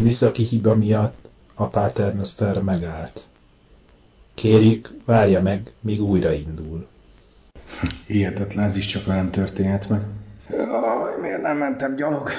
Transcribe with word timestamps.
műszaki 0.00 0.42
hiba 0.42 0.74
miatt 0.74 1.28
a 1.54 1.66
Paternoster 1.66 2.62
megállt. 2.62 3.24
Kérjük, 4.34 4.88
várja 5.04 5.42
meg, 5.42 5.72
míg 5.80 6.02
újraindul. 6.02 6.86
Hihetetlen, 8.06 8.64
ez 8.64 8.76
is 8.76 8.86
csak 8.86 9.04
velem 9.04 9.30
történhet 9.30 9.88
meg. 9.88 10.00
Jaj, 10.50 11.20
miért 11.20 11.42
nem 11.42 11.56
mentem 11.56 11.96
gyalog? 11.96 12.30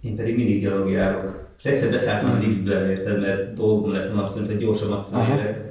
Én 0.00 0.16
pedig 0.16 0.36
mindig 0.36 0.62
gyalog 0.62 0.90
járok. 0.90 1.48
És 1.58 1.64
egyszer 1.64 1.90
beszálltam 1.90 2.30
a 2.30 2.38
liftbe, 2.38 2.88
érted, 2.88 3.20
mert 3.20 3.54
dolgom 3.54 3.92
lett 3.92 4.06
volna 4.06 4.24
azt, 4.24 4.34
hogy 4.34 4.56
gyorsabban 4.56 5.06
felérek. 5.10 5.70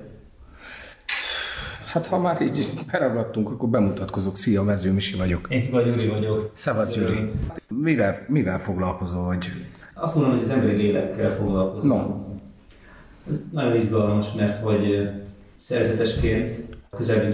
Hát 1.85 2.07
ha 2.07 2.17
már 2.17 2.41
így 2.41 2.57
is 2.57 2.67
beragadtunk, 2.91 3.51
akkor 3.51 3.69
bemutatkozok. 3.69 4.37
Szia, 4.37 4.63
Vező 4.63 4.91
Misi 4.91 5.17
vagyok. 5.17 5.47
Én 5.49 5.69
vagy 5.71 5.85
Gyuri 5.85 6.07
vagyok. 6.07 6.51
Szevasz, 6.53 6.93
Gyuri. 6.93 7.31
Mivel, 7.67 8.15
mivel 8.27 8.59
foglalkozol, 8.59 9.23
vagy? 9.23 9.51
Azt 10.01 10.15
mondom, 10.15 10.33
hogy 10.33 10.43
az 10.43 10.49
emberi 10.49 10.75
lélekkel 10.75 11.31
foglalkozom. 11.31 11.89
No. 11.89 12.15
Nagyon 13.51 13.75
izgalmas, 13.75 14.33
mert 14.33 14.63
hogy 14.63 15.09
szerzetesként 15.57 16.51
közel 16.89 17.33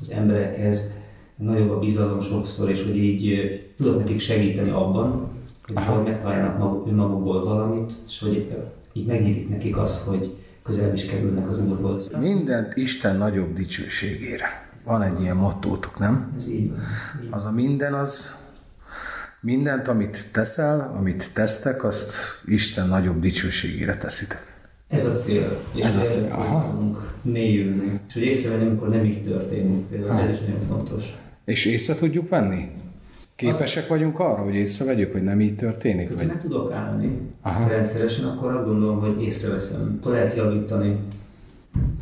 az 0.00 0.10
emberekhez, 0.10 1.02
nagyobb 1.36 1.70
a 1.70 1.78
bizalom 1.78 2.20
sokszor, 2.20 2.70
és 2.70 2.82
hogy 2.82 2.96
így 2.96 3.48
tudok 3.76 3.98
nekik 3.98 4.20
segíteni 4.20 4.70
abban, 4.70 5.28
hogy 5.66 5.76
Aha. 5.76 6.02
megtaláljanak 6.02 6.58
maguk, 6.58 6.86
önmagukból 6.86 7.44
valamit, 7.44 7.92
és 8.06 8.20
hogy 8.20 8.52
így 8.92 9.06
megnyitik 9.06 9.48
nekik 9.48 9.76
azt, 9.76 10.06
hogy 10.06 10.36
közel 10.62 10.92
is 10.92 11.06
kerülnek 11.06 11.48
az 11.48 11.58
Úrhoz. 11.58 12.10
Mindent 12.18 12.76
Isten 12.76 13.16
nagyobb 13.16 13.54
dicsőségére. 13.54 14.46
Van 14.84 15.02
egy 15.02 15.20
ilyen 15.20 15.36
mottótok, 15.36 15.98
nem? 15.98 16.32
Ez 16.36 16.48
így 16.48 16.70
van. 16.70 16.78
Az 17.30 17.44
a 17.44 17.50
minden 17.50 17.94
az, 17.94 18.43
mindent, 19.44 19.88
amit 19.88 20.26
teszel, 20.32 20.94
amit 20.98 21.30
tesztek, 21.34 21.84
azt 21.84 22.12
Isten 22.46 22.88
nagyobb 22.88 23.20
dicsőségére 23.20 23.96
teszitek. 23.96 24.52
Ez 24.88 25.04
a 25.04 25.12
cél. 25.14 25.60
És 25.74 25.84
Ez 25.84 25.96
a 25.96 26.00
cél, 26.00 26.32
aha. 26.32 26.94
mélyülni. 27.22 28.00
És 28.08 28.14
hogy 28.14 28.22
észrevenni, 28.22 28.66
amikor 28.66 28.88
nem 28.88 29.04
így 29.04 29.22
történik. 29.22 29.86
Például 29.86 30.20
ez 30.20 30.28
is 30.28 30.38
nagyon 30.38 30.66
fontos. 30.68 31.04
És 31.44 31.64
észre 31.64 31.94
tudjuk 31.94 32.28
venni? 32.28 32.68
Képesek 33.36 33.88
vagyunk 33.88 34.18
arra, 34.18 34.42
hogy 34.42 34.54
észrevegyük, 34.54 35.12
hogy 35.12 35.22
nem 35.22 35.40
így 35.40 35.56
történik? 35.56 36.18
Ha 36.18 36.24
nem 36.24 36.38
tudok 36.38 36.72
állni 36.72 37.18
Aha. 37.42 37.68
rendszeresen, 37.68 38.24
akkor 38.24 38.52
azt 38.52 38.64
gondolom, 38.64 39.00
hogy 39.00 39.22
észreveszem. 39.22 39.96
Akkor 40.00 40.12
lehet 40.12 40.36
javítani. 40.36 40.98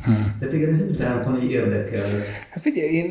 Hm. 0.05 0.13
De 0.39 0.47
téged 0.47 0.69
ez 0.69 0.79
nem 0.79 0.93
hogy 1.35 1.53
érdekel. 1.53 2.05
Hát 2.51 2.63
figyelj, 2.63 2.89
én 2.89 3.11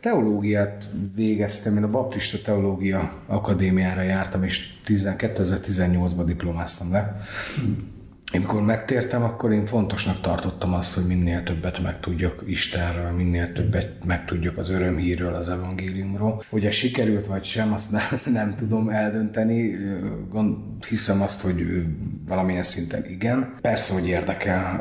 teológiát 0.00 0.88
végeztem, 1.14 1.76
én 1.76 1.82
a 1.82 1.90
Baptista 1.90 2.38
Teológia 2.44 3.12
Akadémiára 3.26 4.02
jártam, 4.02 4.42
és 4.42 4.74
2018-ban 5.18 6.22
diplomáztam 6.26 6.90
le. 6.90 7.16
Hm 7.56 8.00
amikor 8.32 8.62
megtértem, 8.62 9.22
akkor 9.22 9.52
én 9.52 9.66
fontosnak 9.66 10.20
tartottam 10.20 10.74
azt, 10.74 10.94
hogy 10.94 11.04
minél 11.06 11.42
többet 11.42 11.82
megtudjak 11.82 12.42
Istenről, 12.46 13.10
minél 13.10 13.52
többet 13.52 14.04
megtudjak 14.04 14.58
az 14.58 14.70
örömhírről, 14.70 15.34
az 15.34 15.48
evangéliumról. 15.48 16.42
Hogy 16.48 16.66
ez 16.66 16.74
sikerült 16.74 17.26
vagy 17.26 17.44
sem, 17.44 17.72
azt 17.72 17.90
nem, 17.90 18.02
nem 18.40 18.54
tudom 18.56 18.88
eldönteni. 18.88 19.76
Hiszem 20.88 21.22
azt, 21.22 21.40
hogy 21.40 21.84
valamilyen 22.26 22.62
szinten 22.62 23.04
igen. 23.10 23.54
Persze, 23.60 23.92
hogy 23.92 24.08
érdekel. 24.08 24.80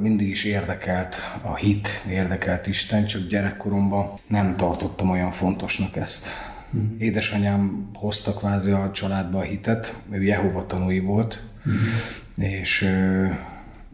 Mindig 0.00 0.28
is 0.28 0.44
érdekelt 0.44 1.16
a 1.42 1.56
hit, 1.56 1.88
érdekelt 2.10 2.66
Isten, 2.66 3.04
csak 3.04 3.28
gyerekkoromban 3.28 4.12
nem 4.26 4.56
tartottam 4.56 5.10
olyan 5.10 5.30
fontosnak 5.30 5.96
ezt. 5.96 6.28
Mm. 6.76 6.98
Édesanyám 6.98 7.90
hozta 7.94 8.34
kvázi 8.34 8.70
a 8.70 8.90
családba 8.90 9.38
a 9.38 9.42
hitet, 9.42 9.94
ő 10.10 10.22
Jehova 10.22 10.66
tanúi 10.66 11.00
volt, 11.00 11.47
mm 11.68 12.18
és, 12.38 12.88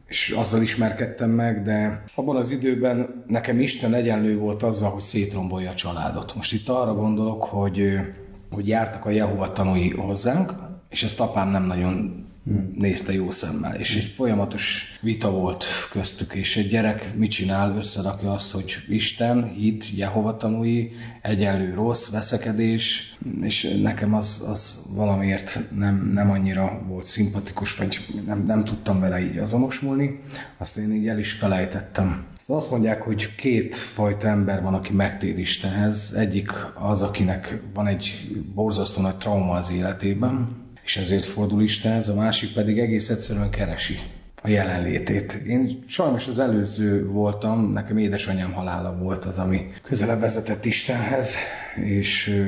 és 0.07 0.31
azzal 0.31 0.63
ismerkedtem 0.63 1.31
meg, 1.31 1.63
de 1.63 2.05
abban 2.15 2.37
az 2.37 2.51
időben 2.51 3.25
nekem 3.27 3.61
Isten 3.61 3.95
egyenlő 3.95 4.39
volt 4.39 4.63
azzal, 4.63 4.91
hogy 4.91 5.03
szétrombolja 5.03 5.71
a 5.71 5.75
családot. 5.75 6.35
Most 6.35 6.53
itt 6.53 6.69
arra 6.69 6.95
gondolok, 6.95 7.45
hogy, 7.45 7.99
hogy 8.51 8.69
jártak 8.69 9.05
a 9.05 9.11
Jehova 9.11 9.53
tanúi 9.53 9.91
hozzánk, 9.91 10.55
és 10.89 11.03
ezt 11.03 11.21
apám 11.21 11.49
nem 11.49 11.65
nagyon 11.65 12.24
nézte 12.75 13.13
jó 13.13 13.31
szemmel, 13.31 13.75
és 13.75 13.97
egy 13.97 14.05
folyamatos 14.05 14.97
vita 15.01 15.31
volt 15.31 15.65
köztük, 15.91 16.35
és 16.35 16.57
egy 16.57 16.69
gyerek 16.69 17.15
mit 17.17 17.31
csinál, 17.31 17.77
összerakja 17.77 18.33
azt, 18.33 18.51
hogy 18.53 18.77
Isten, 18.89 19.53
hit, 19.53 19.97
Jehova 19.97 20.37
tanúi, 20.37 20.91
egyenlő 21.23 21.75
rossz, 21.75 22.11
veszekedés, 22.11 23.15
és 23.41 23.79
nekem 23.83 24.15
az, 24.15 24.45
az 24.49 24.91
valamiért 24.95 25.61
nem, 25.77 26.11
nem 26.13 26.31
annyira 26.31 26.83
volt 26.89 27.05
szimpatikus, 27.05 27.77
vagy 27.77 27.99
nem, 28.27 28.45
nem 28.47 28.65
tudtam 28.65 29.01
vele 29.01 29.21
így 29.21 29.39
azonosulni, 29.39 30.21
azt 30.59 30.77
én 30.77 30.93
így 30.93 31.09
el 31.09 31.19
is 31.19 31.33
felejtettem. 31.33 32.25
Szóval 32.39 32.63
azt 32.63 32.71
mondják, 32.71 33.03
hogy 33.03 33.35
két 33.35 33.77
fajta 33.77 34.29
ember 34.29 34.63
van, 34.63 34.75
aki 34.75 34.93
megtér 34.93 35.39
Istenhez. 35.39 36.13
Egyik 36.13 36.51
az, 36.75 37.03
akinek 37.03 37.63
van 37.75 37.87
egy 37.87 38.29
borzasztó 38.55 39.03
nagy 39.03 39.17
trauma 39.17 39.55
az 39.55 39.71
életében, 39.71 40.64
és 40.85 40.97
ezért 40.97 41.25
fordul 41.25 41.63
Istenhez, 41.63 42.09
a 42.09 42.15
másik 42.15 42.53
pedig 42.53 42.79
egész 42.79 43.11
egyszerűen 43.11 43.51
keresi 43.51 43.99
a 44.43 44.49
jelenlétét. 44.49 45.33
Én 45.33 45.81
sajnos 45.87 46.27
az 46.27 46.39
előző 46.39 47.07
voltam, 47.07 47.73
nekem 47.73 47.99
édesanyám 47.99 48.53
halála 48.53 48.97
volt 48.97 49.25
az, 49.25 49.39
ami 49.39 49.67
közelebb 49.83 50.21
vezetett 50.21 50.65
Istenhez, 50.65 51.35
és, 51.85 52.41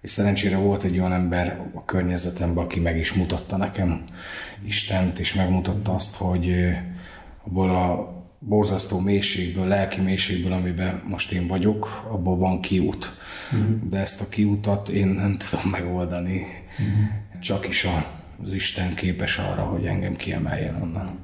és 0.00 0.10
szerencsére 0.10 0.56
volt 0.56 0.84
egy 0.84 0.98
olyan 0.98 1.12
ember 1.12 1.70
a 1.74 1.84
környezetemben, 1.84 2.64
aki 2.64 2.80
meg 2.80 2.98
is 2.98 3.12
mutatta 3.12 3.56
nekem 3.56 4.04
Istent, 4.66 5.18
és 5.18 5.34
megmutatta 5.34 5.94
azt, 5.94 6.16
hogy 6.16 6.54
abból 7.46 7.70
a 7.70 8.14
borzasztó 8.38 8.98
mélységből, 8.98 9.66
lelki 9.66 10.00
mélységből, 10.00 10.52
amiben 10.52 11.02
most 11.08 11.32
én 11.32 11.46
vagyok, 11.46 12.06
abból 12.10 12.36
van 12.36 12.60
kiút. 12.60 13.16
Uh-huh. 13.52 13.88
De 13.90 13.98
ezt 13.98 14.20
a 14.20 14.28
kiutat 14.28 14.88
én 14.88 15.06
nem 15.06 15.36
tudom 15.38 15.70
megoldani. 15.70 16.46
Uh-huh 16.78 17.22
csak 17.44 17.68
is 17.68 17.86
az 18.42 18.52
Isten 18.52 18.94
képes 18.94 19.38
arra, 19.38 19.62
hogy 19.62 19.86
engem 19.86 20.16
kiemeljen 20.16 20.82
onnan. 20.82 21.18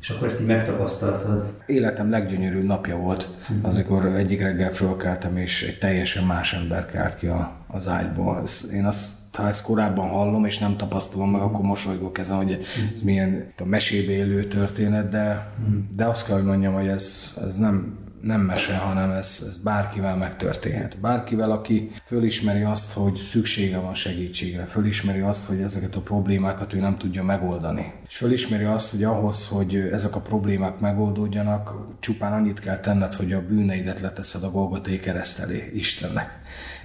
És 0.00 0.10
akkor 0.10 0.26
ezt 0.26 0.40
így 0.40 0.46
megtapasztaltad? 0.46 1.62
Életem 1.66 2.10
leggyönyörűbb 2.10 2.64
napja 2.64 2.96
volt, 2.96 3.28
mm-hmm. 3.52 3.64
amikor 3.64 4.06
egyik 4.06 4.40
reggel 4.40 4.70
fölkeltem, 4.70 5.36
és 5.36 5.62
egy 5.62 5.78
teljesen 5.78 6.24
más 6.24 6.52
ember 6.52 6.86
kelt 6.86 7.16
ki 7.16 7.26
a, 7.26 7.64
az 7.66 7.88
ágyból. 7.88 8.40
Ez, 8.42 8.70
én 8.72 8.84
azt, 8.84 9.25
ha 9.36 9.48
ezt 9.48 9.62
korábban 9.62 10.08
hallom, 10.08 10.44
és 10.44 10.58
nem 10.58 10.76
tapasztalom 10.76 11.30
meg, 11.30 11.40
akkor 11.40 11.64
mosolygok 11.64 12.18
ezen, 12.18 12.36
hogy 12.36 12.58
ez 12.94 13.02
milyen 13.02 13.52
a 13.58 13.64
mesébe 13.64 14.12
élő 14.12 14.44
történet, 14.44 15.08
de, 15.08 15.52
de 15.96 16.04
azt 16.04 16.26
kell, 16.26 16.36
hogy 16.36 16.44
mondjam, 16.44 16.74
hogy 16.74 16.88
ez, 16.88 17.36
ez 17.46 17.56
nem, 17.56 17.98
nem 18.26 18.40
mese, 18.40 18.76
hanem 18.76 19.10
ez, 19.10 19.44
ez 19.48 19.58
bárkivel 19.58 20.16
megtörténhet. 20.16 21.00
Bárkivel, 21.00 21.50
aki 21.50 21.90
fölismeri 22.04 22.62
azt, 22.62 22.92
hogy 22.92 23.14
szüksége 23.14 23.78
van 23.78 23.94
segítségre, 23.94 24.64
fölismeri 24.64 25.20
azt, 25.20 25.46
hogy 25.46 25.60
ezeket 25.60 25.96
a 25.96 26.00
problémákat 26.00 26.72
ő 26.72 26.80
nem 26.80 26.98
tudja 26.98 27.22
megoldani. 27.22 27.92
És 28.06 28.16
fölismeri 28.16 28.64
azt, 28.64 28.90
hogy 28.90 29.04
ahhoz, 29.04 29.48
hogy 29.48 29.76
ezek 29.76 30.14
a 30.14 30.20
problémák 30.20 30.78
megoldódjanak, 30.78 31.74
csupán 32.00 32.32
annyit 32.32 32.60
kell 32.60 32.78
tenned, 32.78 33.12
hogy 33.12 33.32
a 33.32 33.46
bűneidet 33.46 34.00
leteszed 34.00 34.42
a 34.42 34.50
Golgotai 34.50 34.98
kereszt 34.98 35.38
elé 35.38 35.70
Istennek. 35.74 36.38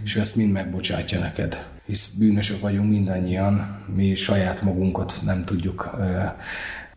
És 0.04 0.16
ő 0.16 0.20
ezt 0.20 0.36
mind 0.36 0.52
megbocsátja 0.52 1.20
neked. 1.20 1.68
Hisz 1.86 2.14
bűnösök 2.20 2.60
vagyunk 2.60 2.90
mindannyian, 2.90 3.84
mi 3.96 4.14
saját 4.14 4.62
magunkat 4.62 5.20
nem 5.26 5.44
tudjuk 5.44 5.90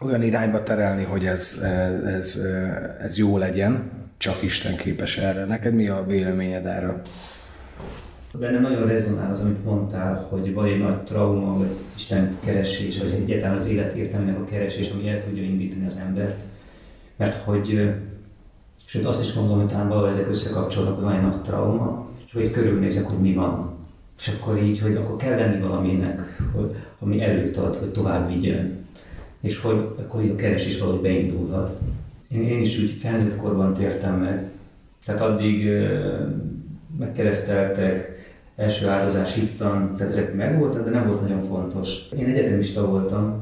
olyan 0.00 0.22
irányba 0.22 0.62
terelni, 0.62 1.04
hogy 1.04 1.26
ez, 1.26 1.62
ez, 2.06 2.40
ez 3.00 3.18
jó 3.18 3.38
legyen, 3.38 3.90
csak 4.16 4.42
Isten 4.42 4.76
képes 4.76 5.18
erre. 5.18 5.44
Neked 5.44 5.74
mi 5.74 5.88
a 5.88 6.04
véleményed 6.06 6.66
erről? 6.66 7.00
Benne 8.38 8.58
nagyon 8.58 8.86
rezonál 8.86 9.30
az, 9.30 9.40
amit 9.40 9.64
mondtál, 9.64 10.26
hogy 10.30 10.52
vagy 10.52 10.70
egy 10.70 10.78
nagy 10.78 11.02
trauma, 11.02 11.58
vagy 11.58 11.70
Isten 11.94 12.38
keresés, 12.44 12.98
vagy 12.98 13.12
egyáltalán 13.12 13.56
az 13.56 13.66
élet 13.66 13.92
értelmének 13.92 14.40
a 14.40 14.44
keresés, 14.44 14.90
ami 14.90 15.08
el 15.08 15.24
tudja 15.24 15.42
indítani 15.42 15.86
az 15.86 16.00
embert. 16.06 16.42
Mert 17.16 17.34
hogy, 17.34 17.94
sőt 18.84 19.04
azt 19.04 19.22
is 19.22 19.32
mondom, 19.32 19.58
hogy 19.58 19.68
talán 19.68 19.88
valahogy 19.88 20.10
ezek 20.10 20.28
összekapcsolnak, 20.28 20.94
hogy 20.94 21.04
van 21.04 21.14
egy 21.14 21.22
nagy 21.22 21.40
trauma, 21.40 22.03
hogy 22.34 22.50
körülnézek, 22.50 23.06
hogy 23.06 23.18
mi 23.18 23.32
van. 23.32 23.72
És 24.18 24.28
akkor 24.28 24.58
így, 24.58 24.78
hogy 24.78 24.96
akkor 24.96 25.16
kell 25.16 25.38
lenni 25.38 25.60
valaminek, 25.60 26.42
hogy, 26.52 26.74
ami 26.98 27.20
erőt 27.20 27.56
ad, 27.56 27.76
hogy 27.76 27.90
tovább 27.90 28.28
vigyen. 28.28 28.86
És 29.40 29.58
hogy 29.58 29.88
akkor 29.98 30.22
így 30.22 30.30
a 30.30 30.34
keresés 30.34 30.78
valahogy 30.78 31.00
beindulhat. 31.00 31.78
Én, 32.28 32.42
én 32.42 32.60
is 32.60 32.78
úgy 32.78 32.90
felnőtt 32.90 33.36
korban 33.36 33.74
tértem 33.74 34.18
meg. 34.18 34.48
Tehát 35.04 35.20
addig 35.20 35.68
megkereszteltek, 36.98 38.12
első 38.56 38.88
áldozás 38.88 39.34
hittan, 39.34 39.94
tehát 39.94 40.12
ezek 40.12 40.34
megvoltak, 40.34 40.84
de 40.84 40.90
nem 40.90 41.06
volt 41.06 41.20
nagyon 41.20 41.42
fontos. 41.42 42.08
Én 42.16 42.26
egyetemista 42.26 42.86
voltam, 42.86 43.38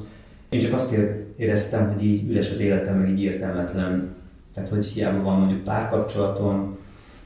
én 0.49 0.61
csak 0.61 0.73
azt 0.73 0.97
éreztem, 1.37 1.93
hogy 1.93 2.05
így 2.05 2.31
üres 2.31 2.51
az 2.51 2.59
életem, 2.59 2.99
meg 2.99 3.09
így 3.09 3.23
értelmetlen. 3.23 4.15
Tehát, 4.55 4.69
hogy 4.69 4.87
hiába 4.87 5.23
van 5.23 5.39
mondjuk 5.39 5.63
párkapcsolatom, 5.63 6.77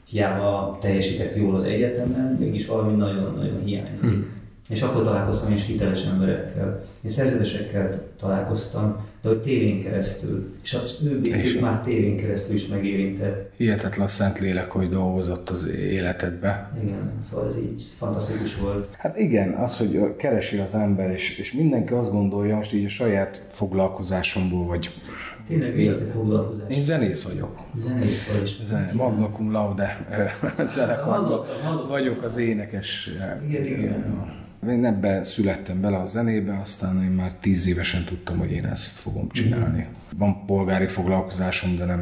hiába 0.09 0.77
teljesítek 0.81 1.35
jól 1.35 1.55
az 1.55 1.63
egyetemen, 1.63 2.35
mégis 2.39 2.65
valami 2.65 2.95
nagyon-nagyon 2.95 3.63
hiányzik. 3.63 4.09
Hmm. 4.09 4.35
És 4.69 4.81
akkor 4.81 5.03
találkoztam 5.03 5.53
is 5.53 5.65
hiteles 5.65 6.05
emberekkel. 6.05 6.79
Én 7.01 7.09
szerzetesekkel 7.09 8.03
találkoztam, 8.19 9.05
de 9.21 9.29
hogy 9.29 9.41
tévén 9.41 9.83
keresztül. 9.83 10.55
És 10.63 10.73
az 10.73 10.97
ő 11.03 11.19
békét 11.19 11.61
már 11.61 11.81
tévén 11.81 12.17
keresztül 12.17 12.55
is 12.55 12.67
megérintett. 12.67 13.51
Hihetetlen 13.57 14.07
szent 14.07 14.39
lélek, 14.39 14.71
hogy 14.71 14.89
dolgozott 14.89 15.49
az 15.49 15.67
életedbe. 15.67 16.71
Igen, 16.83 17.11
szóval 17.23 17.45
ez 17.45 17.57
így 17.57 17.83
fantasztikus 17.97 18.57
volt. 18.57 18.89
Hát 18.97 19.17
igen, 19.17 19.53
az, 19.53 19.77
hogy 19.77 20.15
keresi 20.15 20.57
az 20.57 20.75
ember, 20.75 21.11
és, 21.11 21.37
és 21.37 21.53
mindenki 21.53 21.93
azt 21.93 22.11
gondolja, 22.11 22.55
most 22.55 22.73
így 22.73 22.85
a 22.85 22.89
saját 22.89 23.45
foglalkozásomból, 23.47 24.65
vagy 24.65 24.89
Tényleg 25.47 25.75
mi 25.75 25.87
a 25.87 25.97
te 25.97 26.05
foglalkozás? 26.05 26.69
Én 26.69 26.81
zenész 26.81 27.23
vagyok. 27.23 27.59
Zenész 27.73 28.31
vagy. 28.31 28.57
Zene, 28.61 28.91
magna 28.95 29.29
cum 29.29 29.51
laude 29.51 30.07
zenekarban 30.65 31.45
vagyok 31.87 32.23
az 32.23 32.37
énekes. 32.37 33.09
Igen, 33.47 33.65
igen. 33.65 34.31
Én 34.65 34.85
ebben 34.85 35.23
születtem 35.23 35.81
bele 35.81 35.97
a 35.97 36.05
zenébe, 36.05 36.59
aztán 36.59 37.03
én 37.03 37.09
már 37.09 37.33
tíz 37.33 37.67
évesen 37.67 38.03
tudtam, 38.03 38.37
hogy 38.37 38.51
én 38.51 38.65
ezt 38.65 38.97
fogom 38.97 39.29
csinálni. 39.29 39.87
Van 40.15 40.45
polgári 40.45 40.87
foglalkozásom, 40.87 41.77
de 41.77 41.85
nem 41.85 41.99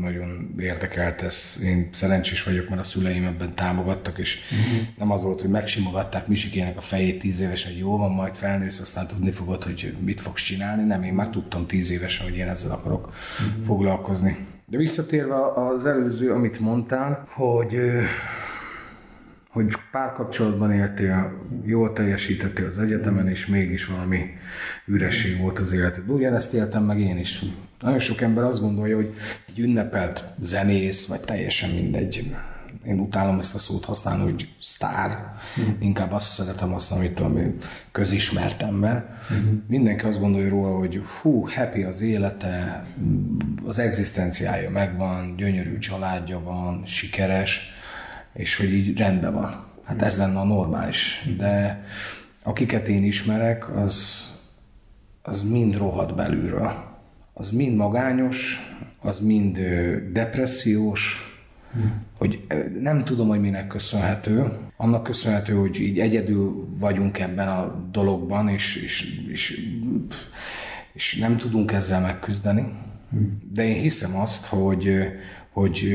nagyon 0.00 0.54
érdekelt 0.58 1.22
ez. 1.22 1.60
Én 1.64 1.88
szerencsés 1.92 2.44
vagyok, 2.44 2.68
mert 2.68 2.80
a 2.80 2.84
szüleim 2.84 3.24
ebben 3.24 3.54
támogattak, 3.54 4.18
és 4.18 4.38
uh-huh. 4.50 4.88
nem 4.98 5.10
az 5.10 5.22
volt, 5.22 5.40
hogy 5.40 5.50
megsimogatták 5.50 6.26
Misikének 6.26 6.76
a 6.76 6.80
fejét 6.80 7.18
tíz 7.18 7.40
évesen, 7.40 7.72
hogy 7.72 7.80
jó 7.80 7.96
van, 7.96 8.10
majd 8.10 8.34
felnősz, 8.34 8.80
aztán 8.80 9.06
tudni 9.06 9.30
fogod, 9.30 9.62
hogy 9.62 9.96
mit 10.00 10.20
fogsz 10.20 10.42
csinálni. 10.42 10.82
Nem, 10.82 11.02
én 11.02 11.14
már 11.14 11.30
tudtam 11.30 11.66
tíz 11.66 11.90
évesen, 11.90 12.26
hogy 12.26 12.36
én 12.36 12.48
ezzel 12.48 12.70
akarok 12.70 13.06
uh-huh. 13.06 13.64
foglalkozni. 13.64 14.46
De 14.66 14.76
visszatérve 14.76 15.34
az 15.54 15.86
előző, 15.86 16.32
amit 16.32 16.60
mondtál, 16.60 17.28
hogy 17.28 17.76
hogy 19.62 19.76
párkapcsolatban 19.90 20.72
éltél, 20.72 21.32
jól 21.64 21.92
teljesítettél 21.92 22.66
az 22.66 22.78
egyetemen, 22.78 23.28
és 23.28 23.46
mégis 23.46 23.86
valami 23.86 24.24
üresség 24.86 25.40
volt 25.40 25.58
az 25.58 25.72
életedben. 25.72 26.16
Ugyanezt 26.16 26.54
éltem 26.54 26.84
meg 26.84 27.00
én 27.00 27.18
is. 27.18 27.42
Nagyon 27.80 27.98
sok 27.98 28.20
ember 28.20 28.44
azt 28.44 28.60
gondolja, 28.60 28.96
hogy 28.96 29.14
egy 29.48 29.58
ünnepelt 29.58 30.24
zenész, 30.40 31.06
vagy 31.06 31.20
teljesen 31.20 31.70
mindegy. 31.70 32.36
Én 32.86 32.98
utálom 32.98 33.38
ezt 33.38 33.54
a 33.54 33.58
szót 33.58 33.84
használni, 33.84 34.22
hogy 34.22 34.48
sztár. 34.60 35.32
Mm. 35.60 35.64
Inkább 35.78 36.12
azt 36.12 36.32
szeretem 36.32 36.70
használni, 36.70 37.06
hogy 37.06 37.14
tudom, 37.14 37.56
közismert 37.92 38.62
ember. 38.62 39.18
Mm. 39.32 39.56
Mindenki 39.68 40.04
azt 40.04 40.20
gondolja 40.20 40.48
róla, 40.48 40.78
hogy 40.78 41.00
hú, 41.20 41.48
happy 41.48 41.82
az 41.82 42.00
élete, 42.00 42.84
az 43.66 43.78
egzisztenciája 43.78 44.70
megvan, 44.70 45.36
gyönyörű 45.36 45.78
családja 45.78 46.40
van, 46.40 46.82
sikeres 46.84 47.77
és 48.38 48.56
hogy 48.56 48.72
így 48.72 48.98
rendben 48.98 49.32
van. 49.32 49.64
Hát 49.84 50.02
ez 50.02 50.16
lenne 50.16 50.38
a 50.38 50.44
normális. 50.44 51.28
De 51.36 51.84
akiket 52.42 52.88
én 52.88 53.04
ismerek, 53.04 53.76
az, 53.76 54.26
az 55.22 55.42
mind 55.42 55.76
rohadt 55.76 56.14
belülről. 56.14 56.72
Az 57.32 57.50
mind 57.50 57.76
magányos, 57.76 58.58
az 59.00 59.20
mind 59.20 59.58
depressziós, 60.12 61.16
hogy 62.18 62.46
nem 62.80 63.04
tudom, 63.04 63.28
hogy 63.28 63.40
minek 63.40 63.66
köszönhető. 63.66 64.50
Annak 64.76 65.02
köszönhető, 65.02 65.54
hogy 65.54 65.80
így 65.80 65.98
egyedül 65.98 66.68
vagyunk 66.78 67.18
ebben 67.18 67.48
a 67.48 67.88
dologban, 67.92 68.48
és, 68.48 68.76
és, 68.76 69.24
és, 69.28 69.60
és 70.92 71.16
nem 71.16 71.36
tudunk 71.36 71.72
ezzel 71.72 72.00
megküzdeni. 72.00 72.72
De 73.52 73.64
én 73.64 73.80
hiszem 73.80 74.16
azt, 74.20 74.46
hogy, 74.46 74.90
hogy 75.52 75.88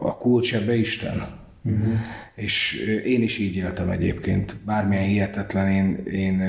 a 0.00 0.16
kulcs 0.16 0.54
ebbe 0.54 0.74
Isten. 0.74 1.44
Uh-huh. 1.66 1.92
És 2.34 2.74
én 3.04 3.22
is 3.22 3.38
így 3.38 3.56
éltem 3.56 3.90
egyébként. 3.90 4.56
Bármilyen 4.66 5.04
hihetetlen, 5.04 5.70
én, 5.70 6.02
én, 6.12 6.40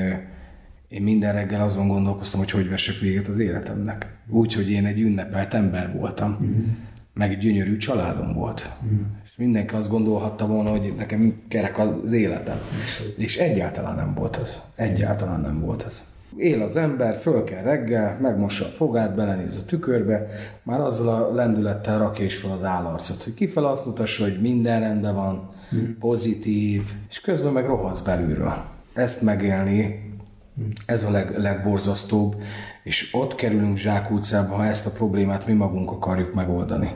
én 0.87 1.01
minden 1.01 1.33
reggel 1.33 1.61
azon 1.61 1.87
gondolkoztam, 1.87 2.39
hogy 2.39 2.51
hogy 2.51 2.69
vessek 2.69 2.99
véget 2.99 3.27
az 3.27 3.39
életemnek. 3.39 4.15
Úgy, 4.29 4.53
hogy 4.53 4.71
én 4.71 4.85
egy 4.85 4.99
ünnepelt 4.99 5.53
ember 5.53 5.91
voltam. 5.93 6.31
Uh-huh. 6.31 6.65
Meg 7.13 7.31
egy 7.31 7.37
gyönyörű 7.37 7.77
családom 7.77 8.33
volt. 8.33 8.77
Uh-huh. 8.83 8.99
És 9.23 9.31
mindenki 9.35 9.75
azt 9.75 9.89
gondolhatta 9.89 10.47
volna, 10.47 10.69
hogy 10.69 10.93
nekem 10.97 11.41
kerek 11.47 11.77
az 11.77 12.13
életem. 12.13 12.57
Uh-huh. 12.57 13.23
És 13.23 13.37
egyáltalán 13.37 13.95
nem 13.95 14.13
volt 14.13 14.35
az. 14.37 14.59
Egyáltalán 14.75 15.41
nem 15.41 15.59
volt 15.59 15.83
az. 15.83 16.15
Él 16.35 16.61
az 16.61 16.75
ember, 16.75 17.17
föl 17.17 17.43
kell 17.43 17.63
reggel, 17.63 18.17
megmossa 18.21 18.65
a 18.65 18.69
fogát, 18.69 19.15
belenéz 19.15 19.57
a 19.57 19.65
tükörbe, 19.65 20.27
már 20.63 20.79
azzal 20.79 21.23
a 21.23 21.33
lendülettel 21.33 21.97
rakja 21.97 22.25
is 22.25 22.35
fel 22.35 22.51
az 22.51 22.63
állarcot, 22.63 23.23
hogy 23.23 23.33
kifel 23.33 23.65
azt 23.65 23.85
mutassa, 23.85 24.23
hogy 24.23 24.41
minden 24.41 24.79
rendben 24.79 25.15
van, 25.15 25.49
hmm. 25.69 25.97
pozitív, 25.99 26.83
és 27.09 27.21
közben 27.21 27.53
meg 27.53 27.65
rohasz 27.65 28.01
belülről. 28.01 28.53
Ezt 28.93 29.21
megélni, 29.21 30.11
hmm. 30.55 30.71
ez 30.85 31.03
a 31.03 31.11
leg, 31.11 31.37
legborzasztóbb, 31.37 32.35
és 32.83 33.09
ott 33.13 33.35
kerülünk 33.35 33.77
zsákutcába, 33.77 34.55
ha 34.55 34.65
ezt 34.65 34.85
a 34.85 34.91
problémát 34.91 35.47
mi 35.47 35.53
magunk 35.53 35.91
akarjuk 35.91 36.33
megoldani. 36.33 36.91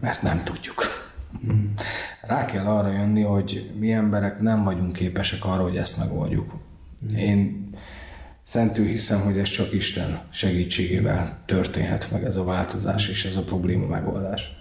Mert 0.00 0.22
nem 0.22 0.44
tudjuk. 0.44 0.82
Hmm. 1.40 1.74
Rá 2.22 2.44
kell 2.44 2.66
arra 2.66 2.92
jönni, 2.92 3.22
hogy 3.22 3.70
mi 3.78 3.92
emberek 3.92 4.40
nem 4.40 4.64
vagyunk 4.64 4.92
képesek 4.92 5.44
arra, 5.44 5.62
hogy 5.62 5.76
ezt 5.76 5.98
megoldjuk. 5.98 6.54
Én 7.16 7.70
Szentül 8.46 8.86
hiszem, 8.86 9.20
hogy 9.20 9.38
ez 9.38 9.48
csak 9.48 9.72
Isten 9.72 10.20
segítségével 10.30 11.38
történhet 11.46 12.10
meg 12.10 12.24
ez 12.24 12.36
a 12.36 12.44
változás 12.44 13.08
és 13.08 13.24
ez 13.24 13.36
a 13.36 13.42
probléma 13.42 13.86
megoldás. 13.86 14.56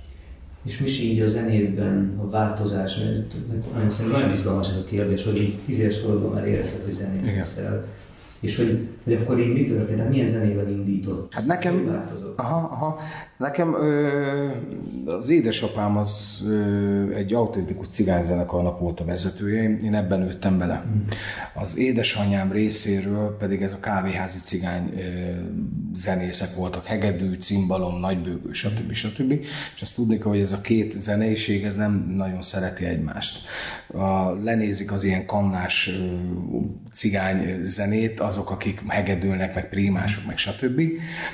És 0.63 0.77
mi 0.77 0.89
így 0.89 1.19
a 1.19 1.25
zenében 1.25 2.19
a 2.19 2.29
változás, 2.29 2.97
nagyon, 3.73 3.91
nagyon 4.11 4.33
izgalmas 4.33 4.69
ez 4.69 4.75
a 4.75 4.83
kérdés, 4.83 5.23
hogy 5.23 5.41
így 5.41 5.57
tíz 5.65 5.79
éves 5.79 6.01
korodban 6.01 6.31
már 6.31 6.47
érezted, 6.47 6.83
hogy 6.83 6.93
zenész 6.93 7.35
leszel. 7.35 7.87
És 8.45 8.55
hogy, 8.55 8.87
hogy 9.03 9.13
akkor 9.13 9.39
így 9.39 9.53
mi 9.53 9.63
történt? 9.63 9.99
Hát 9.99 10.09
milyen 10.09 10.27
zenével 10.27 10.69
indított? 10.69 11.33
Hát 11.33 11.45
nekem, 11.45 12.05
aha, 12.35 12.57
aha, 12.57 12.99
nekem 13.37 13.73
ö, 13.73 14.49
az 15.05 15.29
édesapám 15.29 15.97
az 15.97 16.43
ö, 16.47 17.13
egy 17.13 17.33
autentikus 17.33 17.87
cigányzenekarnak 17.87 18.79
volt 18.79 18.99
a 18.99 19.05
vezetője, 19.05 19.63
én 19.63 19.95
ebben 19.95 20.19
nőttem 20.19 20.57
bele. 20.57 20.75
Hmm. 20.75 21.05
Az 21.53 21.77
édesanyám 21.77 22.51
részéről 22.51 23.37
pedig 23.37 23.61
ez 23.61 23.71
a 23.71 23.79
kávéházi 23.79 24.37
cigány 24.37 24.93
ö, 24.97 25.01
zenészek 25.93 26.55
voltak, 26.55 26.85
hegedű, 26.85 27.33
cimbalom, 27.33 27.99
nagybőgő, 27.99 28.51
stb. 28.51 28.93
stb. 28.93 29.31
És 29.75 29.81
azt 29.81 29.95
tudni 29.95 30.17
kell, 30.17 30.31
hogy 30.31 30.39
ez 30.39 30.53
a 30.53 30.61
két 30.61 30.93
zeneiség 30.93 31.63
ez 31.63 31.75
nem 31.75 32.13
nagyon 32.15 32.41
szereti 32.41 32.85
egymást. 32.85 33.47
A, 33.87 34.29
lenézik 34.43 34.91
az 34.91 35.03
ilyen 35.03 35.25
kannás 35.25 35.87
ö, 35.87 36.15
cigány 36.93 37.59
zenét, 37.63 38.19
azok, 38.35 38.49
akik 38.51 38.81
hegedülnek, 38.87 39.55
meg 39.55 39.69
prímások, 39.69 40.25
meg 40.25 40.37
stb. 40.37 40.81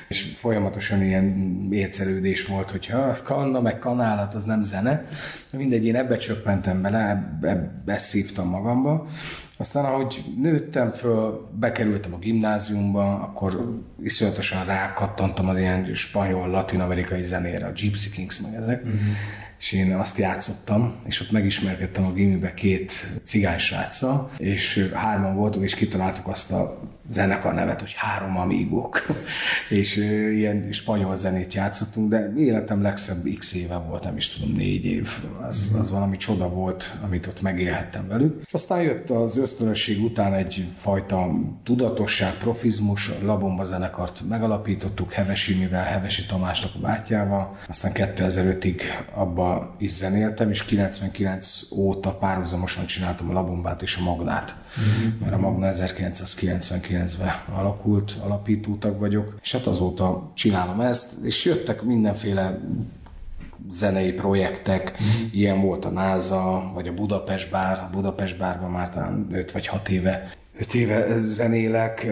És 0.07 0.21
folyamatosan 0.21 1.03
ilyen 1.03 1.67
ércelődés 1.71 2.45
volt, 2.45 2.71
hogy 2.71 2.87
ha 2.87 3.15
kanna, 3.23 3.61
meg 3.61 3.79
kanálat, 3.79 4.35
az 4.35 4.43
nem 4.43 4.63
zene. 4.63 5.05
Mindegy, 5.53 5.85
én 5.85 5.95
ebbe 5.95 6.17
csöppentem 6.17 6.81
bele, 6.81 7.37
ebbe 7.41 7.97
szívtam 7.97 8.47
magamba. 8.47 9.07
Aztán, 9.61 9.85
ahogy 9.85 10.23
nőttem 10.37 10.89
föl, 10.89 11.49
bekerültem 11.59 12.13
a 12.13 12.17
gimnáziumba, 12.17 13.13
akkor 13.13 13.81
iszonyatosan 14.03 14.65
rákattantam 14.65 15.49
az 15.49 15.57
ilyen 15.57 15.93
spanyol, 15.93 16.49
latin-amerikai 16.49 17.23
zenére, 17.23 17.65
a 17.65 17.71
Gypsy 17.71 18.09
Kings, 18.09 18.39
meg 18.39 18.53
ezek. 18.53 18.83
Uh-huh 18.83 18.99
és 19.61 19.71
én 19.71 19.93
azt 19.93 20.17
játszottam, 20.17 20.95
és 21.05 21.21
ott 21.21 21.31
megismerkedtem 21.31 22.05
a 22.05 22.13
gimibe 22.13 22.53
két 22.53 23.19
cigány 23.23 23.57
sráccal, 23.57 24.31
és 24.37 24.89
hárman 24.93 25.35
voltunk, 25.35 25.65
és 25.65 25.75
kitaláltuk 25.75 26.27
azt 26.27 26.51
a 26.51 26.79
zenekar 27.09 27.53
nevet, 27.53 27.79
hogy 27.79 27.93
három 27.95 28.37
amígok, 28.37 29.05
és 29.69 29.95
ilyen 30.35 30.71
spanyol 30.71 31.15
zenét 31.15 31.53
játszottunk, 31.53 32.09
de 32.09 32.33
életem 32.37 32.81
legszebb 32.81 33.23
x 33.37 33.53
éve 33.53 33.77
volt, 33.77 34.03
nem 34.03 34.17
is 34.17 34.27
tudom, 34.27 34.55
négy 34.55 34.85
év. 34.85 35.09
Az, 35.47 35.75
az 35.79 35.91
valami 35.91 36.17
csoda 36.17 36.49
volt, 36.49 36.93
amit 37.03 37.27
ott 37.27 37.41
megélhettem 37.41 38.07
velük. 38.07 38.41
És 38.45 38.53
aztán 38.53 38.81
jött 38.81 39.09
az 39.09 39.37
ösztönösség 39.51 40.03
után 40.03 40.33
egy 40.33 40.65
fajta 40.75 41.29
tudatosság, 41.63 42.33
profizmus, 42.33 43.11
Labomba 43.23 43.63
zenekart 43.63 44.21
megalapítottuk 44.27 45.11
Hevesi, 45.11 45.55
mivel 45.55 45.83
Hevesi 45.83 46.25
Tamásnak 46.25 46.71
a 46.75 46.79
bátyjával. 46.79 47.57
Aztán 47.67 47.91
2005-ig 47.95 48.81
abba 49.13 49.75
is 49.77 49.91
zenéltem, 49.91 50.49
és 50.49 50.63
99 50.63 51.61
óta 51.71 52.11
párhuzamosan 52.11 52.85
csináltam 52.85 53.29
a 53.29 53.33
Labombát 53.33 53.81
és 53.81 53.97
a 53.97 54.03
Magnát. 54.03 54.55
Mm-hmm. 54.79 55.17
Mert 55.19 55.33
a 55.33 55.37
Magna 55.37 55.69
1999-ben 55.71 57.55
alakult, 57.55 58.17
alapítótag 58.23 58.99
vagyok, 58.99 59.37
és 59.41 59.51
hát 59.51 59.65
azóta 59.65 60.31
csinálom 60.33 60.79
ezt, 60.79 61.13
és 61.23 61.45
jöttek 61.45 61.81
mindenféle 61.81 62.59
zenei 63.69 64.11
projektek, 64.11 64.97
mm-hmm. 65.01 65.27
ilyen 65.31 65.61
volt 65.61 65.85
a 65.85 65.89
NASA, 65.89 66.71
vagy 66.73 66.87
a 66.87 66.93
Budapest 66.93 67.51
Bár, 67.51 67.79
a 67.79 67.89
Budapest 67.91 68.37
Bárban 68.37 68.71
már 68.71 68.89
talán 68.89 69.27
5 69.31 69.51
vagy 69.51 69.67
6 69.67 69.89
éve, 69.89 70.33
5 70.59 70.73
éve 70.73 71.21
zenélek, 71.21 72.07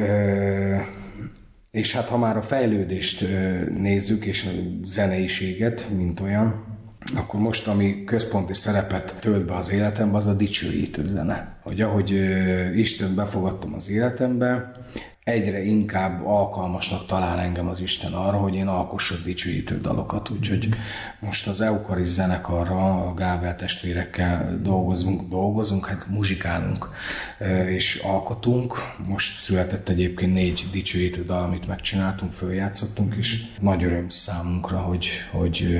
és 1.72 1.94
hát 1.94 2.08
ha 2.08 2.18
már 2.18 2.38
a 2.38 2.41
fejlődést 2.41 3.25
nézzük, 3.77 4.25
és 4.25 4.46
a 4.46 4.50
zeneiséget, 4.86 5.89
mint 5.96 6.20
olyan, 6.20 6.77
akkor 7.15 7.39
most, 7.39 7.68
ami 7.68 8.03
központi 8.03 8.53
szerepet 8.53 9.15
tölt 9.20 9.46
be 9.46 9.56
az 9.56 9.72
életembe, 9.72 10.18
az 10.18 10.27
a 10.27 10.34
dicsőítő 10.34 11.08
zene. 11.08 11.58
Hogy 11.63 11.82
ahogy 11.82 12.12
Isten 12.75 13.15
befogadtam 13.15 13.74
az 13.74 13.89
életembe, 13.89 14.72
egyre 15.23 15.63
inkább 15.63 16.25
alkalmasnak 16.25 17.05
talál 17.05 17.39
engem 17.39 17.67
az 17.67 17.79
Isten 17.79 18.13
arra, 18.13 18.38
hogy 18.38 18.55
én 18.55 18.67
alkossak 18.67 19.23
dicsőítő 19.23 19.79
dalokat. 19.79 20.29
Úgyhogy 20.29 20.69
most 21.19 21.47
az 21.47 21.61
Eukaris 21.61 22.07
zenekarra, 22.07 23.07
a 23.07 23.13
Gábel 23.13 23.55
testvérekkel 23.55 24.59
dolgozunk, 24.61 25.29
dolgozunk, 25.29 25.85
hát 25.85 26.07
muzsikálunk 26.07 26.89
és 27.67 27.95
alkotunk. 27.95 28.73
Most 29.07 29.41
született 29.41 29.89
egyébként 29.89 30.33
négy 30.33 30.65
dicsőítő 30.71 31.25
dal, 31.25 31.43
amit 31.43 31.67
megcsináltunk, 31.67 32.31
följátszottunk, 32.31 33.15
és 33.15 33.43
nagy 33.59 33.83
öröm 33.83 34.09
számunkra, 34.09 34.77
hogy, 34.77 35.07
hogy 35.31 35.79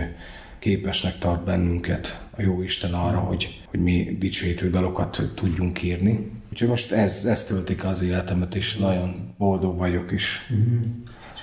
képesnek 0.60 1.18
tart 1.18 1.44
bennünket 1.44 2.28
a 2.38 2.42
jó 2.42 2.62
Isten 2.62 2.94
arra, 2.94 3.20
hogy, 3.20 3.62
hogy 3.70 3.80
mi 3.80 4.18
dicsőítő 4.20 4.70
dalokat 4.70 5.22
tudjunk 5.36 5.84
írni. 5.84 6.32
Úgyhogy 6.52 6.68
most 6.68 6.92
ez, 6.92 7.26
ez 7.26 7.44
töltik 7.44 7.84
az 7.84 8.02
életemet, 8.02 8.56
és 8.56 8.78
nagyon 8.78 9.34
boldog 9.38 9.78
vagyok 9.78 10.12
is. 10.12 10.50
Uh-huh. 10.52 10.82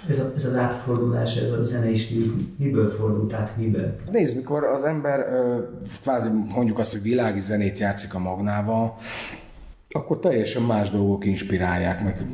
Ez, 0.08 0.18
a, 0.18 0.32
ez 0.34 0.44
az 0.44 0.56
átfordulás, 0.56 1.36
ez 1.36 1.50
a 1.50 1.62
zenei 1.62 1.96
stílus, 1.96 2.26
miből 2.56 2.88
fordult 2.88 3.32
át, 3.32 3.56
miben? 3.56 3.94
Nézd, 4.10 4.36
mikor 4.36 4.64
az 4.64 4.84
ember 4.84 5.26
kvázi 6.02 6.28
mondjuk 6.54 6.78
azt, 6.78 6.92
hogy 6.92 7.02
világi 7.02 7.40
zenét 7.40 7.78
játszik 7.78 8.14
a 8.14 8.18
magnával, 8.18 8.98
akkor 9.96 10.18
teljesen 10.18 10.62
más 10.62 10.90
dolgok 10.90 11.24
inspirálják, 11.24 12.02
meg 12.02 12.26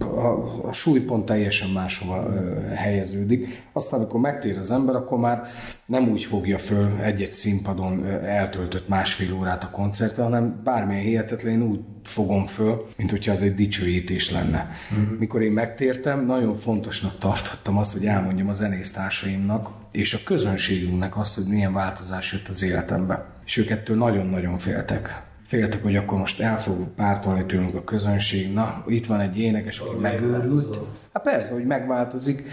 a, 0.00 0.68
a 0.68 0.72
súlypont 0.72 1.24
teljesen 1.24 1.70
máshova 1.70 2.34
ö, 2.34 2.60
helyeződik. 2.74 3.62
Aztán, 3.72 4.00
amikor 4.00 4.20
megtér 4.20 4.58
az 4.58 4.70
ember, 4.70 4.94
akkor 4.94 5.18
már 5.18 5.42
nem 5.86 6.08
úgy 6.08 6.24
fogja 6.24 6.58
föl 6.58 6.98
egy-egy 7.02 7.32
színpadon 7.32 8.04
ö, 8.04 8.24
eltöltött 8.24 8.88
másfél 8.88 9.34
órát 9.34 9.64
a 9.64 9.70
koncertre, 9.70 10.22
hanem 10.22 10.60
bármilyen 10.64 11.02
hihetetlen 11.02 11.62
úgy 11.62 11.80
fogom 12.02 12.46
föl, 12.46 12.86
mint 12.96 13.10
hogyha 13.10 13.32
az 13.32 13.42
egy 13.42 13.54
dicsőítés 13.54 14.30
lenne. 14.30 14.68
Uh-huh. 14.90 15.18
Mikor 15.18 15.42
én 15.42 15.52
megtértem, 15.52 16.26
nagyon 16.26 16.54
fontosnak 16.54 17.18
tartottam 17.18 17.78
azt, 17.78 17.92
hogy 17.92 18.06
elmondjam 18.06 18.48
a 18.48 18.52
zenésztársaimnak 18.52 19.70
és 19.90 20.14
a 20.14 20.18
közönségünknek 20.24 21.18
azt, 21.18 21.34
hogy 21.34 21.46
milyen 21.46 21.72
változás 21.72 22.32
jött 22.32 22.48
az 22.48 22.62
életembe. 22.62 23.26
És 23.44 23.56
ők 23.56 23.70
ettől 23.70 23.96
nagyon-nagyon 23.96 24.58
féltek 24.58 25.27
féltek, 25.48 25.82
hogy 25.82 25.96
akkor 25.96 26.18
most 26.18 26.40
el 26.40 26.58
fog 26.58 26.94
pártolni 26.94 27.46
tőlünk 27.46 27.74
a 27.74 27.84
közönség. 27.84 28.52
Na, 28.52 28.84
itt 28.86 29.06
van 29.06 29.20
egy 29.20 29.38
énekes, 29.38 29.78
aki 29.78 29.98
megőrült. 30.00 30.78
Hát 31.12 31.22
persze, 31.22 31.52
hogy 31.52 31.64
megváltozik, 31.64 32.44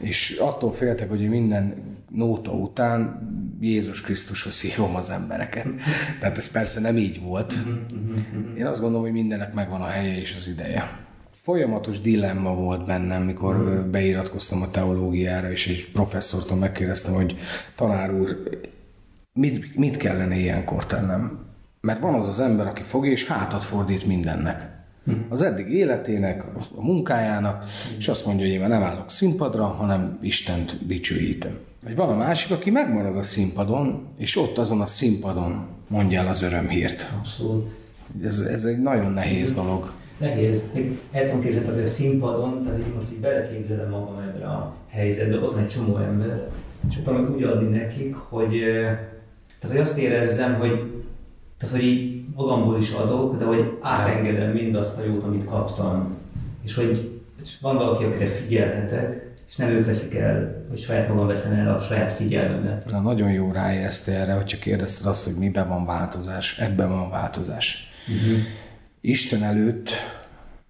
és 0.00 0.36
attól 0.40 0.72
féltek, 0.72 1.08
hogy 1.08 1.28
minden 1.28 1.74
nóta 2.10 2.52
után 2.52 3.28
Jézus 3.60 4.00
Krisztushoz 4.00 4.60
hívom 4.60 4.96
az 4.96 5.10
embereket. 5.10 5.66
Tehát 6.20 6.36
ez 6.36 6.50
persze 6.50 6.80
nem 6.80 6.96
így 6.96 7.22
volt. 7.22 7.54
Én 8.58 8.66
azt 8.66 8.80
gondolom, 8.80 9.04
hogy 9.04 9.12
mindennek 9.12 9.54
megvan 9.54 9.80
a 9.80 9.86
helye 9.86 10.18
és 10.18 10.34
az 10.38 10.48
ideje 10.48 11.00
folyamatos 11.30 12.00
dilemma 12.00 12.54
volt 12.54 12.86
bennem, 12.86 13.22
mikor 13.22 13.86
beiratkoztam 13.90 14.62
a 14.62 14.70
teológiára, 14.70 15.50
és 15.50 15.68
egy 15.68 15.90
professzortól 15.92 16.56
megkérdeztem, 16.56 17.14
hogy 17.14 17.36
tanár 17.76 18.14
úr, 18.14 18.42
mit, 19.32 19.76
mit 19.76 19.96
kellene 19.96 20.36
ilyenkor 20.36 20.86
tennem? 20.86 21.51
Mert 21.82 22.00
van 22.00 22.14
az 22.14 22.28
az 22.28 22.40
ember, 22.40 22.66
aki 22.66 22.82
fogja 22.82 23.10
és 23.10 23.26
hátat 23.26 23.64
fordít 23.64 24.06
mindennek. 24.06 24.68
Az 25.28 25.42
eddig 25.42 25.68
életének, 25.68 26.44
a 26.76 26.82
munkájának, 26.82 27.64
és 27.98 28.08
azt 28.08 28.26
mondja, 28.26 28.44
hogy 28.44 28.54
én 28.54 28.60
már 28.60 28.68
nem 28.68 28.82
állok 28.82 29.10
színpadra, 29.10 29.64
hanem 29.64 30.18
Istent 30.20 30.86
dicsőítem. 30.86 31.58
Vagy 31.84 31.96
van 31.96 32.08
a 32.08 32.14
másik, 32.14 32.50
aki 32.50 32.70
megmarad 32.70 33.16
a 33.16 33.22
színpadon, 33.22 34.06
és 34.16 34.36
ott 34.36 34.58
azon 34.58 34.80
a 34.80 34.86
színpadon 34.86 35.66
mondja 35.88 36.20
el 36.20 36.28
az 36.28 36.42
örömhírt. 36.42 37.12
Abszolút. 37.18 37.70
Ez, 38.24 38.38
ez 38.38 38.64
egy 38.64 38.82
nagyon 38.82 39.12
nehéz 39.12 39.52
dolog. 39.52 39.92
Nehéz. 40.18 40.62
Még 40.74 40.98
el 41.12 41.24
tudom 41.24 41.40
képzelni, 41.40 41.66
hogy 41.66 41.82
a 41.82 41.86
színpadon, 41.86 42.60
tehát 42.60 42.78
így 42.78 42.94
most 42.94 43.12
így 43.12 43.20
beleképzelem 43.20 43.90
magam 43.90 44.18
ebbe 44.18 44.46
a 44.46 44.74
helyzetbe, 44.88 45.36
ott 45.36 45.52
van 45.52 45.62
egy 45.62 45.68
csomó 45.68 45.96
ember, 45.96 46.48
és 46.88 46.96
akkor 46.96 47.30
úgy 47.30 47.42
adni 47.42 47.78
nekik, 47.78 48.14
hogy, 48.14 48.60
tehát, 49.58 49.76
hogy 49.76 49.78
azt 49.78 49.98
érezzem, 49.98 50.54
hogy 50.54 50.92
tehát, 51.62 51.76
hogy 51.76 51.84
így 51.84 52.24
magamból 52.34 52.78
is 52.78 52.90
adok, 52.90 53.36
de 53.36 53.44
hogy 53.44 53.78
átengedem 53.80 54.50
mindazt 54.50 54.98
a 54.98 55.04
jót, 55.04 55.22
amit 55.22 55.44
kaptam. 55.44 56.16
És 56.62 56.74
hogy 56.74 57.20
és 57.42 57.58
van 57.60 57.76
valaki, 57.76 58.04
akire 58.04 58.26
figyelhetek, 58.26 59.30
és 59.48 59.56
nem 59.56 59.68
ők 59.68 59.86
veszik 59.86 60.14
el, 60.14 60.64
hogy 60.68 60.78
saját 60.78 61.08
magam 61.08 61.26
veszem 61.26 61.52
el 61.52 61.74
a 61.74 61.78
saját 61.78 62.12
figyelmemet. 62.12 62.90
Na, 62.90 63.00
nagyon 63.00 63.32
jó 63.32 63.52
rájezte 63.52 64.12
erre, 64.12 64.32
hogyha 64.32 64.58
kérdezted 64.58 65.06
azt, 65.06 65.24
hogy 65.24 65.34
miben 65.38 65.68
van 65.68 65.86
változás, 65.86 66.58
ebben 66.58 66.88
van 66.88 67.10
változás. 67.10 67.92
Uh-huh. 68.08 68.38
Isten 69.00 69.42
előtt 69.42 69.90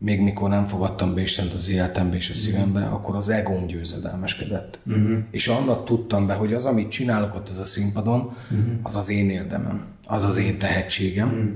még 0.02 0.20
mikor 0.20 0.48
nem 0.48 0.66
fogadtam 0.66 1.14
be 1.14 1.20
Istent 1.20 1.52
az 1.52 1.68
életembe 1.68 2.16
és 2.16 2.30
a 2.30 2.34
szívembe, 2.34 2.80
uh-huh. 2.80 2.94
akkor 2.94 3.16
az 3.16 3.28
egóm 3.28 3.66
győzedelmeskedett. 3.66 4.78
Uh-huh. 4.86 5.18
És 5.30 5.48
annak 5.48 5.84
tudtam 5.84 6.26
be, 6.26 6.34
hogy 6.34 6.54
az, 6.54 6.64
amit 6.64 6.90
csinálok 6.90 7.34
ott 7.34 7.48
az 7.48 7.58
a 7.58 7.64
színpadon, 7.64 8.20
uh-huh. 8.20 8.66
az 8.82 8.96
az 8.96 9.08
én 9.08 9.30
érdemem, 9.30 9.84
az 10.06 10.24
az 10.24 10.36
én 10.36 10.58
tehetségem. 10.58 11.28
Uh-huh. 11.28 11.50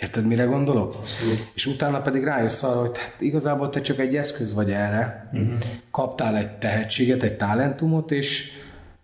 Érted, 0.00 0.26
mire 0.26 0.44
gondolok? 0.44 0.88
Uh-huh. 0.88 1.38
És 1.54 1.66
utána 1.66 2.00
pedig 2.00 2.24
rájössz 2.24 2.62
arra, 2.62 2.80
hogy 2.80 2.98
hát 2.98 3.20
igazából 3.20 3.70
te 3.70 3.80
csak 3.80 3.98
egy 3.98 4.16
eszköz 4.16 4.54
vagy 4.54 4.70
erre, 4.70 5.30
uh-huh. 5.32 5.58
kaptál 5.90 6.36
egy 6.36 6.50
tehetséget, 6.50 7.22
egy 7.22 7.36
talentumot, 7.36 8.10
és 8.10 8.50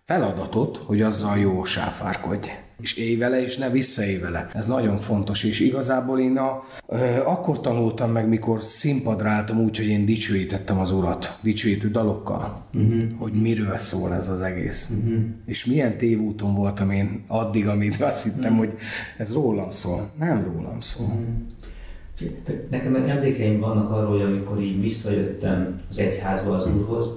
feladatot, 0.04 0.76
hogy 0.76 1.02
azzal 1.02 1.38
jó 1.38 1.64
sáfárkodj 1.64 2.50
és 2.86 2.96
élj 2.96 3.16
vele, 3.16 3.42
és 3.42 3.56
ne 3.56 3.70
visszaélj 3.70 4.18
vele. 4.18 4.50
Ez 4.52 4.66
nagyon 4.66 4.98
fontos, 4.98 5.44
és 5.44 5.60
igazából 5.60 6.20
én 6.20 6.36
a, 6.36 6.64
ö, 6.88 6.96
akkor 7.24 7.60
tanultam 7.60 8.10
meg, 8.10 8.28
mikor 8.28 8.60
színpadra 8.60 9.28
álltam 9.28 9.60
úgy, 9.60 9.76
hogy 9.76 9.86
én 9.86 10.04
dicsőítettem 10.04 10.78
az 10.78 10.90
Urat, 10.90 11.38
dicsőítő 11.42 11.90
dalokkal, 11.90 12.64
uh-huh. 12.74 13.02
hogy 13.18 13.32
miről 13.32 13.78
szól 13.78 14.14
ez 14.14 14.28
az 14.28 14.42
egész. 14.42 14.92
Uh-huh. 14.98 15.24
És 15.46 15.64
milyen 15.64 15.96
tévúton 15.96 16.54
voltam 16.54 16.90
én 16.90 17.24
addig, 17.26 17.68
amíg 17.68 18.02
azt 18.02 18.24
hittem, 18.24 18.52
uh-huh. 18.52 18.66
hogy 18.66 18.78
ez 19.16 19.32
rólam 19.32 19.70
szól. 19.70 20.10
Nem 20.18 20.44
rólam 20.44 20.80
szól. 20.80 21.06
Uh-huh. 21.06 22.36
Nekem 22.70 22.94
emlékeim 22.94 23.60
vannak 23.60 23.90
arról, 23.90 24.10
hogy 24.10 24.22
amikor 24.22 24.60
így 24.60 24.80
visszajöttem 24.80 25.74
az 25.90 25.98
egyházba 25.98 26.54
az 26.54 26.66
Úrhoz, 26.66 27.10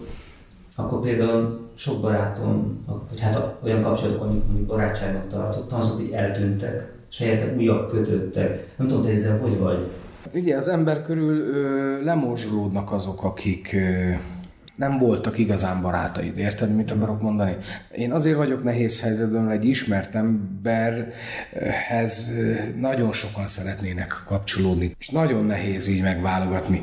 akkor 0.76 1.02
például 1.02 1.69
sok 1.80 2.02
barátom, 2.02 2.80
vagy 3.10 3.20
hát 3.20 3.56
olyan 3.64 3.82
kapcsolatok, 3.82 4.22
amik, 4.22 4.44
amik 4.50 4.66
barátságnak 4.66 5.28
tartottam, 5.28 5.80
azok 5.80 6.02
így 6.02 6.12
eltűntek, 6.12 6.92
és 7.10 7.18
helyette 7.18 7.56
újak 7.56 7.90
kötöttek. 7.90 8.78
Nem 8.78 8.88
tudom, 8.88 9.04
te 9.04 9.10
ezzel 9.10 9.40
hogy 9.40 9.58
vagy? 9.58 9.92
Ugye 10.34 10.56
az 10.58 10.68
ember 10.68 11.04
körül 11.04 11.40
ö, 11.40 12.04
lemorzsolódnak 12.04 12.92
azok, 12.92 13.24
akik 13.24 13.74
ö, 13.74 14.12
nem 14.76 14.98
voltak 14.98 15.38
igazán 15.38 15.82
barátaid. 15.82 16.38
Érted, 16.38 16.76
mit 16.76 16.92
akarok 16.92 17.22
mondani? 17.22 17.58
Én 17.96 18.12
azért 18.12 18.38
vagyok 18.38 18.64
nehéz 18.64 19.02
helyzetben, 19.02 19.42
mert 19.42 19.62
egy 19.62 19.68
ismert 19.68 20.16
emberhez 20.16 21.12
nagyon 22.80 23.12
sokan 23.12 23.48
szeretnének 23.48 24.24
kapcsolódni, 24.26 24.96
és 25.00 25.10
nagyon 25.10 25.46
nehéz 25.46 25.88
így 25.88 26.02
megválogatni 26.02 26.82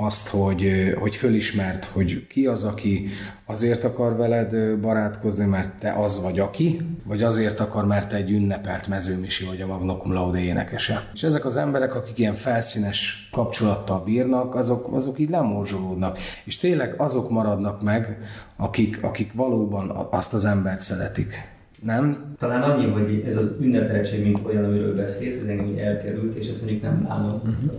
azt, 0.00 0.28
hogy, 0.28 0.94
hogy 0.98 1.16
fölismert, 1.16 1.84
hogy 1.84 2.26
ki 2.26 2.46
az, 2.46 2.64
aki 2.64 3.08
azért 3.46 3.84
akar 3.84 4.16
veled 4.16 4.78
barátkozni, 4.80 5.44
mert 5.44 5.78
te 5.78 5.92
az 5.92 6.22
vagy 6.22 6.38
aki, 6.38 6.80
vagy 7.04 7.22
azért 7.22 7.60
akar, 7.60 7.86
mert 7.86 8.08
te 8.08 8.16
egy 8.16 8.30
ünnepelt 8.30 8.88
mezőmisi 8.88 9.44
vagy 9.44 9.60
a 9.60 9.66
Magnokum 9.66 10.12
Laude 10.12 10.38
énekese. 10.38 11.10
És 11.14 11.22
ezek 11.22 11.44
az 11.44 11.56
emberek, 11.56 11.94
akik 11.94 12.18
ilyen 12.18 12.34
felszínes 12.34 13.28
kapcsolattal 13.32 14.02
bírnak, 14.04 14.54
azok, 14.54 14.92
azok 14.92 15.18
így 15.18 15.30
lemorzsolódnak. 15.30 16.18
És 16.44 16.56
tényleg 16.56 16.94
azok 16.96 17.30
maradnak 17.30 17.82
meg, 17.82 18.18
akik, 18.56 19.02
akik 19.02 19.32
valóban 19.32 20.08
azt 20.10 20.34
az 20.34 20.44
embert 20.44 20.80
szeretik. 20.80 21.56
Nem? 21.82 22.34
Talán 22.38 22.62
annyi, 22.62 22.90
hogy 22.90 23.22
ez 23.26 23.36
az 23.36 23.56
ünnepeltség, 23.60 24.22
mint 24.22 24.46
olyan, 24.46 24.64
amiről 24.64 24.96
beszélsz, 24.96 25.40
ez 25.40 25.46
engem 25.46 25.86
elkerült, 25.86 26.34
és 26.34 26.48
ezt 26.48 26.60
mondjuk 26.60 26.82
nem 26.82 27.02
bánom. 27.02 27.40
Uh-huh 27.44 27.72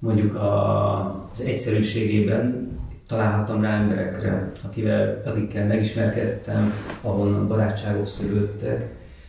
mondjuk 0.00 0.34
a, 0.34 1.28
az 1.32 1.40
egyszerűségében 1.40 2.68
találhattam 3.06 3.62
rá 3.62 3.80
emberekre, 3.80 4.50
akivel, 4.64 5.22
akikkel 5.24 5.66
megismerkedtem, 5.66 6.72
ahonnan 7.00 7.48
barátságok 7.48 8.06
szülődtek, 8.06 8.88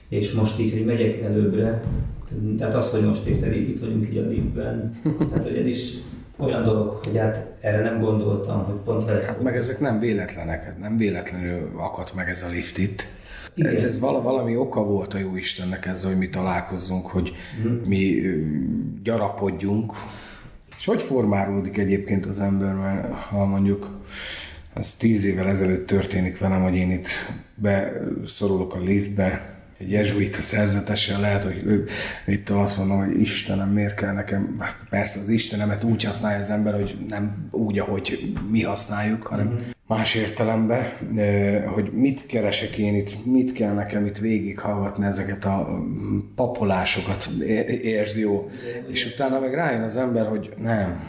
és 0.10 0.32
most 0.32 0.60
így, 0.60 0.72
hogy 0.72 0.86
megyek 0.86 1.22
előbbre, 1.22 1.84
tehát 2.58 2.76
az, 2.76 2.90
hogy 2.90 3.06
most 3.06 3.26
érted, 3.26 3.56
itt 3.56 3.80
vagyunk 3.80 4.10
így 4.10 4.18
a 4.18 4.28
liftben, 4.28 5.02
tehát 5.30 5.44
hogy 5.44 5.58
ez 5.58 5.66
is 5.66 5.94
olyan 6.38 6.64
dolog, 6.64 7.00
hogy 7.04 7.18
hát 7.18 7.52
erre 7.60 7.82
nem 7.82 8.00
gondoltam, 8.00 8.64
hogy 8.64 8.76
pont 8.76 9.06
vele... 9.06 9.26
Hát 9.26 9.42
meg 9.42 9.56
ezek 9.56 9.80
nem 9.80 10.00
véletlenek, 10.00 10.64
hát 10.64 10.80
nem 10.80 10.98
véletlenül 10.98 11.70
akadt 11.76 12.16
meg 12.16 12.30
ez 12.30 12.44
a 12.44 12.50
lift 12.50 12.78
itt. 12.78 13.08
Igen. 13.54 13.76
Ez, 13.76 13.84
ez 13.84 14.00
valami 14.00 14.56
oka 14.56 14.84
volt 14.84 15.14
a 15.14 15.18
jó 15.18 15.36
Istennek 15.36 15.86
ezzel, 15.86 16.10
hogy 16.10 16.20
mi 16.20 16.30
találkozzunk, 16.30 17.08
hogy 17.08 17.34
mm. 17.68 17.76
mi 17.88 18.22
gyarapodjunk, 19.04 19.94
és 20.82 20.88
hogy 20.88 21.02
formálódik 21.02 21.78
egyébként 21.78 22.26
az 22.26 22.40
ember, 22.40 22.74
mert 22.74 23.14
ha 23.14 23.46
mondjuk 23.46 24.02
ez 24.74 24.96
tíz 24.96 25.26
évvel 25.26 25.48
ezelőtt 25.48 25.88
történik 25.88 26.38
velem, 26.38 26.64
hogy 26.64 26.76
én 26.76 26.92
itt 26.92 27.10
beszorulok 27.56 28.76
a 28.76 28.80
liftbe, 28.80 29.61
egy 29.82 29.92
jezsuita 29.92 30.42
szerzetesen 30.42 31.22
lehet, 31.22 31.44
hogy 31.44 31.62
ő, 31.66 31.86
itt 32.28 32.50
azt 32.50 32.78
mondom, 32.78 32.98
hogy 32.98 33.20
Istenem, 33.20 33.70
miért 33.70 33.96
kell 33.96 34.14
nekem, 34.14 34.62
persze 34.90 35.20
az 35.20 35.30
Istenemet 35.30 35.84
úgy 35.84 36.04
használja 36.04 36.40
az 36.40 36.50
ember, 36.50 36.74
hogy 36.74 36.98
nem 37.08 37.48
úgy, 37.52 37.80
ahogy 37.80 38.34
mi 38.50 38.64
használjuk, 38.64 39.24
hanem 39.24 39.48
mm-hmm. 39.48 39.70
más 39.88 40.16
értelemben, 40.16 40.84
hogy 41.74 41.92
mit 41.94 42.26
keresek 42.26 42.78
én 42.78 42.96
itt, 42.96 43.26
mit 43.26 43.54
kell 43.54 43.74
nekem 43.74 44.06
itt 44.06 44.18
végighallgatni 44.18 45.06
ezeket 45.06 45.46
a 45.46 45.84
papolásokat, 46.36 47.30
érzi 47.82 48.20
jó, 48.20 48.50
és 48.88 49.14
utána 49.14 49.40
meg 49.40 49.54
rájön 49.54 49.82
az 49.82 49.98
ember, 49.98 50.28
hogy 50.28 50.54
nem, 50.58 51.04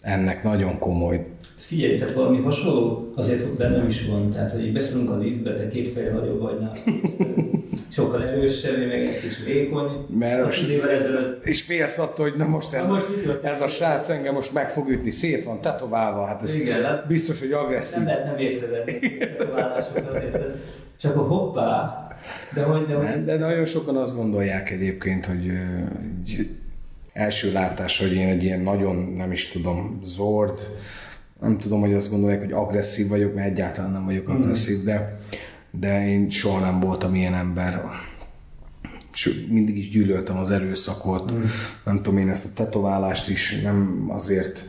ennek 0.00 0.42
nagyon 0.42 0.78
komoly 0.78 1.26
Figyelj, 1.58 1.96
tehát 1.96 2.14
valami 2.14 2.36
hasonló 2.36 3.12
azért 3.14 3.42
hogy 3.42 3.56
bennem 3.56 3.86
is 3.86 4.06
van, 4.06 4.30
tehát 4.30 4.52
hogy 4.52 4.72
beszélünk 4.72 5.10
a 5.10 5.16
liftbe, 5.16 5.52
te 5.52 5.68
két 5.68 5.88
fejre 5.88 6.12
nagyobb 6.12 6.40
vagy 6.40 6.56
nálam. 6.60 6.76
Sokkal 7.90 8.22
erősebb, 8.22 8.86
meg 8.86 9.06
egy 9.06 9.20
kis 9.20 9.38
vékony. 9.44 10.06
Mert 10.18 10.44
most, 10.44 10.68
évvel 10.68 10.90
ezelőtt... 10.90 11.44
És 11.44 11.62
félsz 11.62 11.98
attól, 11.98 12.28
hogy 12.28 12.38
na 12.38 12.46
most 12.46 12.72
ez, 12.72 12.86
na 12.86 12.92
most 12.92 13.44
ez 13.44 13.60
a 13.60 13.68
srác 13.68 14.08
engem 14.08 14.34
most 14.34 14.52
meg 14.52 14.70
fog 14.70 14.88
ütni, 14.88 15.10
szét 15.10 15.44
van 15.44 15.60
tetoválva, 15.60 16.26
hát 16.26 16.42
ez 16.42 16.56
Igen, 16.56 16.84
hát 16.84 17.06
biztos, 17.06 17.40
hogy 17.40 17.52
agresszív. 17.52 18.02
Nem 18.02 18.24
nem 18.24 18.38
észrevenni 18.38 19.16
tetoválásokat, 19.18 20.24
és 20.98 21.04
akkor 21.04 21.26
hoppá, 21.26 22.06
de 22.54 22.62
hogy, 22.62 22.86
de, 22.86 22.94
hogy... 22.94 23.24
de 23.24 23.36
nagyon 23.36 23.64
sokan 23.64 23.96
azt 23.96 24.16
gondolják 24.16 24.70
egyébként, 24.70 25.26
hogy, 25.26 25.50
első 27.12 27.52
látás, 27.52 27.98
hogy 27.98 28.12
én 28.12 28.28
egy 28.28 28.44
ilyen 28.44 28.60
nagyon, 28.60 28.96
nem 28.96 29.32
is 29.32 29.48
tudom, 29.48 29.98
zord, 30.02 30.60
nem 31.40 31.58
tudom, 31.58 31.80
hogy 31.80 31.94
azt 31.94 32.10
gondolják, 32.10 32.40
hogy 32.40 32.52
agresszív 32.52 33.08
vagyok, 33.08 33.34
mert 33.34 33.48
egyáltalán 33.48 33.90
nem 33.90 34.04
vagyok 34.04 34.26
hmm. 34.26 34.36
agresszív, 34.36 34.84
de, 34.84 35.18
de 35.80 36.08
én 36.08 36.30
soha 36.30 36.60
nem 36.60 36.80
voltam 36.80 37.14
ilyen 37.14 37.34
ember. 37.34 37.82
És 39.12 39.46
mindig 39.48 39.76
is 39.76 39.88
gyűlöltem 39.88 40.38
az 40.38 40.50
erőszakot, 40.50 41.32
mm. 41.32 41.42
nem 41.84 41.96
tudom, 41.96 42.18
én 42.18 42.28
ezt 42.28 42.44
a 42.44 42.62
tetoválást 42.64 43.28
is 43.28 43.60
nem 43.60 44.06
azért 44.08 44.64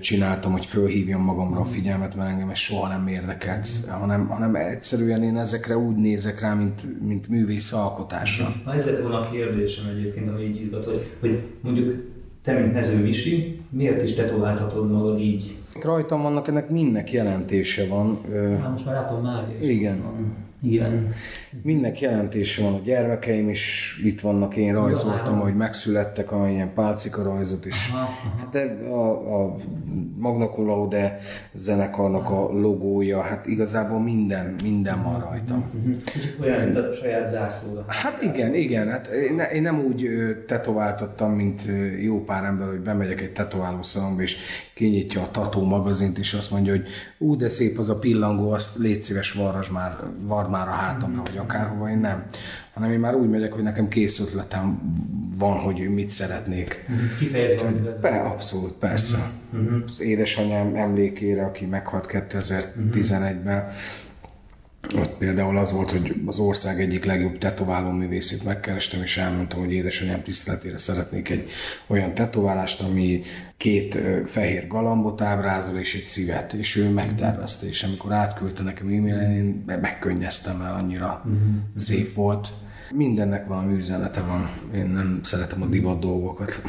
csináltam, 0.00 0.52
hogy 0.52 0.66
fölhívjam 0.66 1.22
magamra 1.22 1.60
a 1.60 1.62
hmm. 1.62 1.72
figyelmet, 1.72 2.16
mert 2.16 2.30
engem 2.30 2.48
ez 2.48 2.58
soha 2.58 2.88
nem 2.88 3.06
érdekelt, 3.06 3.66
hanem, 3.88 4.26
hanem 4.26 4.54
egyszerűen 4.54 5.22
én 5.22 5.36
ezekre 5.36 5.76
úgy 5.76 5.96
nézek 5.96 6.40
rá, 6.40 6.54
mint, 6.54 7.06
mint 7.06 7.28
művész 7.28 7.72
alkotásra. 7.72 8.54
Na 8.64 8.74
ez 8.74 8.84
lett 8.84 9.00
volna 9.00 9.20
a 9.20 9.30
kérdésem 9.30 9.88
egyébként, 9.88 10.28
ami 10.28 10.42
így 10.42 10.60
izgat, 10.60 10.84
hogy, 10.84 11.10
hogy 11.20 11.42
mondjuk 11.60 11.94
te, 12.42 12.52
mint 12.58 12.72
Mező 12.72 12.96
Misi, 12.96 13.60
miért 13.70 14.02
is 14.02 14.14
tetováltatod 14.14 14.90
magad 14.90 15.20
így? 15.20 15.57
Rajtam 15.84 16.22
vannak, 16.22 16.48
ennek 16.48 16.70
mindnek 16.70 17.12
jelentése 17.12 17.86
van. 17.88 18.18
Hát 18.60 18.70
most 18.70 18.84
már 18.84 18.94
látom 18.94 19.22
már. 19.22 19.48
Igen. 19.60 20.02
Van. 20.02 20.36
Igen. 20.62 21.14
Mindnek 21.62 22.00
jelentése 22.00 22.62
van, 22.62 22.74
a 22.74 22.80
gyermekeim 22.84 23.48
is 23.48 23.94
itt 24.04 24.20
vannak, 24.20 24.56
én 24.56 24.74
rajzoltam, 24.74 25.40
hogy 25.40 25.56
megszülettek, 25.56 26.32
a 26.32 26.48
ilyen 26.48 26.72
pálcika 26.74 27.22
rajzot 27.22 27.66
is. 27.66 27.90
Aha, 27.90 28.00
aha. 28.00 28.38
Hát 28.38 28.54
a, 28.90 29.44
a 29.44 29.56
Magna 30.16 30.48
Cum 30.48 30.66
Laude 30.66 31.20
zenekarnak 31.54 32.30
a 32.30 32.52
logója, 32.52 33.20
hát 33.20 33.46
igazából 33.46 34.00
minden, 34.00 34.54
minden 34.62 35.02
van 35.02 35.20
rajta. 35.20 35.54
Mhm, 35.54 35.88
mhm. 35.88 35.98
Csak 36.20 36.36
olyan, 36.40 36.64
mint 36.64 36.76
a 36.76 36.92
saját 36.92 37.26
zászló. 37.26 37.84
Hát 37.86 38.22
igen, 38.22 38.54
igen, 38.54 38.90
hát 38.90 39.06
én, 39.06 39.38
én 39.38 39.62
nem 39.62 39.80
úgy 39.80 40.08
tetováltattam, 40.46 41.32
mint 41.32 41.62
jó 42.00 42.22
pár 42.22 42.44
ember, 42.44 42.68
hogy 42.68 42.80
bemegyek 42.80 43.20
egy 43.20 43.32
tetoválószalomba, 43.32 44.22
és 44.22 44.36
kinyitja 44.74 45.22
a 45.22 45.30
Tató 45.30 45.64
magazint, 45.64 46.18
és 46.18 46.34
azt 46.34 46.50
mondja, 46.50 46.72
hogy 46.72 46.86
ú, 47.18 47.36
de 47.36 47.48
szép 47.48 47.78
az 47.78 47.88
a 47.88 47.98
pillangó, 47.98 48.50
azt 48.50 48.76
légy 48.76 49.02
szíves 49.02 49.32
varras 49.32 49.70
már, 49.70 49.96
var 50.20 50.47
már 50.48 50.68
a 50.68 50.70
hátamra, 50.70 51.22
vagy 51.22 51.36
akárhova, 51.36 51.90
én 51.90 51.98
nem. 51.98 52.24
Hanem 52.74 52.92
én 52.92 52.98
már 52.98 53.14
úgy 53.14 53.28
megyek, 53.28 53.52
hogy 53.52 53.62
nekem 53.62 53.88
kész 53.88 54.20
ötletem 54.20 54.94
van, 55.38 55.58
hogy 55.58 55.94
mit 55.94 56.08
szeretnék. 56.08 56.84
Mhm. 56.88 57.18
Kifejezve. 57.18 57.70
Be, 58.00 58.20
abszolút, 58.20 58.72
persze. 58.72 59.18
Uh-huh. 59.52 59.82
Az 59.86 60.00
édesanyám 60.00 60.74
emlékére, 60.74 61.44
aki 61.44 61.66
meghalt 61.66 62.06
2011-ben, 62.12 63.68
ott 64.96 65.18
például 65.18 65.58
az 65.58 65.72
volt, 65.72 65.90
hogy 65.90 66.14
az 66.26 66.38
ország 66.38 66.80
egyik 66.80 67.04
legjobb 67.04 67.38
tetováló 67.38 67.90
művészét 67.90 68.44
megkerestem, 68.44 69.02
és 69.02 69.16
elmondtam, 69.16 69.60
hogy 69.60 69.72
édesanyám 69.72 70.22
tiszteletére 70.22 70.76
szeretnék 70.76 71.28
egy 71.28 71.50
olyan 71.86 72.14
tetoválást, 72.14 72.80
ami 72.80 73.20
két 73.56 73.98
fehér 74.24 74.66
galambot 74.66 75.20
ábrázol, 75.20 75.78
és 75.78 75.94
egy 75.94 76.04
szívet, 76.04 76.52
és 76.52 76.76
ő 76.76 76.90
megtervezte, 76.90 77.66
és 77.66 77.82
amikor 77.82 78.12
átküldte 78.12 78.62
nekem 78.62 78.86
e-mailen, 78.86 79.30
én 79.30 79.64
megkönnyeztem 79.80 80.60
el, 80.60 80.74
annyira 80.74 81.22
uh-huh. 81.24 81.40
szép 81.76 82.12
volt. 82.12 82.48
Mindennek 82.94 83.46
valami 83.46 83.76
üzenete 83.76 84.20
van, 84.20 84.50
én 84.74 84.86
nem 84.86 85.20
szeretem 85.22 85.62
a 85.62 85.66
divat 85.66 86.00
dolgokat. 86.00 86.62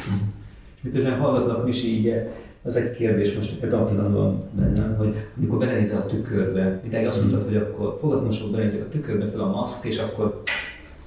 Miközben 0.80 1.18
hallgatlak 1.18 1.68
is 1.68 1.84
így 1.84 2.14
az 2.62 2.76
egy 2.76 2.90
kérdés 2.90 3.34
most 3.34 3.62
ebben 3.62 3.80
a 3.80 3.84
pillanatban 3.84 4.42
bennem, 4.52 4.96
hogy 4.96 5.16
amikor 5.36 5.58
belenézel 5.58 5.98
a 5.98 6.06
tükörbe, 6.06 6.80
mint 6.82 7.06
azt 7.06 7.20
mondtad, 7.20 7.44
hogy 7.44 7.56
akkor 7.56 7.96
fogatmosok, 8.00 8.50
belenézek 8.50 8.80
a 8.80 8.88
tükörbe 8.88 9.30
fel 9.30 9.40
a 9.40 9.50
maszk, 9.50 9.84
és 9.84 9.98
akkor 9.98 10.42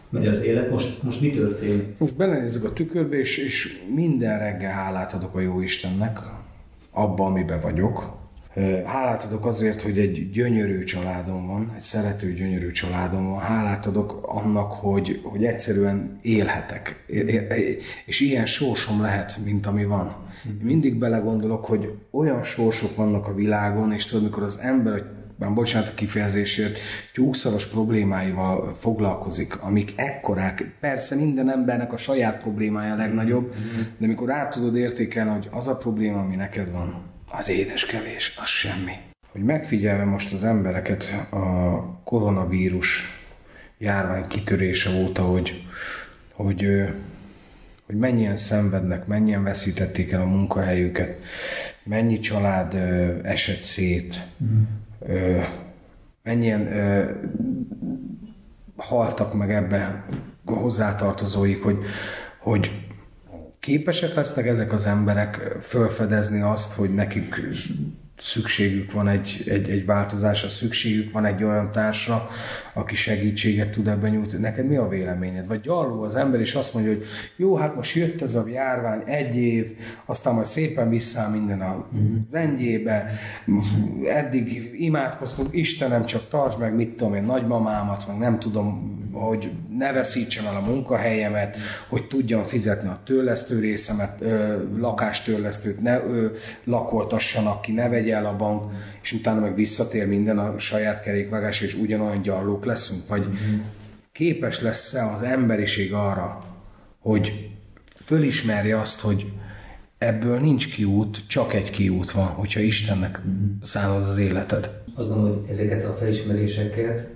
megy 0.10 0.28
az 0.28 0.42
élet. 0.42 0.70
Most, 0.70 1.04
most 1.04 1.22
mi 1.22 1.30
történik? 1.30 1.98
Most 1.98 2.16
belenézek 2.16 2.64
a 2.64 2.74
tükörbe, 2.74 3.18
és, 3.18 3.38
és 3.38 3.84
minden 3.94 4.40
reggel 4.40 4.72
hálát 4.72 5.14
adok 5.14 5.36
a 5.36 5.40
jó 5.40 5.62
Istennek, 5.62 6.20
abba, 6.92 7.26
amiben 7.26 7.60
vagyok. 7.60 8.22
Hálát 8.86 9.24
adok 9.24 9.46
azért, 9.46 9.82
hogy 9.82 10.00
egy 10.00 10.30
gyönyörű 10.30 10.84
családom 10.84 11.48
van, 11.48 11.72
egy 11.76 11.82
szerető, 11.82 12.34
gyönyörű 12.34 12.72
családom 12.72 13.30
van. 13.30 13.40
Hálát 13.40 13.86
adok 13.86 14.20
annak, 14.22 14.72
hogy, 14.72 15.22
hogy 15.24 15.46
egyszerűen 15.46 16.20
élhetek. 16.22 17.06
És 18.06 18.20
ilyen 18.20 18.46
sorsom 18.46 19.02
lehet, 19.02 19.38
mint 19.46 19.66
ami 19.66 19.86
van. 19.86 20.16
Én 20.46 20.60
mindig 20.62 20.96
belegondolok, 20.96 21.66
hogy 21.66 21.92
olyan 22.12 22.44
sorsok 22.44 22.96
vannak 22.96 23.28
a 23.28 23.34
világon, 23.34 23.94
és 23.94 24.06
tudod, 24.06 24.24
mikor 24.24 24.44
az 24.44 24.60
ember, 24.60 25.04
már 25.38 25.54
bocsánat 25.54 25.88
a 25.88 25.94
kifejezésért, 25.94 26.78
tyúkszaros 27.14 27.68
problémáival 27.68 28.74
foglalkozik, 28.74 29.62
amik 29.62 29.94
ekkorák, 29.96 30.76
persze 30.80 31.16
minden 31.16 31.50
embernek 31.50 31.94
a 31.94 31.98
saját 31.98 32.42
problémája 32.42 32.94
a 32.94 32.98
legnagyobb, 32.98 33.54
de 33.98 34.08
mikor 34.08 34.32
át 34.32 34.54
tudod 34.54 34.76
értékelni, 34.76 35.32
hogy 35.32 35.48
az 35.52 35.68
a 35.68 35.78
probléma, 35.78 36.20
ami 36.20 36.36
neked 36.36 36.72
van, 36.72 37.13
az 37.38 37.50
édes 37.50 37.86
kevés, 37.86 38.36
az 38.42 38.50
semmi. 38.50 38.92
Hogy 39.32 39.44
megfigyelve 39.44 40.04
most 40.04 40.34
az 40.34 40.44
embereket 40.44 41.28
a 41.32 42.02
koronavírus 42.04 43.04
járvány 43.78 44.28
kitörése 44.28 44.90
óta, 44.90 45.22
hogy, 45.22 45.64
hogy 46.32 46.68
hogy 47.86 47.96
mennyien 47.96 48.36
szenvednek, 48.36 49.06
mennyien 49.06 49.44
veszítették 49.44 50.12
el 50.12 50.22
a 50.22 50.26
munkahelyüket, 50.26 51.20
mennyi 51.84 52.20
család 52.20 52.74
ö, 52.74 53.18
esett 53.24 53.62
szét, 53.62 54.20
mm. 54.44 54.62
ö, 55.00 55.42
mennyien 56.24 56.68
ö, 56.68 57.12
haltak 58.76 59.34
meg 59.34 59.52
ebbe 59.52 60.06
hozzátartozóik, 60.46 61.64
hogy, 61.64 61.78
hogy 62.40 62.83
képesek 63.64 64.14
lesznek 64.14 64.46
ezek 64.46 64.72
az 64.72 64.86
emberek 64.86 65.58
felfedezni 65.62 66.42
azt, 66.42 66.74
hogy 66.74 66.94
nekik 66.94 67.46
szükségük 68.18 68.92
van 68.92 69.08
egy, 69.08 69.44
egy, 69.48 69.70
egy 69.70 69.86
változásra, 69.86 70.50
szükségük 70.50 71.12
van 71.12 71.26
egy 71.26 71.44
olyan 71.44 71.72
társra, 71.72 72.30
aki 72.74 72.96
segítséget 72.96 73.70
tud 73.70 73.88
ebben 73.88 74.12
nyújtani. 74.12 74.42
Neked 74.42 74.68
mi 74.68 74.76
a 74.76 74.88
véleményed? 74.88 75.48
Vagy 75.48 75.62
gyarló 75.62 76.04
az 76.04 76.16
ember, 76.16 76.40
és 76.40 76.56
azt 76.56 76.74
mondja, 76.74 76.92
hogy 76.92 77.06
jó, 77.36 77.56
hát 77.56 77.76
most 77.76 77.96
jött 77.96 78.22
ez 78.22 78.36
a 78.36 78.48
járvány, 78.48 79.02
egy 79.06 79.36
év, 79.36 79.78
aztán 80.06 80.34
majd 80.34 80.46
szépen 80.46 80.90
vissza 80.90 81.30
minden 81.30 81.62
a 81.62 81.88
rendjébe, 82.32 83.12
eddig 84.06 84.76
imádkoztunk, 84.78 85.48
Istenem, 85.52 86.06
csak 86.06 86.28
tartsd 86.28 86.60
meg, 86.60 86.76
mit 86.76 86.90
tudom 86.90 87.14
én, 87.14 87.24
nagymamámat, 87.24 88.08
meg 88.08 88.18
nem 88.18 88.40
tudom, 88.40 89.02
hogy 89.14 89.52
ne 89.78 89.92
veszítsem 89.92 90.46
el 90.46 90.56
a 90.56 90.70
munkahelyemet, 90.70 91.58
hogy 91.88 92.08
tudjam 92.08 92.44
fizetni 92.44 92.90
a 92.90 93.02
törlesztő 93.06 93.60
részemet, 93.60 94.22
ö, 94.22 94.64
lakástörlesztőt 94.78 95.82
ne 95.82 96.04
ö, 96.04 96.28
lakoltassanak 96.64 97.62
ki, 97.62 97.72
ne 97.72 97.90
vegye 98.04 98.16
el 98.16 98.26
a 98.26 98.36
bank, 98.36 98.72
és 99.02 99.12
utána 99.12 99.40
meg 99.40 99.56
visszatér 99.56 100.08
minden 100.08 100.40
a 100.40 100.60
saját 100.60 101.02
kerékvágás, 101.02 101.62
és 101.62 101.76
ugyanolyan 101.76 102.22
gyarlók 102.22 102.66
leszünk? 102.66 103.08
Vagy 103.08 103.28
képes 104.12 104.62
lesz-e 104.62 105.06
az 105.06 105.22
emberiség 105.22 105.94
arra, 105.94 106.46
hogy 107.00 107.50
fölismerje 107.96 108.80
azt, 108.80 109.00
hogy 109.00 109.32
ebből 109.98 110.40
nincs 110.40 110.74
kiút, 110.74 111.24
csak 111.28 111.54
egy 111.54 111.70
kiút 111.70 112.12
van, 112.12 112.28
hogyha 112.28 112.60
Istennek 112.60 113.22
szánod 113.62 114.04
az 114.04 114.18
életed. 114.18 114.82
Azt 114.96 115.10
gondolom, 115.10 115.40
hogy 115.40 115.50
ezeket 115.50 115.84
a 115.84 115.94
felismeréseket 115.94 117.10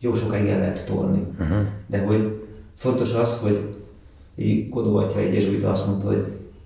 jó 0.00 0.14
sokáig 0.14 0.48
el 0.48 0.58
lehet 0.58 0.86
tolni. 0.86 1.22
Uh-huh. 1.38 1.66
De 1.86 1.98
hogy 1.98 2.46
fontos 2.74 3.12
az, 3.12 3.38
hogy 3.38 3.76
Godó 4.70 4.96
atya 4.96 5.18
egy 5.18 5.64
azt 5.64 5.86
mondta, 5.86 6.06
hogy 6.06 6.24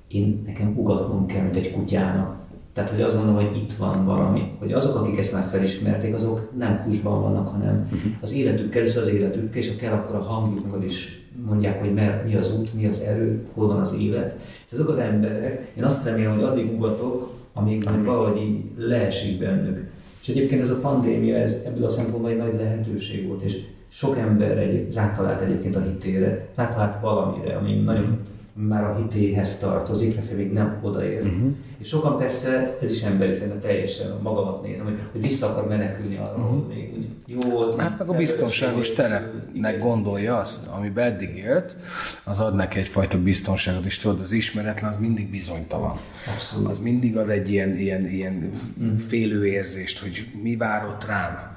én 0.09 0.43
nekem 0.47 0.79
ugatnom 0.79 1.27
kell, 1.27 1.43
mint 1.43 1.57
egy 1.57 1.73
kutyának 1.73 2.40
Tehát, 2.73 2.91
hogy 2.91 3.01
azt 3.01 3.17
gondolom, 3.17 3.47
hogy 3.47 3.57
itt 3.57 3.73
van 3.73 4.05
valami, 4.05 4.53
hogy 4.59 4.73
azok, 4.73 4.97
akik 4.97 5.19
ezt 5.19 5.33
már 5.33 5.49
felismerték, 5.51 6.15
azok 6.15 6.59
nem 6.59 6.83
kusban 6.85 7.23
vannak, 7.23 7.49
hanem 7.49 7.89
az 8.21 8.33
életükkel 8.33 8.83
és 8.83 8.97
az 8.97 9.09
életükkel, 9.09 9.59
és 9.59 9.69
ha 9.69 9.77
kell, 9.77 9.93
akkor 9.93 10.15
a 10.15 10.23
hangjukkal 10.23 10.83
is 10.83 11.21
mondják, 11.47 11.81
hogy 11.81 11.95
mer, 11.95 12.25
mi 12.27 12.35
az 12.35 12.59
út, 12.59 12.75
mi 12.75 12.87
az 12.87 13.01
erő, 13.01 13.47
hol 13.55 13.67
van 13.67 13.81
az 13.81 13.97
élet. 14.01 14.39
És 14.67 14.73
azok 14.73 14.89
az 14.89 14.99
emberek, 14.99 15.73
én 15.77 15.85
azt 15.85 16.05
remélem, 16.05 16.35
hogy 16.35 16.43
addig 16.43 16.73
ugatok, 16.75 17.33
amíg 17.53 17.85
majd 17.85 18.05
valahogy 18.05 18.41
így 18.43 18.65
leesik 18.77 19.39
bennük. 19.39 19.91
És 20.23 20.29
egyébként 20.29 20.61
ez 20.61 20.71
a 20.71 20.81
pandémia, 20.81 21.37
ez 21.37 21.63
ebből 21.67 21.85
a 21.85 21.89
szempontból 21.89 22.31
egy 22.31 22.37
nagy 22.37 22.55
lehetőség 22.59 23.27
volt, 23.27 23.43
és 23.43 23.61
sok 23.89 24.19
ember 24.19 24.59
egy, 24.59 24.95
rátalált 24.95 25.41
egyébként 25.41 25.77
a 25.77 25.83
hitére, 25.83 26.49
rátalált 26.55 27.01
valamire, 27.01 27.57
ami 27.57 27.75
nagyon 27.75 28.19
már 28.55 28.85
a 28.85 28.97
hitéhez 28.97 29.59
tartozik, 29.59 30.15
lefelé 30.15 30.43
még 30.43 30.53
nem 30.53 30.79
odaért. 30.83 31.25
Uh-huh. 31.25 31.55
És 31.79 31.89
sokan 31.89 32.19
persze, 32.19 32.79
ez 32.83 32.91
is 32.91 33.03
emberi 33.03 33.31
szerintem 33.31 33.61
teljesen 33.61 34.19
magamat 34.23 34.63
nézem, 34.63 34.85
hogy, 34.85 34.99
hogy 35.13 35.21
vissza 35.21 35.47
akar 35.47 35.69
menekülni 35.69 36.17
arra, 36.17 36.35
uh-huh. 36.35 36.51
hogy 36.51 36.67
még 36.69 36.93
úgy 36.97 37.09
jó 37.27 37.51
volt. 37.51 37.81
Hát 37.81 37.99
meg 37.99 38.09
a 38.09 38.13
biztonságos 38.13 38.91
terepnek 38.91 39.79
gondolja 39.79 40.37
azt, 40.37 40.67
ami 40.67 40.93
eddig 40.95 41.37
élt, 41.37 41.77
az 42.25 42.41
ad 42.41 42.55
neki 42.55 42.79
egyfajta 42.79 43.23
biztonságot, 43.23 43.85
és 43.85 43.99
tudod, 43.99 44.21
az 44.21 44.33
ismeretlen 44.33 44.91
az 44.91 44.99
mindig 44.99 45.31
bizonytalan. 45.31 45.97
Abszolút. 46.35 46.69
Az 46.69 46.79
mindig 46.79 47.17
ad 47.17 47.31
egy 47.31 47.51
ilyen, 47.51 47.77
ilyen, 47.77 48.07
ilyen 48.07 48.51
uh-huh. 48.79 48.99
félő 48.99 49.47
érzést, 49.47 49.99
hogy 49.99 50.31
mi 50.43 50.57
várott 50.57 51.07
rám. 51.07 51.51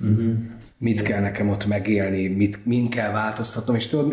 Uh-huh 0.00 0.34
mit 0.80 1.02
kell 1.02 1.20
nekem 1.20 1.48
ott 1.48 1.66
megélni, 1.66 2.28
mit, 2.28 2.66
min 2.66 2.88
kell 2.88 3.12
változtatnom, 3.12 3.76
és 3.76 3.86
tudod, 3.86 4.12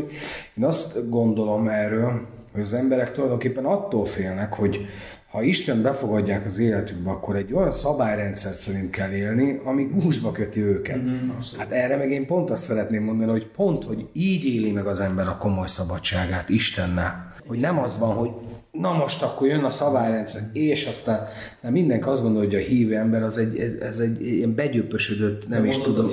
én 0.57 0.63
azt 0.63 1.09
gondolom 1.09 1.67
erről, 1.67 2.27
hogy 2.51 2.61
az 2.61 2.73
emberek 2.73 3.11
tulajdonképpen 3.11 3.65
attól 3.65 4.05
félnek, 4.05 4.53
hogy 4.53 4.87
ha 5.31 5.41
Isten 5.41 5.81
befogadják 5.81 6.45
az 6.45 6.59
életükbe, 6.59 7.09
akkor 7.09 7.35
egy 7.35 7.53
olyan 7.53 7.71
szabályrendszer 7.71 8.53
szerint 8.53 8.89
kell 8.89 9.11
élni, 9.11 9.61
ami 9.63 9.83
gúzsba 9.83 10.31
köti 10.31 10.61
őket. 10.61 10.97
Mm-hmm, 10.97 11.29
hát 11.57 11.71
erre 11.71 11.97
meg 11.97 12.11
én 12.11 12.25
pont 12.25 12.49
azt 12.49 12.63
szeretném 12.63 13.03
mondani, 13.03 13.31
hogy 13.31 13.47
pont, 13.47 13.83
hogy 13.83 14.07
így 14.13 14.45
éli 14.45 14.71
meg 14.71 14.87
az 14.87 14.99
ember 14.99 15.27
a 15.27 15.37
komoly 15.37 15.67
szabadságát 15.67 16.49
Istennel. 16.49 17.33
Hogy 17.47 17.59
nem 17.59 17.79
az 17.79 17.99
van, 17.99 18.15
hogy 18.15 18.31
na 18.79 18.93
most 18.93 19.23
akkor 19.23 19.47
jön 19.47 19.63
a 19.63 19.69
szabályrendszer, 19.69 20.41
és 20.53 20.85
aztán 20.85 21.27
nem 21.61 21.71
mindenki 21.71 22.07
azt 22.07 22.21
gondolja, 22.21 22.49
hogy 22.49 22.57
a 22.57 22.65
hívő 22.65 22.95
ember 22.95 23.23
az 23.23 23.37
egy, 23.37 23.77
ez 23.81 23.99
egy 23.99 24.25
ilyen 24.27 24.55
begyöpösödött, 24.55 25.47
nem 25.49 25.61
De 25.61 25.67
is 25.67 25.77
tudom. 25.77 26.05
Az 26.05 26.11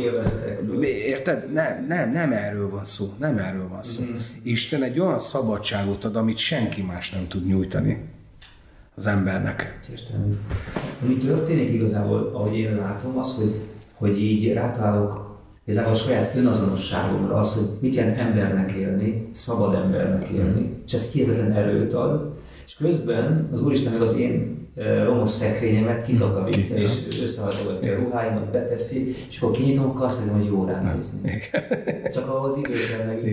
Érted? 0.83 1.53
Nem, 1.53 1.85
nem, 1.89 2.13
nem 2.13 2.33
erről 2.33 2.71
van 2.71 2.85
szó, 2.85 3.07
nem 3.19 3.39
erről 3.39 3.69
van 3.69 3.83
szó. 3.83 4.03
Mm-hmm. 4.03 4.19
Isten 4.43 4.83
egy 4.83 5.01
olyan 5.01 5.19
szabadságot 5.19 6.05
ad, 6.05 6.17
amit 6.17 6.37
senki 6.37 6.83
más 6.83 7.11
nem 7.11 7.27
tud 7.29 7.47
nyújtani 7.47 8.05
az 8.95 9.07
embernek. 9.07 9.79
Értem. 9.91 10.39
Ami 11.03 11.17
történik 11.17 11.73
igazából, 11.73 12.31
ahogy 12.35 12.59
én 12.59 12.77
látom, 12.77 13.19
az, 13.19 13.35
hogy, 13.37 13.61
hogy 13.95 14.19
így 14.19 14.53
rátalálok 14.53 15.25
igazából 15.65 15.93
a 15.93 15.97
saját 15.97 16.37
önazonosságomra 16.37 17.35
az, 17.35 17.55
hogy 17.55 17.67
mit 17.81 17.95
jelent 17.95 18.19
embernek 18.19 18.73
élni, 18.73 19.29
szabad 19.33 19.75
embernek 19.75 20.29
élni, 20.29 20.83
és 20.87 20.93
ez 20.93 21.11
hihetetlen 21.11 21.53
erőt 21.53 21.93
ad, 21.93 22.39
és 22.67 22.75
közben 22.75 23.49
az 23.53 23.63
Úristen 23.63 23.93
meg 23.93 24.03
az 24.03 24.17
én 24.17 24.69
romos 25.05 25.31
szekrényemet 25.31 26.03
kitakarítja, 26.03 26.77
és 26.77 26.91
összehajtogatja 27.23 27.93
a 27.93 27.99
ruháimat, 27.99 28.51
beteszi, 28.51 29.15
és 29.29 29.41
akkor 29.41 29.57
kinyitom, 29.57 29.85
akkor 29.85 30.05
azt 30.05 30.19
hiszem, 30.19 30.35
hogy 30.35 30.47
jó 30.47 30.65
ránézni. 30.65 31.41
Csak 32.13 32.29
ahhoz 32.29 32.57
idő 32.57 32.75
kell 32.97 33.07
meg 33.07 33.29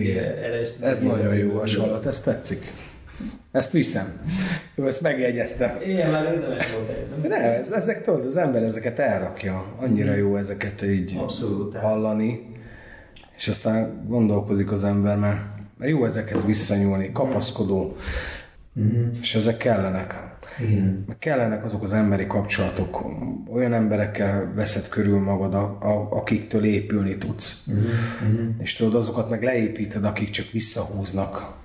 Ez 0.80 1.00
nagyon 1.00 1.34
jó 1.34 1.58
hasonlat, 1.58 2.06
ez 2.06 2.20
tetszik. 2.20 2.72
Ezt 3.52 3.72
viszem. 3.72 4.06
Jó, 4.74 4.86
ezt 4.86 5.00
megjegyeztem. 5.00 5.78
Igen, 5.86 6.10
már 6.10 6.32
érdemes 6.32 6.72
volt. 6.72 7.28
Ne, 7.28 7.36
ez, 7.36 7.70
ezek 7.70 8.04
tudod, 8.04 8.24
az 8.26 8.36
ember 8.36 8.62
ezeket 8.62 8.98
elrakja. 8.98 9.64
Annyira 9.76 10.14
jó 10.14 10.36
ezeket 10.36 10.82
így 10.82 11.16
Abszolút. 11.18 11.76
hallani. 11.76 12.46
És 13.36 13.48
aztán 13.48 14.04
gondolkozik 14.08 14.72
az 14.72 14.84
ember, 14.84 15.16
mert, 15.16 15.40
mert 15.78 15.90
jó 15.90 16.04
ezekhez 16.04 16.44
visszanyúlni, 16.44 17.12
kapaszkodó. 17.12 17.96
Mm-hmm. 18.80 19.08
És 19.20 19.34
ezek 19.34 19.56
kellenek. 19.56 20.36
Igen. 20.60 21.04
Meg 21.06 21.18
kellenek 21.18 21.64
azok 21.64 21.82
az 21.82 21.92
emberi 21.92 22.26
kapcsolatok. 22.26 23.04
Olyan 23.52 23.72
emberekkel 23.72 24.52
veszed 24.54 24.88
körül 24.88 25.18
magad, 25.18 25.54
a, 25.54 25.78
a, 25.80 26.08
akiktől 26.10 26.64
épülni 26.64 27.18
tudsz. 27.18 27.66
Mm-hmm. 27.70 28.48
És 28.58 28.74
tudod, 28.74 28.94
azokat 28.94 29.30
meg 29.30 29.42
leépíted, 29.42 30.04
akik 30.04 30.30
csak 30.30 30.50
visszahúznak 30.50 31.60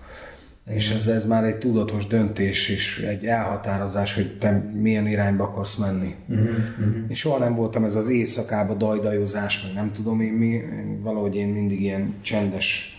és 0.69 0.89
ez, 0.89 1.07
ez 1.07 1.25
már 1.25 1.43
egy 1.43 1.57
tudatos 1.57 2.07
döntés 2.07 2.69
és 2.69 2.99
egy 2.99 3.25
elhatározás, 3.25 4.15
hogy 4.15 4.37
te 4.37 4.51
milyen 4.73 5.07
irányba 5.07 5.43
akarsz 5.43 5.75
menni. 5.75 6.15
Uh-huh, 6.27 6.47
uh-huh. 6.47 6.95
És 7.07 7.19
soha 7.19 7.37
nem 7.37 7.55
voltam 7.55 7.83
ez 7.83 7.95
az 7.95 8.09
éjszakába 8.09 8.73
dajdajozás, 8.73 9.63
meg 9.63 9.73
nem 9.73 9.91
tudom 9.91 10.21
én 10.21 10.33
mi, 10.33 10.61
valahogy 11.01 11.35
én 11.35 11.47
mindig 11.47 11.81
ilyen 11.81 12.13
csendes 12.21 12.97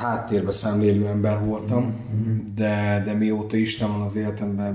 háttérbe 0.00 0.50
szemlélő 0.50 1.06
ember 1.06 1.44
voltam, 1.44 1.84
uh-huh. 1.84 2.54
de, 2.54 3.02
de 3.04 3.12
mióta 3.12 3.56
Isten 3.56 3.92
van 3.92 4.00
az 4.00 4.16
életemben, 4.16 4.74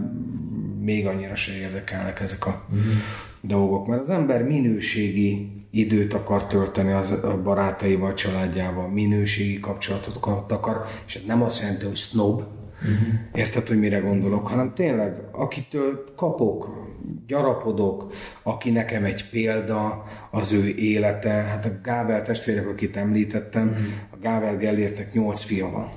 még 0.81 1.07
annyira 1.07 1.35
se 1.35 1.53
érdekelnek 1.53 2.19
ezek 2.19 2.45
a 2.45 2.65
uh-huh. 2.69 2.93
dolgok, 3.41 3.87
mert 3.87 4.01
az 4.01 4.09
ember 4.09 4.43
minőségi 4.43 5.51
időt 5.71 6.13
akar 6.13 6.47
tölteni 6.47 6.91
az 6.91 7.11
a 7.11 7.41
barátaival, 7.43 8.09
a 8.09 8.13
családjával, 8.13 8.87
minőségi 8.87 9.59
kapcsolatokat 9.59 10.51
akar, 10.51 10.85
és 11.07 11.15
ez 11.15 11.23
nem 11.23 11.41
azt 11.41 11.61
jelenti, 11.61 11.85
hogy 11.85 11.95
snob, 11.95 12.41
uh-huh. 12.81 13.13
érted, 13.33 13.67
hogy 13.67 13.79
mire 13.79 13.99
gondolok, 13.99 14.47
hanem 14.47 14.73
tényleg, 14.73 15.21
akitől 15.31 16.13
kapok, 16.15 16.85
gyarapodok, 17.27 18.13
aki 18.43 18.71
nekem 18.71 19.03
egy 19.03 19.29
példa, 19.29 20.03
az 20.31 20.51
ő 20.51 20.67
élete, 20.67 21.29
hát 21.29 21.65
a 21.65 21.79
Gábel 21.83 22.21
testvérek, 22.21 22.67
akit 22.67 22.97
említettem, 22.97 23.67
uh-huh. 23.67 23.85
a 24.09 24.17
Gábel 24.21 24.57
Gellértek 24.57 25.13
nyolc 25.13 25.41
fia 25.41 25.69
van. 25.69 25.87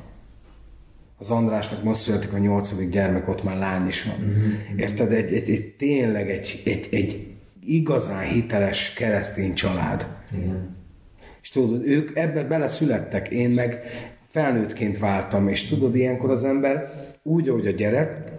Az 1.18 1.30
Andrásnak 1.30 1.82
most 1.82 2.00
születik 2.00 2.32
a 2.32 2.38
nyolcadik 2.38 2.90
gyermek, 2.90 3.28
ott 3.28 3.42
már 3.42 3.58
lány 3.58 3.86
is 3.86 4.04
van. 4.04 4.28
Uh-huh. 4.28 4.80
Érted? 4.80 5.12
Egy, 5.12 5.32
egy, 5.32 5.50
egy, 5.50 5.74
tényleg 5.78 6.30
egy, 6.30 6.62
egy, 6.64 6.88
egy 6.90 7.26
igazán 7.64 8.24
hiteles 8.24 8.92
keresztény 8.92 9.54
család. 9.54 10.06
Igen. 10.32 10.76
És 11.42 11.48
tudod, 11.48 11.86
ők 11.86 12.16
ebbe 12.16 12.44
beleszülettek, 12.44 13.28
én 13.28 13.50
meg 13.50 13.82
felnőttként 14.24 14.98
váltam, 14.98 15.48
és 15.48 15.68
tudod, 15.68 15.94
ilyenkor 15.94 16.30
az 16.30 16.44
ember 16.44 16.92
úgy, 17.22 17.48
ahogy 17.48 17.66
a 17.66 17.70
gyerek 17.70 18.32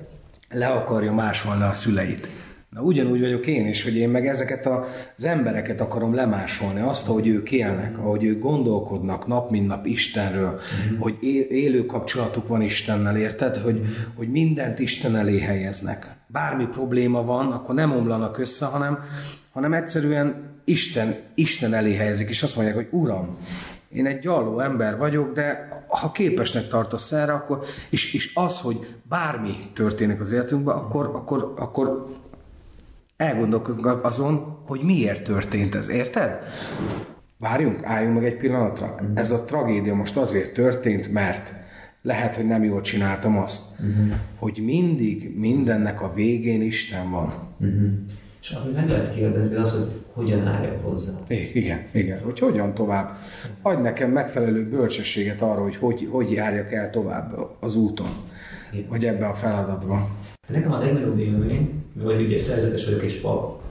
le 0.49 0.67
akarja 0.67 1.13
másolni 1.13 1.63
a 1.63 1.73
szüleit. 1.73 2.27
Na 2.69 2.81
ugyanúgy 2.81 3.19
vagyok 3.19 3.47
én 3.47 3.67
is, 3.67 3.83
hogy 3.83 3.95
én 3.95 4.09
meg 4.09 4.27
ezeket 4.27 4.65
az 5.17 5.23
embereket 5.23 5.81
akarom 5.81 6.13
lemásolni, 6.13 6.79
azt, 6.79 7.07
ahogy 7.09 7.27
ők 7.27 7.51
élnek, 7.51 7.97
ahogy 7.97 8.23
ők 8.23 8.39
gondolkodnak 8.39 9.27
nap 9.27 9.49
mint 9.51 9.67
nap 9.67 9.85
Istenről, 9.85 10.53
uh-huh. 10.53 10.99
hogy 10.99 11.17
élő 11.49 11.85
kapcsolatuk 11.85 12.47
van 12.47 12.61
Istennel, 12.61 13.17
érted? 13.17 13.57
Hogy, 13.57 13.81
hogy 14.15 14.29
mindent 14.29 14.79
Isten 14.79 15.15
elé 15.15 15.39
helyeznek. 15.39 16.15
Bármi 16.27 16.65
probléma 16.65 17.23
van, 17.23 17.51
akkor 17.51 17.75
nem 17.75 17.91
omlanak 17.91 18.37
össze, 18.37 18.65
hanem, 18.65 18.99
hanem 19.51 19.73
egyszerűen 19.73 20.57
Isten, 20.65 21.15
Isten 21.35 21.73
elé 21.73 21.95
helyezik, 21.95 22.29
és 22.29 22.43
azt 22.43 22.55
mondják, 22.55 22.77
hogy 22.77 22.87
Uram, 22.91 23.37
én 23.93 24.05
egy 24.05 24.19
gyalló 24.19 24.59
ember 24.59 24.97
vagyok, 24.97 25.33
de 25.33 25.67
ha 25.87 26.11
képesnek 26.11 26.67
tartasz 26.67 27.11
erre, 27.11 27.31
akkor, 27.31 27.65
és, 27.89 28.13
és 28.13 28.31
az, 28.33 28.61
hogy 28.61 28.95
bármi 29.09 29.55
történik 29.73 30.19
az 30.19 30.31
életünkben, 30.31 30.75
akkor, 30.75 31.05
akkor, 31.13 31.53
akkor 31.57 32.05
elgondolkoznak 33.19 34.03
azon, 34.03 34.57
hogy 34.65 34.81
miért 34.81 35.23
történt 35.23 35.75
ez, 35.75 35.89
érted? 35.89 36.39
Várjunk, 37.37 37.83
álljunk 37.83 38.15
meg 38.15 38.25
egy 38.25 38.37
pillanatra. 38.37 38.99
Ez 39.13 39.31
a 39.31 39.45
tragédia 39.45 39.95
most 39.95 40.17
azért 40.17 40.53
történt, 40.53 41.11
mert 41.11 41.53
lehet, 42.01 42.35
hogy 42.35 42.45
nem 42.47 42.63
jól 42.63 42.81
csináltam 42.81 43.37
azt, 43.37 43.79
uh-huh. 43.79 44.13
hogy 44.35 44.61
mindig 44.65 45.37
mindennek 45.37 46.01
a 46.01 46.13
végén 46.13 46.61
Isten 46.61 47.11
van. 47.11 47.33
Uh-huh. 47.59 47.91
És 48.41 48.49
ami 48.49 48.71
meg 48.71 48.89
lehet 48.89 49.15
kérdezni, 49.15 49.55
az, 49.55 49.71
hogy 49.71 50.05
hogyan 50.13 50.47
álljak 50.47 50.83
hozzá. 50.83 51.11
É, 51.27 51.51
igen, 51.53 51.79
igen, 51.91 52.21
hogy 52.21 52.39
hogyan 52.39 52.73
tovább. 52.73 53.17
Adj 53.61 53.81
nekem 53.81 54.11
megfelelő 54.11 54.69
bölcsességet 54.69 55.41
arra, 55.41 55.61
hogy 55.61 55.75
hogy, 55.75 56.07
hogy 56.11 56.31
járjak 56.31 56.73
el 56.73 56.89
tovább 56.89 57.55
az 57.59 57.75
úton, 57.75 58.09
igen. 58.73 58.89
vagy 58.89 59.05
ebbe 59.05 59.27
a 59.27 59.33
feladatba. 59.33 60.09
Nekem 60.47 60.71
a 60.71 60.79
legnagyobb 60.79 61.19
élmény, 61.19 61.78
vagy 61.93 62.21
ugye 62.21 62.39
szerzetes 62.39 62.85
vagyok 62.85 63.01
és 63.01 63.15
pap, 63.15 63.61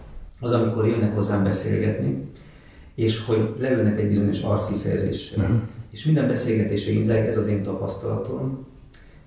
az, 0.40 0.52
amikor 0.52 0.86
jönnek 0.86 1.14
hozzám 1.14 1.44
beszélgetni, 1.44 2.28
és 2.94 3.24
hogy 3.24 3.54
leülnek 3.58 3.98
egy 3.98 4.08
bizonyos 4.08 4.40
arckifejezéssel. 4.40 5.44
Uh-huh. 5.44 5.60
És 5.90 6.04
minden 6.04 6.26
beszélgetéseimleg 6.26 7.26
ez 7.26 7.36
az 7.36 7.46
én 7.46 7.62
tapasztalatom, 7.62 8.66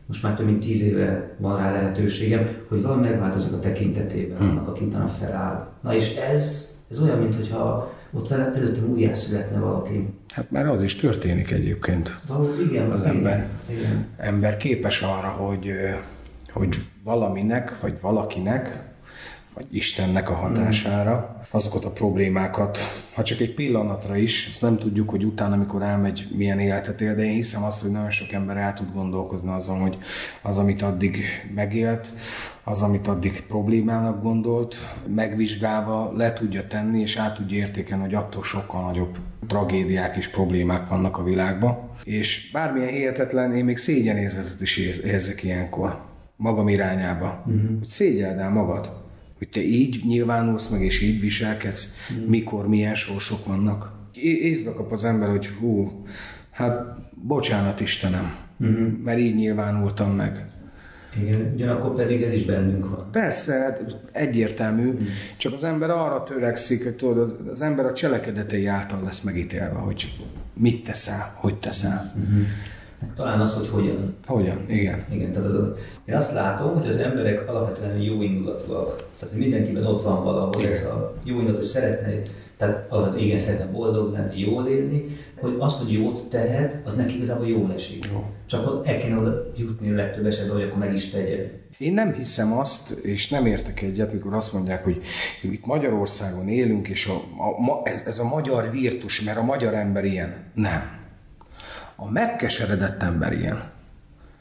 most 0.06 0.24
már 0.24 0.36
több 0.36 0.46
mint 0.46 0.60
tíz 0.60 0.82
éve 0.82 1.36
van 1.38 1.58
rá 1.58 1.72
lehetőségem, 1.72 2.56
hogy 2.68 2.82
valami 2.82 3.02
megváltozik 3.02 3.54
a 3.54 3.60
tekintetében 3.60 4.38
uh-huh. 4.38 4.52
annak, 4.52 4.68
aki 4.68 4.84
utána 4.84 5.08
feláll. 5.08 5.68
Na 5.82 5.96
és 5.96 6.16
ez, 6.16 6.72
ez 6.90 7.02
olyan, 7.02 7.18
mintha 7.20 7.94
ott 8.12 8.32
előttem 8.32 8.90
újjászületne 8.90 9.60
valaki. 9.60 10.08
Hát 10.34 10.52
már 10.52 10.68
az 10.68 10.82
is 10.82 10.96
történik 10.96 11.52
egyébként. 11.52 12.20
Valahogy 12.28 12.62
igen. 12.62 12.92
Az 12.92 13.02
igen, 13.02 13.16
ember, 13.16 13.50
igen. 13.70 14.06
ember 14.18 14.58
képes 14.58 15.02
arra, 15.02 15.28
hogy 15.28 15.72
hogy 16.54 16.78
valaminek, 17.04 17.80
vagy 17.82 18.02
valakinek 18.02 18.92
vagy 19.54 19.66
Istennek 19.76 20.30
a 20.30 20.34
hatására, 20.34 21.42
azokat 21.50 21.86
a 21.86 21.92
problémákat, 21.92 22.80
ha 23.14 23.24
csak 23.24 23.40
egy 23.40 23.54
pillanatra 23.54 24.18
is, 24.18 24.48
azt 24.52 24.62
nem 24.62 24.78
tudjuk, 24.78 25.10
hogy 25.10 25.24
utána, 25.24 25.56
amikor 25.56 25.82
elmegy, 25.82 26.28
milyen 26.38 26.60
életet 26.60 27.02
él, 27.02 27.16
de 27.16 27.24
én 27.24 27.34
hiszem 27.34 27.64
azt, 27.64 27.82
hogy 27.82 27.92
nagyon 27.92 28.10
sok 28.10 28.32
ember 28.32 28.58
el 28.58 28.74
tud 28.74 28.94
gondolkozni 28.94 29.50
azon, 29.50 29.80
hogy 29.80 29.98
az, 30.42 30.58
amit 30.58 30.82
addig 30.82 31.18
megélt, 31.56 32.12
az, 32.64 32.82
amit 32.82 33.08
addig 33.08 33.44
problémának 33.48 34.22
gondolt, 34.22 34.78
megvizsgálva 35.08 36.12
le 36.16 36.34
tudja 36.34 36.68
tenni, 36.68 37.02
és 37.02 37.18
át 37.18 37.36
tudja 37.36 37.58
értékelni, 37.58 38.04
hogy 38.04 38.14
attól 38.14 38.44
sokkal 38.44 38.86
nagyobb 38.86 39.18
tragédiák 39.48 40.16
és 40.16 40.28
problémák 40.28 40.90
vannak 40.90 41.18
a 41.18 41.24
világban. 41.24 41.90
És 42.04 42.50
bármilyen 42.54 42.90
hihetetlen, 42.90 43.56
én 43.56 43.66
még 43.66 43.78
szégyenérzetet 43.78 44.62
is 44.62 44.78
érzek 44.78 45.44
ilyenkor 45.44 46.10
magam 46.42 46.68
irányába. 46.68 47.44
Uh-huh. 47.48 47.78
Hogy 47.80 47.88
szégyeld 47.88 48.40
el 48.40 48.50
magad 48.50 49.02
hogy 49.42 49.50
te 49.50 49.62
így 49.62 50.02
nyilvánulsz 50.06 50.68
meg, 50.68 50.82
és 50.82 51.02
így 51.02 51.20
viselkedsz, 51.20 51.96
mm. 52.14 52.28
mikor, 52.28 52.68
milyen 52.68 52.96
sorsok 52.96 53.46
vannak. 53.46 53.92
Észbe 54.14 54.72
kap 54.72 54.92
az 54.92 55.04
ember, 55.04 55.30
hogy 55.30 55.48
hú, 55.48 56.04
hát 56.52 56.96
bocsánat 57.12 57.80
Istenem, 57.80 58.36
mm. 58.64 58.86
mert 59.04 59.20
így 59.20 59.36
nyilvánultam 59.36 60.16
meg. 60.16 60.46
Igen, 61.22 61.52
ugyanakkor 61.54 61.96
pedig 61.96 62.22
ez 62.22 62.34
is 62.34 62.46
bennünk 62.46 62.90
van. 62.90 63.08
Persze, 63.12 63.54
hát 63.54 63.98
egyértelmű, 64.12 64.92
mm. 64.92 65.06
csak 65.38 65.54
az 65.54 65.64
ember 65.64 65.90
arra 65.90 66.24
törekszik, 66.24 66.84
hogy 66.84 66.96
tudod, 66.96 67.18
az, 67.18 67.36
az 67.52 67.62
ember 67.62 67.86
a 67.86 67.94
cselekedetei 67.94 68.66
által 68.66 69.04
lesz 69.04 69.22
megítélve, 69.22 69.80
hogy 69.80 70.18
mit 70.54 70.84
teszel, 70.84 71.34
hogy 71.36 71.60
teszel. 71.60 72.14
Mm-hmm. 72.20 72.44
Talán 73.16 73.40
az, 73.40 73.56
hogy 73.56 73.68
hogyan. 73.68 74.16
Hogyan, 74.26 74.66
igen. 74.68 75.00
Igen, 75.12 75.32
tehát 75.32 75.48
az, 75.48 75.56
én 76.06 76.16
azt 76.16 76.34
látom, 76.34 76.74
hogy 76.74 76.88
az 76.88 76.98
emberek 76.98 77.50
alapvetően 77.50 77.98
jó 77.98 78.22
indulatúak. 78.22 78.96
Tehát, 78.96 79.30
hogy 79.30 79.40
mindenkiben 79.40 79.86
ott 79.86 80.02
van 80.02 80.24
valahol 80.24 80.60
igen. 80.60 80.72
ez 80.72 80.86
a 80.86 81.14
jó 81.24 81.36
indulat, 81.36 81.56
hogy 81.56 81.66
szeretne, 81.66 82.22
tehát 82.58 82.92
alapvetően 82.92 83.24
igen, 83.24 83.38
szeretne 83.38 83.72
boldog 83.72 84.12
lenni, 84.12 84.40
jól 84.40 84.68
élni, 84.68 85.04
hogy 85.40 85.56
azt, 85.60 85.82
hogy 85.82 85.92
jót 85.92 86.30
tehet, 86.30 86.82
az 86.86 86.94
neki 86.94 87.16
igazából 87.16 87.48
jól 87.48 87.72
esik. 87.74 88.06
Jó. 88.12 88.26
Csak 88.46 88.88
el 88.88 88.98
kéne 88.98 89.18
oda 89.18 89.52
jutni 89.58 89.92
a 89.92 89.96
legtöbb 89.96 90.26
esetben, 90.26 90.56
hogy 90.56 90.64
akkor 90.64 90.78
meg 90.78 90.94
is 90.94 91.10
tegye. 91.10 91.60
Én 91.78 91.94
nem 91.94 92.14
hiszem 92.14 92.58
azt, 92.58 92.92
és 92.92 93.30
nem 93.30 93.46
értek 93.46 93.82
egyet, 93.82 94.14
mikor 94.14 94.34
azt 94.34 94.54
mondják, 94.54 94.84
hogy 94.84 95.02
itt 95.42 95.66
Magyarországon 95.66 96.48
élünk, 96.48 96.88
és 96.88 97.08
a, 97.08 97.14
a, 97.72 97.82
ez, 97.84 98.04
ez 98.06 98.20
a 98.20 98.24
magyar 98.24 98.72
virtus, 98.72 99.22
mert 99.22 99.38
a 99.38 99.44
magyar 99.44 99.74
ember 99.74 100.06
ilyen. 100.06 100.36
Nem 100.54 101.01
a 102.02 102.12
megkeseredett 102.12 103.04
ember 103.04 103.34
ilyen. 103.34 103.62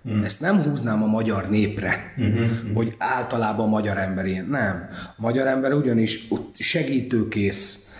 Hmm. 0.02 0.22
Ezt 0.22 0.40
nem 0.40 0.62
húznám 0.62 1.02
a 1.02 1.06
magyar 1.06 1.50
népre, 1.50 2.14
uh-huh. 2.16 2.74
hogy 2.74 2.94
általában 2.98 3.66
a 3.66 3.68
magyar 3.68 3.98
ember 3.98 4.26
ilyen. 4.26 4.46
Nem. 4.46 4.88
A 5.16 5.20
magyar 5.20 5.46
ember 5.46 5.72
ugyanis 5.72 6.28
segítőkész, 6.54 7.90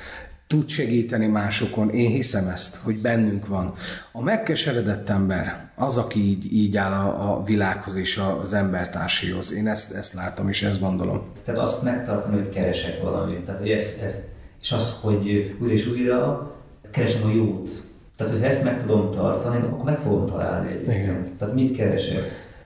tud 0.46 0.68
segíteni 0.68 1.27
másokon. 1.27 1.90
Én 1.90 2.11
hiszem 2.11 2.49
ezt, 2.49 2.77
hogy 2.77 3.01
bennünk 3.01 3.46
van. 3.46 3.75
A 4.12 4.23
megkeseredett 4.23 5.09
ember 5.09 5.70
az, 5.77 5.96
aki 5.96 6.20
így, 6.20 6.53
így 6.53 6.77
áll 6.77 6.92
a, 6.92 7.33
a 7.33 7.44
világhoz 7.44 7.96
és 7.96 8.20
az 8.42 8.53
embertársihoz. 8.53 9.53
Én 9.53 9.68
ezt, 9.68 9.94
ezt 9.94 10.14
látom 10.14 10.49
és 10.49 10.62
ezt 10.62 10.81
gondolom. 10.81 11.33
Tehát 11.44 11.61
azt 11.61 11.83
megtartani, 11.83 12.37
hogy 12.37 12.49
keresek 12.49 13.03
valamit. 13.03 13.44
Tehát, 13.44 13.61
hogy 13.61 13.70
ezt, 13.70 14.03
ezt, 14.03 14.29
és 14.61 14.73
az, 14.73 14.99
hogy 15.03 15.57
újra 15.61 15.73
és 15.73 15.87
újra 15.87 16.55
keresem 16.90 17.29
a 17.29 17.33
jót 17.35 17.89
tehát, 18.20 18.35
hogyha 18.35 18.48
ezt 18.48 18.64
meg 18.64 18.80
tudom 18.80 19.11
tartani, 19.11 19.56
akkor 19.56 19.85
meg 19.85 19.98
fogom 19.98 20.26
találni 20.26 20.70
egyébként. 20.70 21.02
Igen. 21.02 21.37
Tehát 21.38 21.54
mit 21.54 21.76
keresek? 21.76 22.22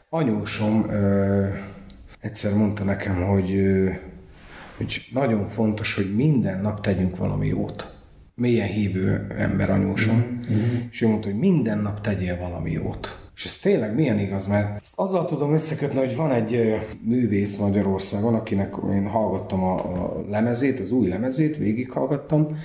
Anyósom 0.09 0.91
ö, 0.91 1.47
egyszer 2.21 2.55
mondta 2.55 2.85
nekem, 2.85 3.23
hogy, 3.23 3.55
ö, 3.55 3.91
hogy 4.77 5.09
nagyon 5.13 5.47
fontos, 5.47 5.95
hogy 5.95 6.15
minden 6.15 6.61
nap 6.61 6.81
tegyünk 6.81 7.17
valami 7.17 7.47
jót. 7.47 8.03
Mélyen 8.35 8.67
hívő 8.67 9.27
ember 9.39 9.71
anyósom. 9.71 10.17
Mm-hmm. 10.17 10.77
És 10.91 11.01
ő 11.01 11.09
mondta, 11.09 11.29
hogy 11.29 11.39
minden 11.39 11.79
nap 11.79 12.01
tegyél 12.01 12.39
valami 12.39 12.71
jót. 12.71 13.31
És 13.37 13.45
ez 13.45 13.57
tényleg 13.57 13.95
milyen 13.95 14.19
igaz, 14.19 14.47
mert 14.47 14.81
ezt 14.83 14.93
azzal 14.97 15.27
tudom 15.27 15.53
összekötni, 15.53 15.99
hogy 15.99 16.17
van 16.17 16.33
egy 16.33 16.75
művész 17.05 17.57
Magyarországon, 17.57 18.35
akinek 18.35 18.75
én 18.91 19.07
hallgattam 19.07 19.63
a, 19.63 19.75
a 19.75 20.25
lemezét, 20.29 20.81
az 20.81 20.91
új 20.91 21.09
lemezét, 21.09 21.57
végighallgattam, 21.57 22.57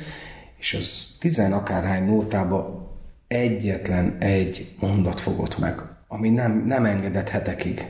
és 0.60 0.74
az 0.74 1.16
tizen 1.20 1.54
akárhány 1.54 2.06
nótába 2.06 2.88
egyetlen 3.28 4.18
egy 4.20 4.76
mondat 4.80 5.20
fogott 5.20 5.58
meg, 5.58 5.82
ami 6.08 6.30
nem, 6.30 6.66
nem 6.66 6.86
engedett 6.86 7.30
hetekig. 7.30 7.86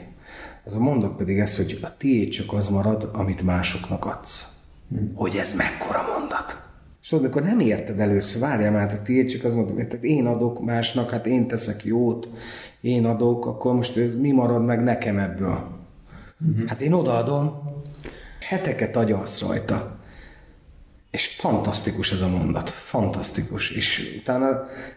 Az 0.65 0.75
a 0.75 0.79
mondat 0.79 1.15
pedig 1.15 1.39
ez, 1.39 1.55
hogy 1.55 1.79
a 1.81 1.97
tiéd 1.97 2.29
csak 2.29 2.53
az 2.53 2.67
marad, 2.69 3.09
amit 3.13 3.41
másoknak 3.41 4.05
adsz. 4.05 4.57
Hmm. 4.89 5.11
Hogy 5.15 5.35
ez 5.35 5.53
mekkora 5.53 6.05
mondat. 6.17 6.67
És 7.01 7.07
tudod, 7.07 7.23
amikor 7.23 7.43
nem 7.43 7.59
érted 7.59 7.99
először, 7.99 8.41
várjál 8.41 8.71
már, 8.71 8.93
a 8.93 9.01
tiéd 9.01 9.29
csak 9.29 9.43
az 9.43 9.53
mondom, 9.53 9.75
hogy 9.75 9.97
én 10.01 10.25
adok 10.25 10.65
másnak, 10.65 11.09
hát 11.09 11.25
én 11.25 11.47
teszek 11.47 11.83
jót, 11.83 12.29
én 12.81 13.05
adok, 13.05 13.45
akkor 13.45 13.75
most 13.75 14.17
mi 14.19 14.31
marad 14.31 14.65
meg 14.65 14.83
nekem 14.83 15.17
ebből? 15.17 15.67
Uh-huh. 16.49 16.67
Hát 16.67 16.81
én 16.81 16.93
odaadom, 16.93 17.51
heteket 18.39 18.95
agyalsz 18.95 19.39
rajta. 19.39 19.98
És 21.11 21.27
fantasztikus 21.27 22.11
ez 22.11 22.21
a 22.21 22.27
mondat, 22.29 22.69
fantasztikus, 22.69 23.71
és 23.71 24.17
utána 24.21 24.47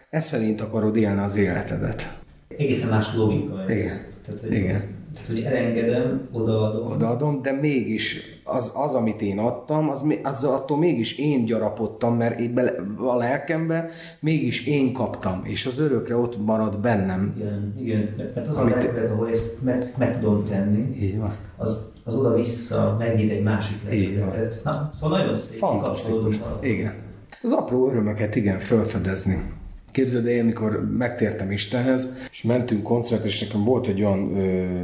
ez 0.09 0.25
szerint 0.25 0.61
akarod 0.61 0.95
élni 0.95 1.19
az 1.19 1.35
életedet. 1.35 2.21
Egészen 2.57 2.89
más 2.89 3.15
logika 3.15 3.61
ez. 3.61 3.77
Igen. 3.77 4.01
Tehát, 4.25 4.39
hogy, 4.39 4.51
Igen. 4.51 4.81
Tehát, 5.13 5.27
hogy 5.27 5.41
elengedem, 5.41 6.27
odaadom. 6.31 6.91
Odaadom, 6.91 7.41
de 7.41 7.51
mégis 7.51 8.21
az, 8.43 8.71
az 8.75 8.93
amit 8.93 9.21
én 9.21 9.39
adtam, 9.39 9.89
az, 9.89 10.03
az 10.23 10.43
attól 10.43 10.77
mégis 10.77 11.17
én 11.17 11.45
gyarapodtam, 11.45 12.17
mert 12.17 12.39
én 12.39 12.53
bele, 12.53 12.75
a 12.97 13.15
lelkembe 13.15 13.89
mégis 14.19 14.67
én 14.67 14.93
kaptam, 14.93 15.41
és 15.45 15.65
az 15.65 15.79
örökre 15.79 16.15
ott 16.15 16.45
marad 16.45 16.79
bennem. 16.79 17.33
Igen, 17.37 17.73
igen. 17.79 18.31
mert 18.33 18.47
az 18.47 18.57
amit... 18.57 18.73
a 18.73 18.77
lelkület, 18.77 19.11
ahol 19.11 19.29
ezt 19.29 19.63
meg, 19.63 19.93
meg 19.97 20.19
tudom 20.19 20.45
tenni, 20.45 21.01
Így 21.01 21.17
van. 21.17 21.35
az 21.57 21.92
az 22.03 22.15
oda-vissza 22.15 22.95
megnyit 22.99 23.31
egy 23.31 23.43
másik 23.43 23.77
lendületet. 23.89 24.61
Na, 24.63 24.91
szóval 24.99 25.19
nagyon 25.19 25.35
szép. 25.35 25.57
Fantasztikus. 25.57 26.39
Igen. 26.61 26.93
Az 27.41 27.51
apró 27.51 27.89
örömöket 27.89 28.35
igen 28.35 28.59
felfedezni. 28.59 29.51
Képzeld 29.91 30.27
el, 30.27 30.39
amikor 30.39 30.89
megtértem 30.97 31.51
Istenhez, 31.51 32.17
és 32.31 32.41
mentünk 32.41 32.83
koncert, 32.83 33.25
és 33.25 33.41
nekem 33.41 33.63
volt 33.63 33.87
egy 33.87 34.03
olyan 34.03 34.37
ö, 34.37 34.83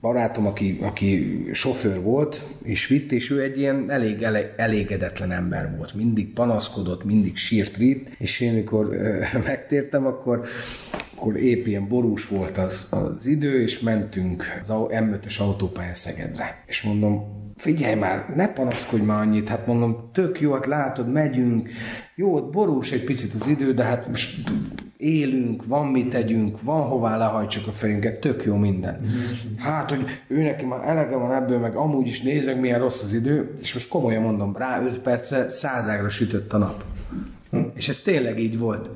barátom, 0.00 0.46
aki, 0.46 0.78
aki 0.82 1.44
sofőr 1.52 2.02
volt, 2.02 2.42
és 2.62 2.86
vitt, 2.86 3.12
és 3.12 3.30
ő 3.30 3.40
egy 3.42 3.58
ilyen 3.58 3.90
elég 3.90 4.22
ele, 4.22 4.54
elégedetlen 4.56 5.32
ember 5.32 5.74
volt. 5.76 5.94
Mindig 5.94 6.32
panaszkodott, 6.32 7.04
mindig 7.04 7.36
sírt 7.36 7.76
ritt, 7.76 8.08
és 8.18 8.40
én 8.40 8.52
mikor 8.52 8.92
ö, 8.92 9.24
megtértem, 9.46 10.06
akkor 10.06 10.44
akkor 11.20 11.36
épp 11.36 11.66
ilyen 11.66 11.88
borús 11.88 12.28
volt 12.28 12.58
az, 12.58 12.86
az 12.90 13.26
idő, 13.26 13.62
és 13.62 13.80
mentünk 13.80 14.44
az 14.62 14.72
M5-ös 14.72 15.40
autópálya 15.40 15.94
Szegedre. 15.94 16.64
És 16.66 16.82
mondom, 16.82 17.22
figyelj 17.56 17.94
már, 17.94 18.32
ne 18.36 18.52
panaszkodj 18.52 19.02
már 19.02 19.20
annyit, 19.20 19.48
hát 19.48 19.66
mondom, 19.66 20.10
tök 20.12 20.40
jó, 20.40 20.52
hát 20.52 20.66
látod, 20.66 21.12
megyünk, 21.12 21.70
jó, 22.14 22.34
ott 22.34 22.52
borús 22.52 22.92
egy 22.92 23.04
picit 23.04 23.34
az 23.34 23.46
idő, 23.46 23.74
de 23.74 23.84
hát 23.84 24.08
most 24.08 24.50
élünk, 24.96 25.66
van 25.66 25.86
mit 25.86 26.10
tegyünk, 26.10 26.62
van 26.62 26.82
hová 26.82 27.16
lehajtsuk 27.16 27.66
a 27.66 27.72
fejünket, 27.72 28.20
tök 28.20 28.44
jó 28.44 28.56
minden. 28.56 29.06
Hát, 29.56 29.90
hogy 29.90 30.04
ő 30.28 30.42
neki 30.42 30.64
már 30.64 30.88
elege 30.88 31.16
van 31.16 31.32
ebből, 31.32 31.58
meg 31.58 31.76
amúgy 31.76 32.06
is 32.06 32.20
nézek, 32.20 32.60
milyen 32.60 32.80
rossz 32.80 33.02
az 33.02 33.12
idő, 33.12 33.52
és 33.60 33.74
most 33.74 33.88
komolyan 33.88 34.22
mondom, 34.22 34.56
rá 34.56 34.82
5 34.82 34.98
perce 34.98 35.48
százágra 35.48 36.08
sütött 36.08 36.52
a 36.52 36.58
nap. 36.58 36.84
És 37.74 37.88
ez 37.88 37.98
tényleg 37.98 38.38
így 38.38 38.58
volt. 38.58 38.90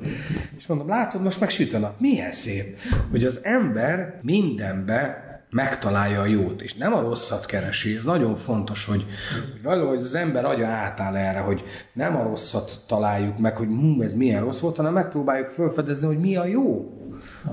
És 0.57 0.67
mondom, 0.67 0.89
látod, 0.89 1.23
most 1.23 1.41
meg 1.41 1.51
süt 1.51 1.75
a 1.75 1.79
nap. 1.79 2.01
Milyen 2.01 2.33
szép, 2.33 2.79
hogy 3.11 3.25
az 3.25 3.41
ember 3.43 4.21
mindenbe 4.23 5.29
megtalálja 5.51 6.21
a 6.21 6.27
jót, 6.27 6.63
és 6.63 6.75
nem 6.75 6.95
a 6.95 7.01
rosszat 7.01 7.47
keresi. 7.47 7.97
Ez 7.97 8.05
nagyon 8.05 8.35
fontos, 8.35 8.85
hogy, 8.85 9.05
hogy 9.53 9.63
valahogy 9.63 9.99
az 9.99 10.15
ember 10.15 10.45
agya 10.45 10.67
átáll 10.67 11.17
erre, 11.17 11.39
hogy 11.39 11.63
nem 11.93 12.17
a 12.17 12.23
rosszat 12.23 12.81
találjuk 12.87 13.39
meg, 13.39 13.57
hogy 13.57 13.67
hm, 13.67 14.01
ez 14.01 14.15
milyen 14.15 14.41
rossz 14.41 14.61
volt, 14.61 14.77
hanem 14.77 14.93
megpróbáljuk 14.93 15.49
felfedezni, 15.49 16.07
hogy 16.07 16.19
mi 16.19 16.37
a 16.37 16.45
jó 16.45 16.93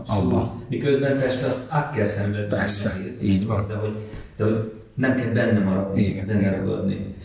abban. 0.05 0.65
Miközben 0.69 1.19
persze 1.19 1.45
azt 1.45 1.71
át 1.71 1.95
kell 1.95 2.05
szenvedni. 2.05 2.55
Persze, 2.57 2.93
így 3.21 3.45
van. 3.45 3.67
De 3.67 3.73
hogy, 3.73 3.95
de 4.37 4.43
hogy 4.43 4.80
nem 5.01 5.15
kell 5.15 5.31
benne 5.31 5.59
maradni, 5.59 6.01
igen, 6.01 6.25
benne 6.25 6.39
igen. 6.39 6.55
ragadni. 6.55 7.15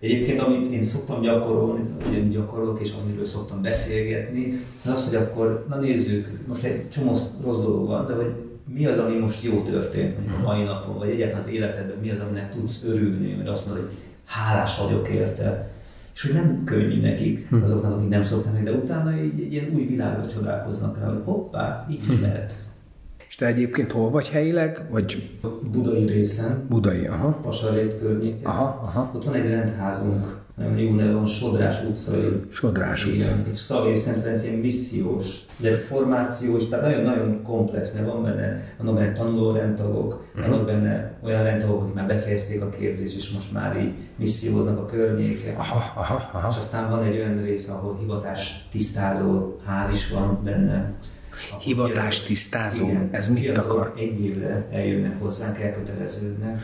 Egyébként, 0.00 0.40
amit 0.40 0.72
én 0.72 0.82
szoktam 0.82 1.20
gyakorolni, 1.20 1.84
ugye 2.08 2.20
gyakorolok, 2.20 2.80
és 2.80 2.92
amiről 3.02 3.24
szoktam 3.24 3.62
beszélgetni, 3.62 4.58
az 4.84 4.90
az, 4.90 5.04
hogy 5.04 5.14
akkor, 5.14 5.66
na 5.68 5.76
nézzük, 5.76 6.30
most 6.46 6.64
egy 6.64 6.88
csomó 6.88 7.12
rossz 7.42 7.62
dolog 7.62 7.86
van, 7.86 8.06
de 8.06 8.14
hogy 8.14 8.32
mi 8.74 8.86
az, 8.86 8.98
ami 8.98 9.18
most 9.18 9.42
jó 9.42 9.60
történt 9.60 10.16
mondjuk 10.16 10.38
a 10.38 10.42
mai 10.42 10.62
napon, 10.62 10.98
vagy 10.98 11.08
egyáltalán 11.08 11.42
az 11.42 11.50
életedben, 11.50 11.96
mi 12.00 12.10
az, 12.10 12.18
aminek 12.18 12.50
tudsz 12.50 12.82
örülni, 12.84 13.34
mert 13.34 13.48
azt 13.48 13.66
mondod, 13.66 13.84
hogy 13.84 13.94
hálás 14.24 14.78
vagyok 14.78 15.08
érte. 15.08 15.72
És 16.14 16.22
hogy 16.22 16.32
nem 16.32 16.64
könnyű 16.64 17.00
nekik, 17.00 17.48
hm. 17.48 17.62
azoknak, 17.62 17.92
akik 17.92 18.08
nem 18.08 18.24
szoktak 18.24 18.52
meg, 18.52 18.64
de 18.64 18.72
utána 18.72 19.16
így 19.16 19.40
egy 19.40 19.52
ilyen 19.52 19.70
új 19.74 19.84
világra 19.84 20.26
csodálkoznak 20.26 20.98
rá, 20.98 21.06
hogy 21.06 21.20
hoppá, 21.24 21.86
így 21.90 22.02
is 22.08 22.20
lehet. 22.20 22.54
És 23.28 23.36
te 23.36 23.46
egyébként 23.46 23.92
hol 23.92 24.10
vagy 24.10 24.28
helyileg? 24.28 24.86
Vagy 24.90 25.30
Budai 25.72 26.06
részen, 26.06 26.66
budai? 26.68 27.06
Aha. 27.06 27.28
Pasarét 27.42 27.98
környéken. 27.98 28.44
Aha, 28.44 28.80
aha. 28.84 29.10
Ott 29.14 29.24
van 29.24 29.34
egy 29.34 29.48
rendházunk, 29.48 30.42
nagyon 30.56 30.78
jó 30.78 30.94
neve 30.94 31.12
van, 31.12 31.26
Sodrás 31.26 31.82
utcai. 31.82 32.40
Sodrás 32.50 33.04
utca. 33.04 33.14
Igen, 33.14 33.46
és 33.52 33.58
Szavér 33.58 33.96
Szent 33.96 34.20
Ferenc 34.22 34.44
ilyen 34.44 34.58
missziós, 34.58 35.44
de 35.56 35.70
formációs, 35.72 36.68
tehát 36.68 36.84
nagyon-nagyon 36.84 37.42
komplex, 37.42 37.92
mert 37.92 38.06
van 38.06 38.22
benne, 38.22 38.62
vannak 38.78 38.94
benne 38.94 39.12
tanuló 39.12 39.52
rendtagok, 39.52 40.24
vannak 40.34 40.64
benne 40.66 41.18
olyan 41.22 41.42
rendtagok, 41.42 41.82
akik 41.82 41.94
már 41.94 42.06
befejezték 42.06 42.62
a 42.62 42.68
képzést, 42.68 43.16
és 43.16 43.30
most 43.30 43.52
már 43.52 43.80
így 43.80 43.92
misszióznak 44.16 44.78
a 44.78 44.86
környéken. 44.86 45.54
Aha, 45.56 46.00
aha, 46.00 46.28
aha. 46.32 46.48
És 46.50 46.56
aztán 46.56 46.90
van 46.90 47.02
egy 47.02 47.16
olyan 47.16 47.42
rész, 47.42 47.68
ahol 47.68 47.96
hivatás 48.00 48.66
tisztázó 48.70 49.56
ház 49.64 49.90
is 49.90 50.10
van 50.10 50.40
benne. 50.44 50.92
Ahol 51.50 51.62
Hivatás 51.62 52.14
fiatal- 52.14 52.26
tisztázó, 52.26 52.84
Igen, 52.88 53.08
ez 53.12 53.28
mit 53.28 53.58
akar? 53.58 53.94
Egy 53.96 54.24
évre 54.24 54.68
eljönnek 54.72 55.20
hozzánk, 55.20 55.58
elköteleződnek, 55.58 56.62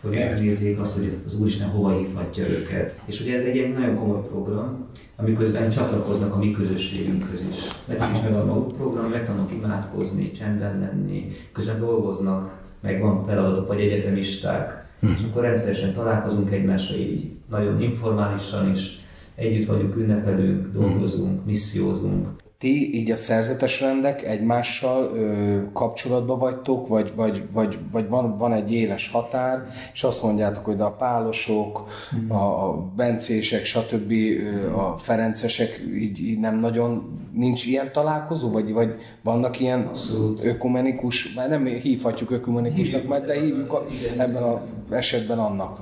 hogy 0.00 0.10
megnézzék 0.10 0.78
azt, 0.80 0.94
hogy 0.96 1.16
az 1.24 1.40
Úristen 1.40 1.68
hova 1.68 1.98
hívhatja 1.98 2.48
őket. 2.48 3.00
És 3.04 3.20
ugye 3.20 3.34
ez 3.34 3.42
egy 3.42 3.54
ilyen 3.54 3.70
nagyon 3.70 3.96
komoly 3.96 4.26
program, 4.26 4.86
amiközben 5.16 5.70
csatlakoznak 5.70 6.34
a 6.34 6.38
mi 6.38 6.50
közösségünkhöz 6.50 7.44
is. 7.50 7.58
Nekik 7.84 8.16
is 8.16 8.22
meg 8.22 8.34
a 8.34 8.44
maguk 8.44 8.76
program, 8.76 9.10
megtanulnak 9.10 9.52
imádkozni, 9.52 10.30
csendben 10.30 10.78
lenni, 10.78 11.26
közben 11.52 11.78
dolgoznak, 11.78 12.58
meg 12.80 13.00
van 13.00 13.24
feladatok, 13.24 13.66
vagy 13.66 13.80
egyetemisták, 13.80 14.86
és 15.00 15.22
akkor 15.30 15.42
rendszeresen 15.42 15.92
találkozunk 15.92 16.50
egymással 16.50 16.96
így, 16.96 17.30
nagyon 17.50 17.82
informálisan 17.82 18.70
is, 18.70 18.98
együtt 19.34 19.66
vagyunk, 19.66 19.96
ünnepelünk, 19.96 20.68
dolgozunk, 20.72 21.44
missziózunk. 21.44 22.28
Ti 22.58 22.94
így 22.94 23.10
a 23.10 23.16
szerzetes 23.16 23.80
rendek 23.80 24.22
egymással 24.22 25.16
ö, 25.16 25.58
kapcsolatban 25.72 26.38
vagytok, 26.38 26.88
vagy, 26.88 27.12
vagy, 27.14 27.42
vagy, 27.52 27.78
vagy 27.92 28.08
van, 28.08 28.38
van 28.38 28.52
egy 28.52 28.72
éles 28.72 29.10
határ, 29.10 29.66
és 29.92 30.04
azt 30.04 30.22
mondjátok, 30.22 30.64
hogy 30.64 30.76
de 30.76 30.82
a 30.82 30.92
pálosok, 30.92 31.86
a, 32.28 32.34
a 32.34 32.90
bencések, 32.96 33.64
stb., 33.64 34.10
ö, 34.10 34.72
a 34.72 34.96
ferencesek, 34.96 35.80
így, 35.94 36.20
így 36.20 36.38
nem 36.38 36.58
nagyon, 36.58 37.18
nincs 37.32 37.66
ilyen 37.66 37.92
találkozó, 37.92 38.50
vagy, 38.50 38.72
vagy 38.72 38.94
vannak 39.22 39.60
ilyen 39.60 39.80
Abszolút. 39.80 40.44
ökumenikus, 40.44 41.34
már 41.34 41.48
nem 41.48 41.64
hívhatjuk 41.64 42.30
ökumenikusnak, 42.30 43.08
mert 43.08 43.26
de 43.26 43.40
hívjuk 43.40 43.72
a, 43.72 43.86
ebben 44.16 44.42
az 44.42 44.58
esetben 44.90 45.38
annak. 45.38 45.80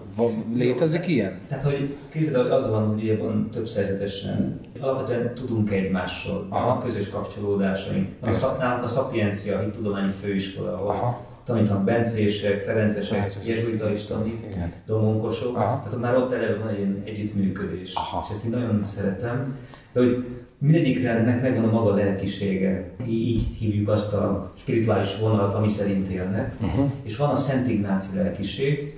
Létezik 0.54 1.06
ilyen? 1.06 1.40
Tehát, 1.48 1.64
hogy 1.64 1.96
képzeld, 2.12 2.36
hogy 2.36 2.50
az 2.50 2.70
van, 2.70 2.88
hogy 2.88 3.18
van 3.18 3.48
több 3.52 3.66
szerzetesen, 3.66 4.60
alapvetően 4.80 5.34
tudunk 5.34 5.70
egymásról, 5.70 6.46
Aha. 6.50 6.65
Van 6.66 6.80
közös 6.80 7.08
kapcsolódásaink. 7.08 8.08
A 8.20 8.32
szak, 8.32 8.58
nálunk 8.58 8.82
a 8.82 8.86
Szapiencia 8.86 9.60
Hittudományi 9.60 10.12
Főiskola, 10.20 10.72
ahol 10.72 10.88
Aha. 10.88 11.20
tanítanak 11.44 11.84
bencések, 11.84 12.62
ferencesek, 12.62 13.32
jezsuita 13.44 13.90
is 13.90 14.04
tanít, 14.04 14.56
domonkosok, 14.86 15.56
Aha. 15.56 15.82
tehát 15.84 16.00
már 16.00 16.16
ott 16.16 16.32
eleve 16.32 16.58
van 16.58 16.68
egy 16.68 16.78
ilyen 16.78 17.02
együttműködés, 17.04 17.94
Aha. 17.94 18.20
és 18.22 18.30
ezt 18.30 18.44
én 18.44 18.50
nagyon 18.50 18.82
szeretem, 18.82 19.56
de 19.92 20.00
hogy 20.00 20.24
mindegyik 20.58 21.02
rendnek 21.02 21.42
megvan 21.42 21.64
a 21.64 21.72
maga 21.72 21.94
lelkisége. 21.94 22.90
Így 23.08 23.46
hívjuk 23.58 23.88
azt 23.88 24.14
a 24.14 24.52
spirituális 24.56 25.18
vonalat, 25.18 25.54
ami 25.54 25.68
szerint 25.68 26.08
élnek. 26.08 26.54
Uh-huh. 26.60 26.90
És 27.02 27.16
van 27.16 27.30
a 27.30 27.36
Szent 27.36 27.68
Ignáci 27.68 28.16
lelkiség, 28.16 28.92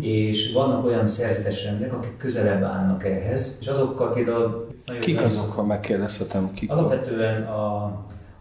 és 0.00 0.52
vannak 0.52 0.84
olyan 0.84 1.06
szerzetes 1.06 1.64
rendek, 1.64 1.92
akik 1.92 2.16
közelebb 2.16 2.62
állnak 2.62 3.04
ehhez, 3.04 3.58
és 3.60 3.66
azokkal 3.66 4.12
például... 4.12 4.68
Kik 5.00 5.22
azok, 5.22 5.52
ha 5.52 5.64
megkérdezhetem? 5.64 6.52
Kik? 6.52 6.70
Alapvetően 6.70 7.42
a, 7.42 7.92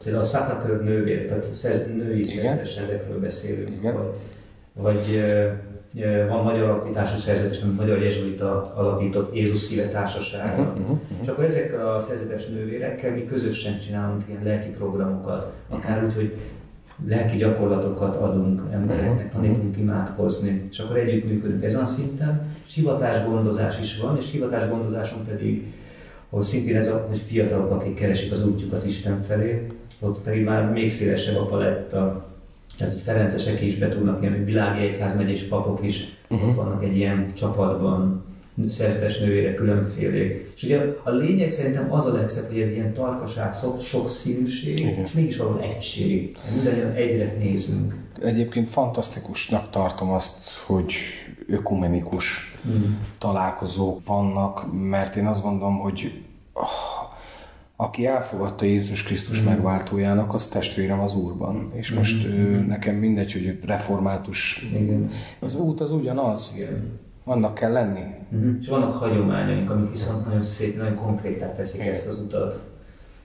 például 0.03 0.23
a 0.23 0.27
Sacrapeur 0.27 0.83
nővér, 0.83 1.25
tehát 1.25 1.53
szerz, 1.53 1.85
női 1.95 2.23
szerzetes 2.23 2.75
rendekről 2.75 3.19
beszélünk, 3.19 3.69
Igen. 3.69 3.95
vagy, 3.95 4.13
vagy 4.73 5.21
van 6.27 6.43
magyar 6.43 6.69
alapítású 6.69 7.15
szerzetes, 7.15 7.59
mint 7.59 7.77
Magyar 7.77 8.01
Jezsuita 8.01 8.73
alapított 8.75 9.35
Jézus 9.35 9.59
Szíve 9.59 9.87
Társasága. 9.87 10.61
Uh-huh, 10.61 10.79
uh-huh, 10.79 10.99
És 11.21 11.27
akkor 11.27 11.43
ezekkel 11.43 11.93
a 11.95 11.99
szerzetes 11.99 12.45
nővérekkel 12.45 13.11
mi 13.11 13.25
közösen 13.25 13.79
csinálunk 13.79 14.21
ilyen 14.27 14.43
lelki 14.43 14.69
programokat, 14.69 15.53
akár 15.69 16.03
úgy, 16.03 16.13
hogy 16.13 16.37
lelki 17.07 17.35
gyakorlatokat 17.35 18.15
adunk 18.15 18.61
embereknek, 18.71 19.29
tanítunk 19.29 19.77
imádkozni, 19.77 20.67
és 20.71 20.79
akkor 20.79 20.97
együttműködünk 20.97 21.63
ezen 21.63 21.81
a 21.81 21.85
szinten, 21.85 22.47
és 22.67 22.73
hivatásgondozás 22.73 23.79
is 23.79 23.97
van, 23.97 24.17
és 24.17 24.31
hivatásgondozáson 24.31 25.25
pedig, 25.25 25.65
ahol 26.29 26.43
szintén 26.43 26.75
ez 26.75 26.87
a, 26.87 27.05
hogy 27.07 27.17
fiatalok, 27.17 27.71
akik 27.71 27.93
keresik 27.93 28.31
az 28.31 28.45
útjukat 28.45 28.83
Isten 28.85 29.21
felé, 29.21 29.67
ott 29.99 30.19
pedig 30.19 30.43
már 30.43 30.71
még 30.71 30.91
szélesebb 30.91 31.35
a 31.35 31.45
paletta, 31.45 32.25
tehát 32.77 32.93
hogy 32.93 33.01
ferencesek 33.01 33.61
is 33.61 33.75
be 33.75 33.89
tudnak 33.89 34.23
jönni, 34.23 34.43
világi 34.43 34.83
egyházmegyés 34.83 35.43
papok 35.43 35.85
is 35.85 36.19
Mhm. 36.31 36.43
ott 36.43 36.53
vannak 36.53 36.83
egy 36.83 36.95
ilyen 36.95 37.25
csapatban, 37.33 38.21
szerzetes 38.67 39.19
nővére 39.19 39.53
különfélék. 39.53 40.51
És 40.55 40.63
ugye 40.63 40.95
a 41.03 41.09
lényeg 41.09 41.49
szerintem 41.49 41.93
az 41.93 42.05
a 42.05 42.13
legszebb, 42.13 42.49
hogy 42.49 42.59
ez 42.59 42.71
ilyen 42.71 42.93
tarkaság, 42.93 43.53
sok, 43.53 43.81
sok 43.81 44.07
színűség, 44.07 44.79
Igen. 44.79 45.03
és 45.03 45.11
mégis 45.11 45.37
valahol 45.37 45.61
egység. 45.61 46.37
Mindannyian 46.55 46.91
egyre 46.91 47.35
nézünk. 47.39 47.95
Egyébként 48.21 48.69
fantasztikusnak 48.69 49.69
tartom 49.69 50.11
azt, 50.11 50.57
hogy 50.65 50.93
ökumenikus 51.47 52.51
Mm. 52.67 52.93
találkozók 53.17 54.05
vannak, 54.05 54.65
mert 54.73 55.15
én 55.15 55.25
azt 55.25 55.41
gondolom, 55.41 55.79
hogy 55.79 56.21
ah, 56.53 56.69
aki 57.75 58.05
elfogadta 58.05 58.65
Jézus 58.65 59.03
Krisztus 59.03 59.41
megváltójának, 59.41 60.33
az 60.33 60.45
testvérem 60.45 60.99
az 60.99 61.15
Úrban. 61.15 61.71
És 61.75 61.91
most 61.91 62.25
ö, 62.25 62.29
nekem 62.59 62.95
mindegy, 62.95 63.33
hogy 63.33 63.59
református, 63.65 64.69
Igen. 64.73 65.09
az 65.39 65.55
út 65.55 65.81
az 65.81 65.91
ugyanaz. 65.91 66.53
Igen. 66.55 66.99
Annak 67.23 67.53
kell 67.53 67.71
lenni. 67.71 68.03
Uh-huh. 68.31 68.57
És 68.59 68.67
vannak 68.67 68.91
hagyományaink, 68.91 69.69
amik 69.69 69.91
viszont 69.91 70.25
nagyon 70.25 70.41
szép, 70.41 70.77
nagyon 70.77 70.95
konkrétát 70.95 71.55
teszik 71.55 71.79
Igen. 71.79 71.93
ezt 71.93 72.07
az 72.07 72.19
utat 72.19 72.63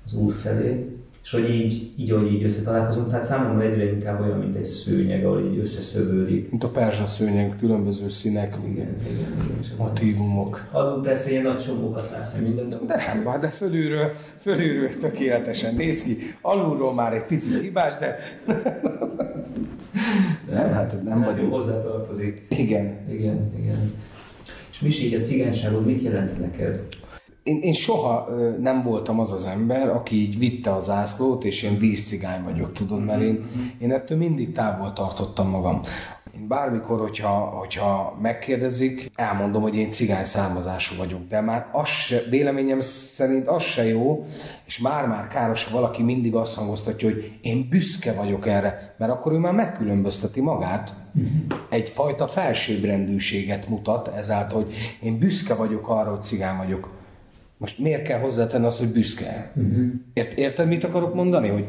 az 0.05 0.15
Úr 0.15 0.35
felé. 0.35 0.96
És 1.27 1.33
hogy 1.33 1.51
így, 1.51 1.93
így 1.97 2.11
ahogy 2.11 2.33
így 2.33 2.43
összetalálkozunk, 2.43 3.09
tehát 3.09 3.25
számomra 3.25 3.65
egyre 3.65 3.93
inkább 3.93 4.21
olyan, 4.21 4.39
mint 4.39 4.55
egy 4.57 4.65
szőnyeg, 4.65 5.25
ahol 5.25 5.51
így 5.53 5.59
összeszövődik. 5.59 6.51
Mint 6.51 6.65
a 6.65 6.69
perzsa 6.69 7.07
szőnyeg, 7.07 7.55
különböző 7.59 8.09
színek, 8.09 8.57
Igen, 8.65 8.73
igen, 8.73 8.97
igen. 9.11 9.77
Motívumok. 9.79 10.69
Alul 10.73 11.03
persze 11.03 11.31
ilyen 11.31 11.43
nagy 11.43 11.59
csomókat 11.59 12.11
látsz, 12.11 12.35
hogy 12.35 12.43
minden, 12.43 12.69
de, 12.69 12.79
De 12.87 13.13
nem 13.15 13.25
baj, 13.25 13.39
de 13.39 13.49
fölülről, 13.49 14.13
fölülről 14.41 14.99
tökéletesen 14.99 15.75
néz 15.75 16.03
ki. 16.03 16.17
Alulról 16.41 16.95
már 16.95 17.15
egy 17.15 17.25
picit 17.25 17.61
hibás, 17.61 17.95
de... 17.97 18.17
Nem, 20.51 20.73
hát 20.73 21.03
nem 21.05 21.23
hát 21.23 21.35
vagyunk. 21.35 21.53
hozzá 21.53 21.79
tartozik. 21.79 22.47
Igen. 22.49 22.99
Igen, 23.11 23.53
igen. 23.59 23.93
És 24.71 24.81
Misi, 24.81 25.07
így 25.07 25.15
a 25.15 25.21
cigányságon 25.21 25.83
mit 25.83 26.01
jelent 26.01 26.41
neked? 26.41 26.81
Én, 27.47 27.61
én 27.61 27.73
soha 27.73 28.29
nem 28.61 28.83
voltam 28.83 29.21
az 29.21 29.33
az 29.33 29.45
ember, 29.45 29.89
aki 29.89 30.17
így 30.17 30.39
vitte 30.39 30.73
a 30.73 30.81
zászlót, 30.81 31.45
és 31.45 31.63
én 31.63 31.79
díszcigány 31.79 32.43
vagyok, 32.43 32.73
tudod, 32.73 33.05
mert 33.05 33.21
én, 33.21 33.47
én 33.79 33.93
ettől 33.93 34.19
mindig 34.19 34.53
távol 34.53 34.93
tartottam 34.93 35.49
magam. 35.49 35.81
Én 36.35 36.49
bármikor, 36.49 37.01
hogyha, 37.01 37.29
hogyha 37.29 38.17
megkérdezik, 38.23 39.11
elmondom, 39.15 39.63
hogy 39.63 39.75
én 39.75 39.91
cigány 39.91 40.25
származású 40.25 40.97
vagyok, 40.97 41.21
de 41.29 41.41
már 41.41 41.67
az 41.73 41.89
se, 41.89 42.23
véleményem 42.31 42.81
szerint 42.81 43.47
az 43.47 43.63
se 43.63 43.85
jó, 43.85 44.27
és 44.65 44.79
már-már 44.79 45.27
káros, 45.27 45.65
ha 45.65 45.75
valaki 45.75 46.03
mindig 46.03 46.35
azt 46.35 46.55
hangoztatja, 46.55 47.09
hogy 47.09 47.39
én 47.43 47.67
büszke 47.71 48.13
vagyok 48.13 48.47
erre, 48.47 48.95
mert 48.99 49.13
akkor 49.13 49.33
ő 49.33 49.39
már 49.39 49.55
megkülönbözteti 49.55 50.41
magát, 50.41 50.95
egyfajta 51.71 52.27
felsőbbrendűséget 52.27 53.69
mutat 53.69 54.09
ezáltal, 54.09 54.63
hogy 54.63 54.75
én 55.01 55.19
büszke 55.19 55.55
vagyok 55.55 55.89
arra, 55.89 56.11
hogy 56.11 56.23
cigány 56.23 56.57
vagyok. 56.57 56.96
Most 57.59 57.79
miért 57.79 58.03
kell 58.03 58.21
hozzátenni 58.21 58.67
azt, 58.67 58.79
hogy 58.79 58.93
büszke? 58.93 59.53
Uh-huh. 59.55 59.87
Ért, 60.13 60.33
érted, 60.33 60.69
mit 60.69 60.85
akarok 60.85 61.15
mondani? 61.15 61.49
Hogy 61.49 61.67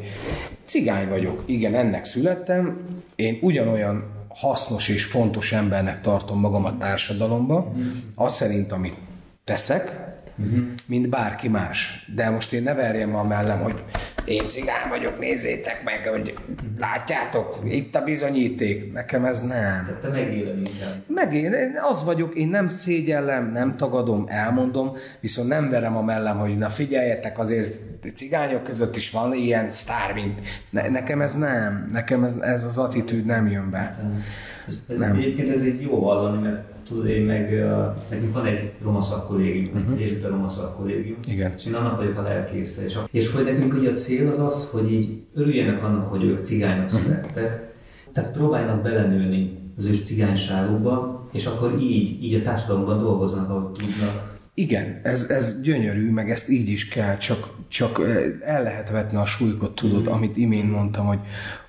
cigány 0.64 1.08
vagyok, 1.08 1.42
igen, 1.46 1.74
ennek 1.74 2.04
születtem, 2.04 2.86
én 3.16 3.38
ugyanolyan 3.40 4.04
hasznos 4.28 4.88
és 4.88 5.04
fontos 5.04 5.52
embernek 5.52 6.00
tartom 6.00 6.40
magam 6.40 6.64
a 6.64 6.76
társadalomba, 6.76 7.72
az 8.14 8.34
szerint, 8.34 8.72
amit 8.72 8.96
teszek, 9.44 10.08
Uh-huh. 10.38 10.64
mint 10.86 11.08
bárki 11.08 11.48
más. 11.48 12.08
De 12.14 12.30
most 12.30 12.52
én 12.52 12.62
ne 12.62 12.74
verjem 12.74 13.14
a 13.14 13.24
mellem, 13.24 13.58
hogy 13.58 13.84
én 14.24 14.46
cigány 14.46 14.88
vagyok, 14.88 15.18
nézzétek 15.18 15.84
meg, 15.84 16.06
hogy 16.06 16.34
látjátok, 16.78 17.60
itt 17.64 17.94
a 17.94 18.04
bizonyíték. 18.04 18.92
Nekem 18.92 19.24
ez 19.24 19.40
nem. 19.40 19.84
Tehát 19.84 20.00
te 20.00 20.08
megéled 20.08 20.58
inkább. 20.58 21.02
Meg 21.06 21.34
én, 21.34 21.52
én 21.52 21.78
az 21.90 22.04
vagyok, 22.04 22.34
én 22.34 22.48
nem 22.48 22.68
szégyellem, 22.68 23.52
nem 23.52 23.76
tagadom, 23.76 24.24
elmondom, 24.28 24.92
viszont 25.20 25.48
nem 25.48 25.68
verem 25.68 25.96
a 25.96 26.02
mellem, 26.02 26.38
hogy 26.38 26.56
na 26.56 26.68
figyeljetek, 26.68 27.38
azért 27.38 27.82
cigányok 28.14 28.62
között 28.62 28.96
is 28.96 29.10
van 29.10 29.34
ilyen 29.34 29.70
sztár, 29.70 30.14
mint... 30.14 30.40
Ne, 30.70 30.88
nekem 30.88 31.20
ez 31.20 31.34
nem, 31.34 31.86
nekem 31.92 32.24
ez, 32.24 32.36
ez 32.36 32.64
az 32.64 32.78
attitűd 32.78 33.24
nem 33.24 33.48
jön 33.48 33.70
be. 33.70 33.98
Ez, 34.66 34.84
ez 34.88 34.98
nem. 34.98 35.16
Egyébként 35.16 35.48
ez 35.48 35.60
egy 35.60 35.80
jó 35.80 36.04
hallani, 36.04 36.42
mert 36.42 36.77
tudod, 36.88 37.06
én 37.06 37.22
meg, 37.22 37.64
nekünk 38.10 38.32
van 38.32 38.46
egy 38.46 38.72
roma 38.82 39.00
szakkollégium, 39.00 39.76
uh-huh. 39.76 40.00
egy 40.00 40.22
roma 40.28 40.48
szakkollégium, 40.48 41.18
Igen. 41.28 41.52
és 41.56 41.66
én 41.66 41.74
annak 41.74 41.96
vagyok 41.96 42.18
a 42.18 42.22
lelkésze. 42.22 42.84
És, 42.84 42.98
és 43.10 43.32
hogy 43.32 43.44
nekünk 43.44 43.74
ugye 43.74 43.90
a 43.90 43.94
cél 43.94 44.30
az 44.30 44.38
az, 44.38 44.70
hogy 44.70 44.92
így 44.92 45.22
örüljenek 45.34 45.84
annak, 45.84 46.10
hogy 46.10 46.24
ők 46.24 46.38
cigányok 46.38 46.84
uh-huh. 46.84 47.00
születtek, 47.00 47.72
tehát 48.12 48.32
próbáljanak 48.32 48.82
belenőni 48.82 49.58
az 49.76 49.84
ő 49.84 49.94
cigányságukba, 49.94 51.28
és 51.32 51.46
akkor 51.46 51.78
így, 51.80 52.22
így 52.22 52.34
a 52.34 52.42
társadalomban 52.42 52.98
dolgoznak, 52.98 53.50
ahogy 53.50 53.72
tudnak. 53.72 54.36
Igen, 54.54 55.00
ez, 55.02 55.30
ez 55.30 55.60
gyönyörű, 55.62 56.10
meg 56.10 56.30
ezt 56.30 56.48
így 56.48 56.68
is 56.68 56.88
kell, 56.88 57.16
csak, 57.16 57.48
csak 57.68 58.00
el 58.40 58.62
lehet 58.62 58.90
vetni 58.90 59.16
a 59.16 59.24
súlykot, 59.24 59.74
tudod, 59.74 60.02
mm. 60.02 60.12
amit 60.12 60.36
imént 60.36 60.70
mondtam, 60.70 61.06
hogy, 61.06 61.18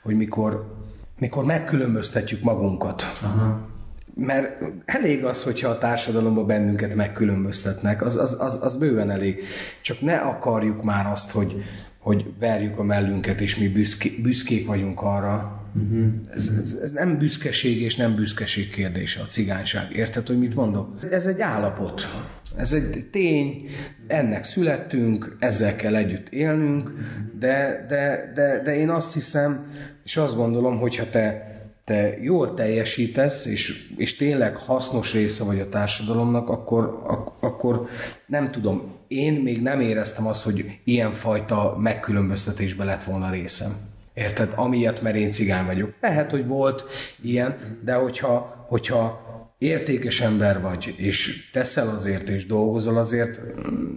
hogy 0.03 0.15
mikor, 0.15 0.75
mikor 1.19 1.45
megkülönböztetjük 1.45 2.41
magunkat. 2.41 3.03
Aha. 3.21 3.67
Mert 4.15 4.61
elég 4.85 5.25
az, 5.25 5.43
hogyha 5.43 5.69
a 5.69 5.77
társadalomban 5.77 6.47
bennünket 6.47 6.95
megkülönböztetnek, 6.95 8.05
az, 8.05 8.17
az, 8.17 8.37
az, 8.39 8.59
az 8.61 8.75
bőven 8.75 9.09
elég. 9.09 9.43
Csak 9.81 10.01
ne 10.01 10.15
akarjuk 10.15 10.83
már 10.83 11.07
azt, 11.07 11.31
hogy, 11.31 11.63
hogy 11.99 12.25
verjük 12.39 12.79
a 12.79 12.83
mellünket, 12.83 13.41
és 13.41 13.57
mi 13.57 13.67
büszké, 13.67 14.19
büszkék 14.21 14.67
vagyunk 14.67 15.01
arra. 15.01 15.63
Uh-huh. 15.75 16.07
Ez, 16.31 16.47
ez, 16.61 16.79
ez 16.81 16.91
nem 16.91 17.17
büszkeség 17.17 17.81
és 17.81 17.95
nem 17.95 18.15
büszkeség 18.15 18.69
kérdése 18.69 19.21
a 19.21 19.25
cigányság. 19.25 19.91
Érted, 19.91 20.27
hogy 20.27 20.39
mit 20.39 20.55
mondok? 20.55 20.99
Ez 21.11 21.25
egy 21.25 21.41
állapot. 21.41 22.07
Ez 22.55 22.73
egy 22.73 23.07
tény, 23.11 23.69
ennek 24.07 24.43
születtünk, 24.43 25.35
ezzel 25.39 25.75
kell 25.75 25.95
együtt 25.95 26.29
élnünk, 26.29 26.91
de, 27.39 27.85
de, 27.89 28.31
de, 28.35 28.61
de 28.63 28.75
én 28.75 28.89
azt 28.89 29.13
hiszem, 29.13 29.71
és 30.03 30.17
azt 30.17 30.35
gondolom, 30.35 30.79
hogyha 30.79 31.09
te 31.09 31.47
te 31.89 32.17
jól 32.21 32.53
teljesítesz, 32.53 33.45
és, 33.45 33.93
és 33.97 34.15
tényleg 34.15 34.55
hasznos 34.55 35.13
része 35.13 35.43
vagy 35.43 35.59
a 35.59 35.69
társadalomnak, 35.69 36.49
akkor, 36.49 37.01
ak, 37.07 37.31
akkor 37.39 37.87
nem 38.25 38.49
tudom, 38.49 38.95
én 39.07 39.33
még 39.33 39.61
nem 39.61 39.79
éreztem 39.79 40.27
azt, 40.27 40.43
hogy 40.43 40.79
ilyenfajta 40.83 41.77
megkülönböztetésbe 41.79 42.83
lett 42.83 43.03
volna 43.03 43.31
részem. 43.31 43.71
Érted? 44.13 44.53
Amiatt, 44.55 45.01
mert 45.01 45.15
én 45.15 45.31
cigány 45.31 45.65
vagyok. 45.65 45.93
Lehet, 46.01 46.31
hogy 46.31 46.47
volt 46.47 46.85
ilyen, 47.21 47.79
de 47.83 47.93
hogyha, 47.93 48.65
hogyha 48.67 49.27
értékes 49.57 50.21
ember 50.21 50.61
vagy, 50.61 50.93
és 50.97 51.49
teszel 51.51 51.89
azért, 51.89 52.29
és 52.29 52.45
dolgozol 52.45 52.97
azért, 52.97 53.41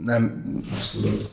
nem, 0.04 0.44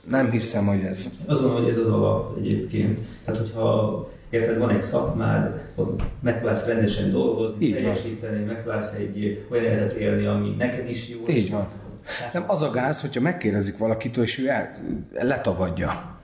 nem 0.09 0.31
hiszem, 0.31 0.65
hogy 0.65 0.81
ez. 0.81 1.05
Azt 1.25 1.41
gondolom, 1.41 1.63
hogy 1.63 1.71
ez 1.71 1.77
az 1.77 1.87
alap 1.87 2.37
egyébként. 2.37 2.99
Tehát, 3.25 3.39
hogyha 3.39 4.09
Érted, 4.29 4.57
van 4.57 4.69
egy 4.69 4.81
szakmád, 4.81 5.61
ott 5.75 6.01
megpróbálsz 6.21 6.65
rendesen 6.65 7.11
dolgozni, 7.11 7.65
Így 7.65 7.75
teljesíteni, 7.75 8.37
van. 8.37 8.45
megpróbálsz 8.45 8.93
egy 8.93 9.45
olyan 9.51 9.63
életet 9.63 9.91
élni, 9.91 10.25
ami 10.25 10.55
neked 10.57 10.89
is 10.89 11.09
jó. 11.09 11.17
Így 11.27 11.51
van. 11.51 11.67
Nem 12.33 12.43
az 12.47 12.61
a 12.61 12.69
gáz, 12.71 13.01
hogyha 13.01 13.21
megkérdezik 13.21 13.77
valakitől, 13.77 14.23
és 14.23 14.39
ő 14.39 14.47
el, 14.49 14.71
letagadja. 15.13 16.17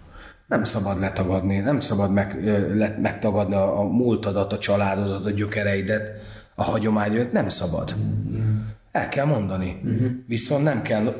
Nem 0.48 0.64
szabad 0.64 1.00
letagadni, 1.00 1.60
nem 1.60 1.80
szabad 1.80 2.12
meg, 2.12 2.44
le, 2.76 2.98
megtagadni 3.02 3.56
a, 3.56 3.80
a 3.80 3.84
múltadat, 3.84 4.54
a 4.54 4.58
családodat, 4.58 5.26
a 5.26 5.30
gyökereidet, 5.30 6.12
a 6.56 6.64
hagyományodat, 6.64 7.32
nem 7.32 7.48
szabad. 7.48 7.96
Mm-hmm. 7.98 8.55
El 8.92 9.10
kell 9.10 9.26
mondani. 9.26 9.82
Uh-huh. 9.84 10.12
Viszont 10.28 10.64
nem 10.64 10.82
kell 10.82 11.16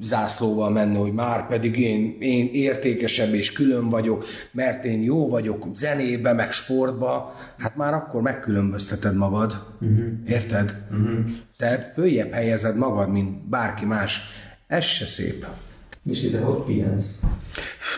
zászlóval 0.00 0.70
menni, 0.70 0.96
hogy 0.96 1.12
már 1.12 1.46
pedig 1.46 1.78
én, 1.78 2.16
én 2.20 2.48
értékesebb 2.52 3.34
és 3.34 3.52
külön 3.52 3.88
vagyok, 3.88 4.24
mert 4.52 4.84
én 4.84 5.02
jó 5.02 5.28
vagyok 5.28 5.66
zenébe, 5.74 6.32
meg 6.32 6.52
sportba. 6.52 7.34
Hát 7.58 7.76
már 7.76 7.94
akkor 7.94 8.22
megkülönbözteted 8.22 9.14
magad. 9.16 9.74
Uh-huh. 9.80 10.06
Érted? 10.26 10.82
Uh-huh. 10.90 11.18
Te 11.56 11.78
följebb 11.78 12.32
helyezed 12.32 12.76
magad, 12.76 13.10
mint 13.10 13.48
bárki 13.48 13.84
más. 13.84 14.20
Ez 14.66 14.84
se 14.84 15.06
szép. 15.06 15.46
És 16.04 16.30
te 16.30 16.40
hogy 16.40 16.62
pihensz? 16.62 17.20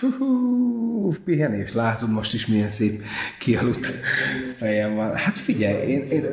Hú, 0.00 1.14
pihenés, 1.24 1.72
látod 1.72 2.10
most 2.10 2.34
is 2.34 2.46
milyen 2.46 2.70
szép 2.70 3.02
kialudt 3.38 3.86
fejem 4.56 4.94
van. 4.94 5.16
Hát 5.16 5.38
figyelj, 5.38 5.86
én, 5.86 6.02
én, 6.02 6.24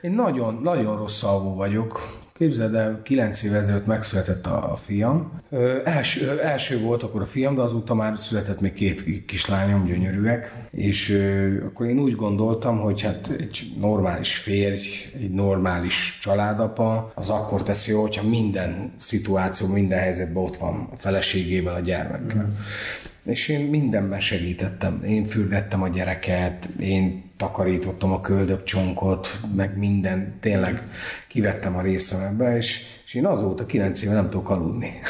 én 0.00 0.10
nagyon, 0.10 0.54
nagyon 0.54 0.96
rossz 0.96 1.22
alvó 1.22 1.54
vagyok. 1.54 2.19
Képzeld 2.40 2.74
el, 2.74 3.00
kilenc 3.02 3.42
évvel 3.42 3.58
ezelőtt 3.58 3.86
megszületett 3.86 4.46
a, 4.46 4.70
a 4.70 4.74
fiam. 4.74 5.40
Ö, 5.50 5.80
első, 5.84 6.40
első 6.40 6.80
volt 6.80 7.02
akkor 7.02 7.22
a 7.22 7.26
fiam, 7.26 7.54
de 7.54 7.60
azóta 7.60 7.94
már 7.94 8.16
született 8.16 8.60
még 8.60 8.72
két 8.72 9.24
kislányom, 9.26 9.84
gyönyörűek. 9.84 10.68
És 10.70 11.10
ö, 11.10 11.64
akkor 11.64 11.86
én 11.86 11.98
úgy 11.98 12.14
gondoltam, 12.14 12.78
hogy 12.78 13.02
hát 13.02 13.28
egy 13.38 13.72
normális 13.80 14.36
férj, 14.36 14.88
egy 15.14 15.30
normális 15.30 16.18
családapa, 16.22 17.12
az 17.14 17.30
akkor 17.30 17.62
teszi 17.62 17.90
jó, 17.90 18.00
hogyha 18.00 18.28
minden 18.28 18.92
szituáció, 18.96 19.66
minden 19.66 19.98
helyzetben 19.98 20.42
ott 20.42 20.56
van 20.56 20.88
a 20.92 20.96
feleségével, 20.96 21.74
a 21.74 21.80
gyermekkel. 21.80 22.44
Mm. 22.44 22.52
És 23.24 23.48
én 23.48 23.66
mindenben 23.66 24.20
segítettem. 24.20 25.02
Én 25.04 25.24
fürdettem 25.24 25.82
a 25.82 25.88
gyereket, 25.88 26.68
én 26.78 27.30
takarítottam 27.36 28.12
a 28.12 28.20
köldökcsonkot, 28.20 29.40
meg 29.54 29.78
minden, 29.78 30.36
tényleg 30.40 30.82
kivettem 31.28 31.76
a 31.76 31.82
részem 31.82 32.20
ebbe, 32.20 32.56
és, 32.56 32.82
és 33.04 33.14
én 33.14 33.26
azóta 33.26 33.66
kilenc 33.66 34.02
éve 34.02 34.12
nem 34.12 34.30
tudok 34.30 34.50
aludni. 34.50 35.00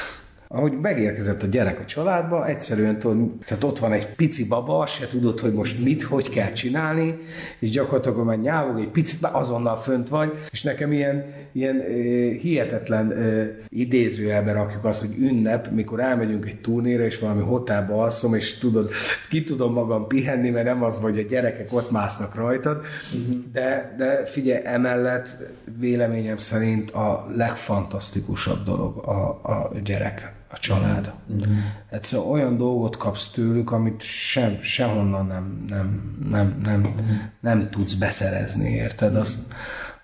Ahogy 0.52 0.80
megérkezett 0.80 1.42
a 1.42 1.46
gyerek 1.46 1.80
a 1.80 1.84
családba, 1.84 2.46
egyszerűen 2.46 2.98
tudod, 2.98 3.30
tehát 3.44 3.64
ott 3.64 3.78
van 3.78 3.92
egy 3.92 4.06
pici 4.06 4.46
baba, 4.46 4.86
se 4.86 5.08
tudod, 5.08 5.40
hogy 5.40 5.52
most 5.52 5.80
mit, 5.80 6.02
hogy 6.02 6.28
kell 6.28 6.52
csinálni, 6.52 7.18
és 7.58 7.70
gyakorlatilag 7.70 8.24
már 8.24 8.38
nyávog 8.38 8.78
egy 8.78 8.90
picit, 8.90 9.20
már 9.20 9.34
azonnal 9.34 9.76
fönt 9.76 10.08
vagy, 10.08 10.32
és 10.50 10.62
nekem 10.62 10.92
ilyen, 10.92 11.24
ilyen 11.52 11.76
uh, 11.76 11.84
hihetetlen 12.32 13.06
uh, 13.06 13.46
idézőjelbe 13.68 14.52
rakjuk 14.52 14.84
azt, 14.84 15.00
hogy 15.00 15.16
ünnep, 15.18 15.70
mikor 15.70 16.00
elmegyünk 16.00 16.46
egy 16.46 16.60
turnéra, 16.60 17.04
és 17.04 17.18
valami 17.18 17.42
hotelba 17.42 18.02
alszom, 18.02 18.34
és 18.34 18.58
tudod, 18.58 18.90
ki 19.28 19.44
tudom 19.44 19.72
magam 19.72 20.06
pihenni, 20.06 20.50
mert 20.50 20.66
nem 20.66 20.82
az, 20.82 20.96
hogy 20.96 21.18
a 21.18 21.22
gyerekek 21.22 21.72
ott 21.72 21.90
másznak 21.90 22.34
rajtad, 22.34 22.76
uh-huh. 22.76 23.36
de, 23.52 23.94
de 23.98 24.26
figyelj, 24.26 24.62
emellett 24.64 25.36
véleményem 25.78 26.36
szerint 26.36 26.90
a 26.90 27.26
legfantasztikusabb 27.34 28.64
dolog 28.64 28.96
a, 28.96 29.40
a 29.42 29.72
gyerek 29.84 30.38
a 30.52 30.58
család. 30.58 31.12
Mm-hmm. 31.32 31.58
Egyszerűen 31.90 32.28
olyan 32.28 32.56
dolgot 32.56 32.96
kapsz 32.96 33.30
tőlük, 33.30 33.70
amit 33.70 34.02
sem, 34.02 34.58
sehonnan 34.60 35.26
nem, 35.26 35.64
nem, 35.68 36.16
nem, 36.30 36.60
nem, 36.62 36.80
mm-hmm. 36.80 37.16
nem 37.40 37.66
tudsz 37.66 37.94
beszerezni, 37.94 38.70
érted? 38.70 39.14
Azt, 39.14 39.54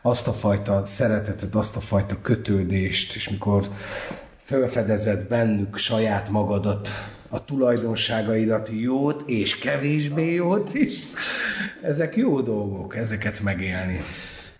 azt 0.03 0.29
a 0.29 0.33
fajta 0.33 0.85
szeretetet, 0.85 1.55
azt 1.55 1.77
a 1.77 1.81
fajta 1.81 2.21
kötődést, 2.21 3.15
és 3.15 3.29
mikor 3.29 3.69
felfedezed 4.43 5.29
bennük 5.29 5.77
saját 5.77 6.29
magadat, 6.29 6.89
a 7.29 7.45
tulajdonságaidat, 7.45 8.71
jót 8.73 9.23
és 9.27 9.59
kevésbé 9.59 10.35
jót 10.35 10.75
is, 10.75 11.03
ezek 11.83 12.17
jó 12.17 12.41
dolgok, 12.41 12.97
ezeket 12.97 13.41
megélni 13.41 14.01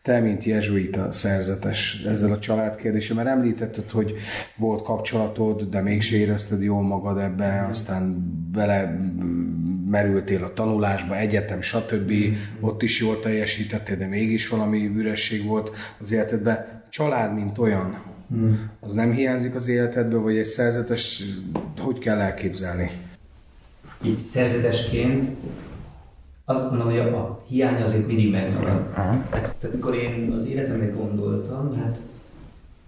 te, 0.07 0.21
mint 0.21 0.45
jezsuita 0.45 1.13
szerzetes 1.13 2.03
ezzel 2.09 2.33
a 2.33 2.39
családkérdéssel, 2.39 3.17
mert 3.17 3.29
említetted, 3.29 3.91
hogy 3.91 4.15
volt 4.57 4.83
kapcsolatod, 4.83 5.63
de 5.63 5.81
mégse 5.81 6.17
érezted 6.17 6.63
jól 6.63 6.83
magad 6.83 7.19
ebben, 7.19 7.65
aztán 7.65 8.17
bele 8.53 8.99
merültél 9.91 10.45
a 10.45 10.53
tanulásba, 10.53 11.17
egyetem, 11.17 11.61
stb. 11.61 12.13
Ott 12.61 12.83
is 12.83 13.01
jól 13.01 13.21
teljesítettél, 13.21 13.97
de 13.97 14.07
mégis 14.07 14.49
valami 14.49 14.87
üresség 14.87 15.45
volt 15.45 15.71
az 16.01 16.13
életedben. 16.13 16.83
Család, 16.91 17.35
mint 17.35 17.59
olyan, 17.59 18.03
az 18.81 18.93
nem 18.93 19.13
hiányzik 19.13 19.55
az 19.55 19.69
életedből, 19.69 20.21
vagy 20.21 20.37
egy 20.37 20.45
szerzetes, 20.45 21.23
hogy 21.79 21.99
kell 21.99 22.19
elképzelni? 22.19 22.91
Így 24.05 24.17
szerzetesként 24.17 25.27
azt 26.49 26.61
gondolom, 26.61 26.93
hogy 26.93 26.99
a, 26.99 27.17
a 27.17 27.41
hiány 27.49 27.83
azért 27.83 28.07
mindig 28.07 28.31
megmarad. 28.31 28.83
Tehát, 28.95 29.27
tehát 29.31 29.75
mikor 29.75 29.95
én 29.95 30.33
az 30.37 30.47
életemre 30.47 30.87
gondoltam, 30.87 31.77
hát 31.77 31.99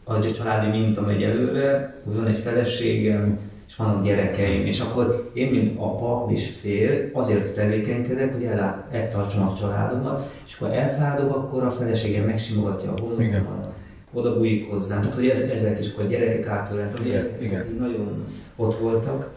ahogy 0.05 0.27
a 0.27 0.31
családi 0.31 0.79
minta 0.79 1.01
megy 1.01 1.23
előre, 1.23 1.95
hogy 2.05 2.15
van 2.15 2.27
egy 2.27 2.39
feleségem, 2.39 3.39
és 3.69 3.77
vannak 3.77 4.05
gyerekeim, 4.05 4.67
és 4.67 4.81
akkor 4.81 5.31
én, 5.35 5.51
mint 5.51 5.79
apa 5.79 6.27
és 6.33 6.51
fél, 6.61 7.11
azért 7.13 7.55
tevékenykedek, 7.55 8.33
hogy 8.33 8.49
eltartsam 8.91 9.47
a 9.47 9.55
családomat, 9.55 10.31
és 10.47 10.55
akkor 10.55 10.75
elfáradok, 10.75 11.37
akkor 11.37 11.63
a 11.63 11.71
feleségem 11.71 12.25
megsimogatja 12.25 12.93
a 12.93 13.01
homlokomat, 13.01 13.73
oda 14.13 14.37
bújik 14.37 14.71
hozzám. 14.71 15.01
Tehát, 15.01 15.15
hogy 15.15 15.29
ez, 15.29 15.39
ezek 15.39 15.79
is, 15.79 15.93
akkor 15.93 16.05
a 16.05 16.09
gyerekek 16.09 16.47
átölelt, 16.47 16.99
hogy 16.99 17.11
ezek, 17.11 17.43
ezek 17.43 17.79
nagyon 17.79 18.25
ott 18.57 18.79
voltak 18.79 19.31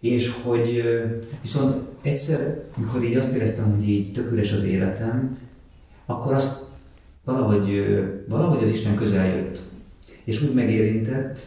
és 0.00 0.32
hogy 0.42 0.82
viszont 1.42 1.76
egyszer, 2.02 2.64
amikor 2.76 3.02
így 3.02 3.16
azt 3.16 3.34
éreztem, 3.34 3.74
hogy 3.74 3.88
így 3.88 4.12
tök 4.12 4.32
üres 4.32 4.52
az 4.52 4.62
életem, 4.62 5.38
akkor 6.06 6.32
azt 6.32 6.64
valahogy, 7.24 7.84
valahogy 8.28 8.62
az 8.62 8.68
Isten 8.68 8.94
közel 8.94 9.26
jött. 9.26 9.60
És 10.24 10.42
úgy 10.42 10.54
megérintett, 10.54 11.38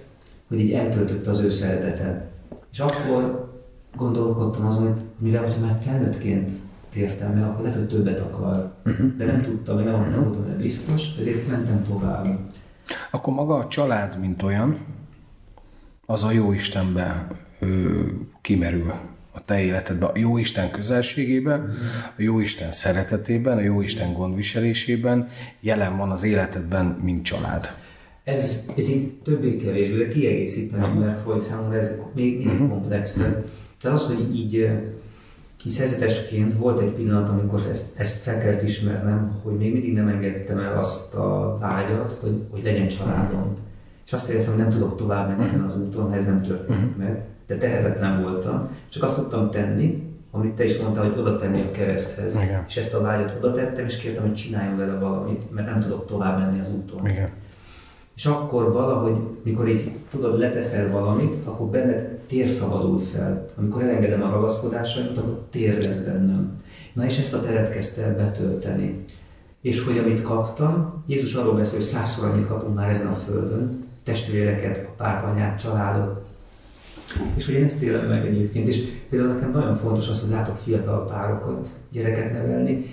hogy 0.47 0.59
így 0.59 0.71
eltöltötte 0.71 1.29
az 1.29 1.39
ő 1.39 1.49
szeretete. 1.49 2.31
És 2.71 2.79
akkor 2.79 3.51
gondolkodtam 3.95 4.65
azon, 4.65 4.93
hogy 4.93 5.03
mivel, 5.17 5.43
hogy 5.43 5.61
már 5.61 5.77
felnőttként 5.81 6.51
tértem 6.89 7.37
el, 7.37 7.49
akkor 7.49 7.61
lehet, 7.61 7.77
hogy 7.77 7.87
többet 7.87 8.19
akar. 8.19 8.73
Uh-huh. 8.85 9.17
De 9.17 9.25
nem 9.25 9.41
tudtam, 9.41 9.79
én 9.79 9.85
nem, 9.85 9.93
uh-huh. 9.93 10.09
nem 10.09 10.23
voltam 10.23 10.57
biztos, 10.57 11.17
ezért 11.17 11.47
mentem 11.47 11.83
tovább. 11.83 12.39
Akkor 13.11 13.33
maga 13.33 13.55
a 13.55 13.67
család, 13.67 14.19
mint 14.19 14.41
olyan, 14.41 14.77
az 16.05 16.23
a 16.23 16.31
jó 16.31 16.51
Istenbe 16.51 17.27
ö, 17.63 18.01
kimerül 18.41 18.93
a 19.31 19.45
te 19.45 19.61
életedben, 19.61 20.09
a 20.09 20.17
jó 20.17 20.37
Isten 20.37 20.71
közelségében, 20.71 21.73
a 22.17 22.21
jó 22.21 22.39
Isten 22.39 22.71
szeretetében, 22.71 23.57
a 23.57 23.61
jó 23.61 23.81
Isten 23.81 24.13
gondviselésében 24.13 25.29
jelen 25.59 25.97
van 25.97 26.11
az 26.11 26.23
életedben, 26.23 26.85
mint 26.85 27.23
család. 27.23 27.69
Ez, 28.23 28.71
ez 28.77 28.89
így 28.89 29.11
többé-kevésbé, 29.23 29.97
de 29.97 30.07
kiegészíteni, 30.07 30.83
uh-huh. 30.83 30.99
mert 30.99 31.23
hogy 31.23 31.39
számomra 31.39 31.77
ez 31.77 31.99
még, 32.15 32.37
még 32.37 32.47
uh-huh. 32.47 32.69
komplexebb. 32.69 33.49
De 33.81 33.89
az, 33.89 34.05
hogy 34.05 34.35
így, 34.35 34.69
szerzetesként 35.65 36.53
volt 36.53 36.79
egy 36.79 36.91
pillanat, 36.91 37.29
amikor 37.29 37.67
ezt, 37.69 37.99
ezt 37.99 38.21
fel 38.21 38.37
kellett 38.37 38.61
ismernem, 38.61 39.39
hogy 39.43 39.53
még 39.53 39.71
mindig 39.71 39.93
nem 39.93 40.07
engedtem 40.07 40.57
el 40.57 40.77
azt 40.77 41.15
a 41.15 41.57
vágyat, 41.59 42.17
hogy, 42.21 42.43
hogy 42.49 42.63
legyen 42.63 42.87
családom. 42.87 43.57
És 44.05 44.13
azt 44.13 44.29
éreztem, 44.29 44.53
hogy 44.53 44.61
nem 44.61 44.71
tudok 44.71 44.97
tovább 44.97 45.29
menni 45.29 45.49
ezen 45.49 45.61
az 45.61 45.77
úton, 45.77 46.09
ha 46.09 46.15
ez 46.15 46.25
nem 46.25 46.41
történik 46.41 46.81
uh-huh. 46.81 46.97
meg. 46.97 47.21
De 47.53 47.59
tehetetlen 47.59 48.21
voltam. 48.21 48.69
Csak 48.89 49.03
azt 49.03 49.15
tudtam 49.15 49.49
tenni, 49.49 50.11
amit 50.31 50.53
te 50.53 50.63
is 50.63 50.77
mondtál, 50.77 51.09
hogy 51.09 51.19
oda 51.19 51.35
tenni 51.35 51.61
a 51.61 51.71
kereszthez. 51.71 52.35
Igen. 52.35 52.63
És 52.67 52.77
ezt 52.77 52.93
a 52.93 53.01
vágyat 53.01 53.35
oda 53.37 53.51
tettem, 53.51 53.85
és 53.85 53.97
kértem, 53.97 54.23
hogy 54.23 54.33
csináljon 54.33 54.77
vele 54.77 54.93
valamit, 54.93 55.51
mert 55.51 55.67
nem 55.67 55.79
tudok 55.79 56.05
tovább 56.05 56.39
menni 56.39 56.59
az 56.59 56.71
úton. 56.73 57.07
Igen. 57.07 57.29
És 58.15 58.25
akkor 58.25 58.71
valahogy, 58.71 59.15
mikor 59.43 59.67
így 59.67 59.91
tudod, 60.09 60.39
leteszel 60.39 60.91
valamit, 60.91 61.35
akkor 61.43 61.67
benned 61.67 62.01
tér 62.27 62.47
szabadul 62.47 62.97
fel. 62.97 63.45
Amikor 63.57 63.81
elengedem 63.81 64.23
a 64.23 64.29
ragaszkodásaimat, 64.29 65.17
akkor 65.17 65.45
tér 65.49 65.83
lesz 65.83 65.99
bennem. 65.99 66.61
Na 66.93 67.05
és 67.05 67.17
ezt 67.17 67.33
a 67.33 67.39
teret 67.39 67.69
kezdte 67.69 68.03
el 68.03 68.15
betölteni. 68.15 69.05
És 69.61 69.83
hogy 69.83 69.97
amit 69.97 70.21
kaptam, 70.21 71.03
Jézus 71.07 71.33
arról 71.33 71.55
beszél, 71.55 71.73
hogy 71.73 71.87
százszor 71.87 72.29
annyit 72.29 72.47
kapunk 72.47 72.75
már 72.75 72.89
ezen 72.89 73.07
a 73.07 73.13
földön, 73.13 73.79
testvéreket, 74.03 74.87
apát, 74.87 75.23
anyát, 75.23 75.59
családot. 75.59 76.22
És 77.35 77.45
hogy 77.45 77.55
én 77.55 77.63
ezt 77.63 77.81
élem 77.81 78.07
meg 78.07 78.25
egyébként, 78.25 78.67
és 78.67 78.83
például 79.09 79.33
nekem 79.33 79.51
nagyon 79.51 79.75
fontos 79.75 80.09
az, 80.09 80.21
hogy 80.21 80.29
látok 80.29 80.55
fiatal 80.55 81.05
párokat, 81.05 81.67
gyereket 81.91 82.31
nevelni, 82.31 82.85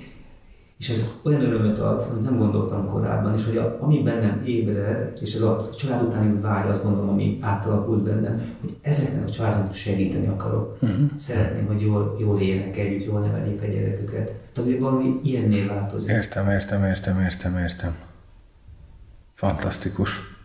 és 0.80 0.88
ez 0.88 1.04
olyan 1.22 1.40
örömöt 1.40 1.78
ad, 1.78 2.06
amit 2.10 2.24
nem 2.24 2.38
gondoltam 2.38 2.86
korábban, 2.86 3.34
és 3.34 3.44
hogy 3.44 3.56
a, 3.56 3.76
ami 3.80 4.02
bennem 4.02 4.42
ébred, 4.44 5.12
és 5.20 5.34
ez 5.34 5.40
a 5.40 5.68
család 5.76 6.02
utáni 6.02 6.40
vágy, 6.40 6.68
azt 6.68 6.84
gondolom, 6.84 7.08
ami 7.08 7.38
átalakult 7.40 8.02
bennem, 8.02 8.54
hogy 8.60 8.76
ezeknek 8.82 9.28
a 9.28 9.30
családoknak 9.30 9.74
segíteni 9.74 10.26
akarok. 10.26 10.76
Uh-huh. 10.80 11.10
Szeretném, 11.16 11.66
hogy 11.66 11.80
jól, 11.80 12.16
jól 12.20 12.38
élnek 12.38 12.76
együtt, 12.76 13.04
jól 13.04 13.20
neveljék 13.20 13.62
a 13.62 13.66
gyereküket. 13.66 14.32
Tehát, 14.52 14.70
hogy 14.70 14.80
valami 14.80 15.20
ilyenné 15.22 15.66
változik. 15.66 16.10
Értem, 16.10 16.50
értem, 16.50 16.84
értem, 16.84 17.20
értem, 17.20 17.58
értem. 17.58 17.94
Fantasztikus 19.34 20.39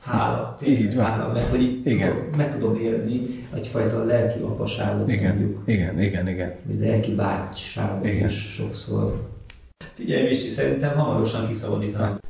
hála, 0.00 0.54
tényleg 0.58 0.80
így 0.80 0.94
van. 0.94 1.04
hála, 1.04 1.32
mert 1.32 1.48
hogy 1.48 1.62
itt 1.62 1.86
igen. 1.86 2.08
Tudom, 2.12 2.28
meg 2.36 2.52
tudom 2.52 2.76
élni 2.80 3.46
egyfajta 3.54 4.04
lelki 4.04 4.38
apaságot 4.40 5.10
igen. 5.10 5.36
mondjuk. 5.36 5.62
Igen, 5.66 6.00
igen, 6.00 6.28
igen. 6.28 6.54
Vagy 6.64 6.78
lelki 6.80 7.14
bátyságot 7.14 8.04
igen. 8.04 8.28
is 8.28 8.52
sokszor. 8.52 9.28
Figyelj, 9.94 10.26
Misi, 10.26 10.48
szerintem 10.48 10.96
hamarosan 10.96 11.46
kiszabadítanak. 11.46 12.10
Hát. 12.10 12.26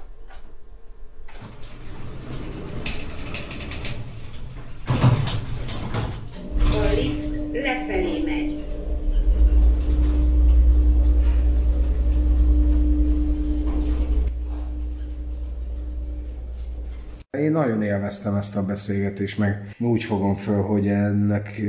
Nagyon 17.69 17.83
élveztem 17.83 18.35
ezt 18.35 18.57
a 18.57 18.64
beszélgetést, 18.64 19.39
meg 19.39 19.75
úgy 19.79 20.03
fogom 20.03 20.37
föl, 20.37 20.62
hogy 20.62 20.87
ennek 20.87 21.62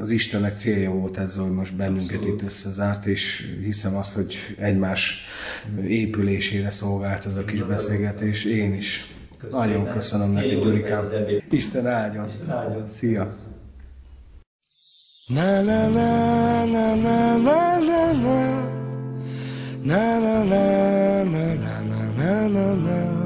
az 0.00 0.10
Istennek 0.10 0.56
célja 0.56 0.90
volt 0.90 1.18
ez, 1.18 1.36
hogy 1.36 1.50
most 1.50 1.76
bennünket 1.76 2.16
Abszolút. 2.16 2.40
itt 2.40 2.46
összezárt, 2.46 3.06
és 3.06 3.54
hiszem 3.64 3.96
azt, 3.96 4.14
hogy 4.14 4.36
egymás 4.58 5.24
épülésére 5.86 6.70
szolgált 6.70 7.26
ez 7.26 7.36
a 7.36 7.44
kis 7.44 7.62
beszélgetés. 7.62 8.44
Én 8.44 8.74
is. 8.74 9.14
Köszönöm. 9.38 9.68
Nagyon 9.68 9.88
köszönöm 9.92 10.30
neked, 10.30 10.50
Gyurikám. 10.62 11.04
Isten 11.50 11.86
áldjon. 11.86 12.26
Isten 12.26 12.50
áldjon. 12.50 12.88
Szia. 12.88 13.36
Na 15.26 15.62
na 15.62 15.88
na 15.88 16.64
na 16.64 16.94
na 16.94 17.36
na 17.36 17.78
na 17.78 18.12
na 18.22 18.58
na 19.82 20.18
na 20.18 20.44
na 20.44 21.24
na 21.24 21.54
na 21.54 21.68
na 22.16 22.48
na 22.48 22.74
na 22.74 23.25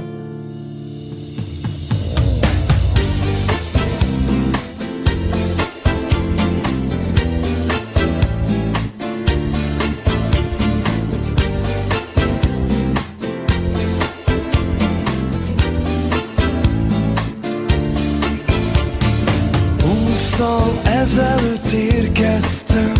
ezelőtt 21.01 21.71
érkeztem, 21.71 22.91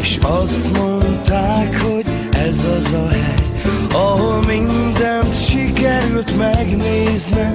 és 0.00 0.18
azt 0.22 0.78
mondták, 0.78 1.80
hogy 1.80 2.04
ez 2.30 2.64
az 2.76 2.92
a 2.92 3.08
hely, 3.08 3.70
ahol 3.94 4.42
mindent 4.46 5.44
sikerült 5.44 6.36
megnéznem. 6.36 7.54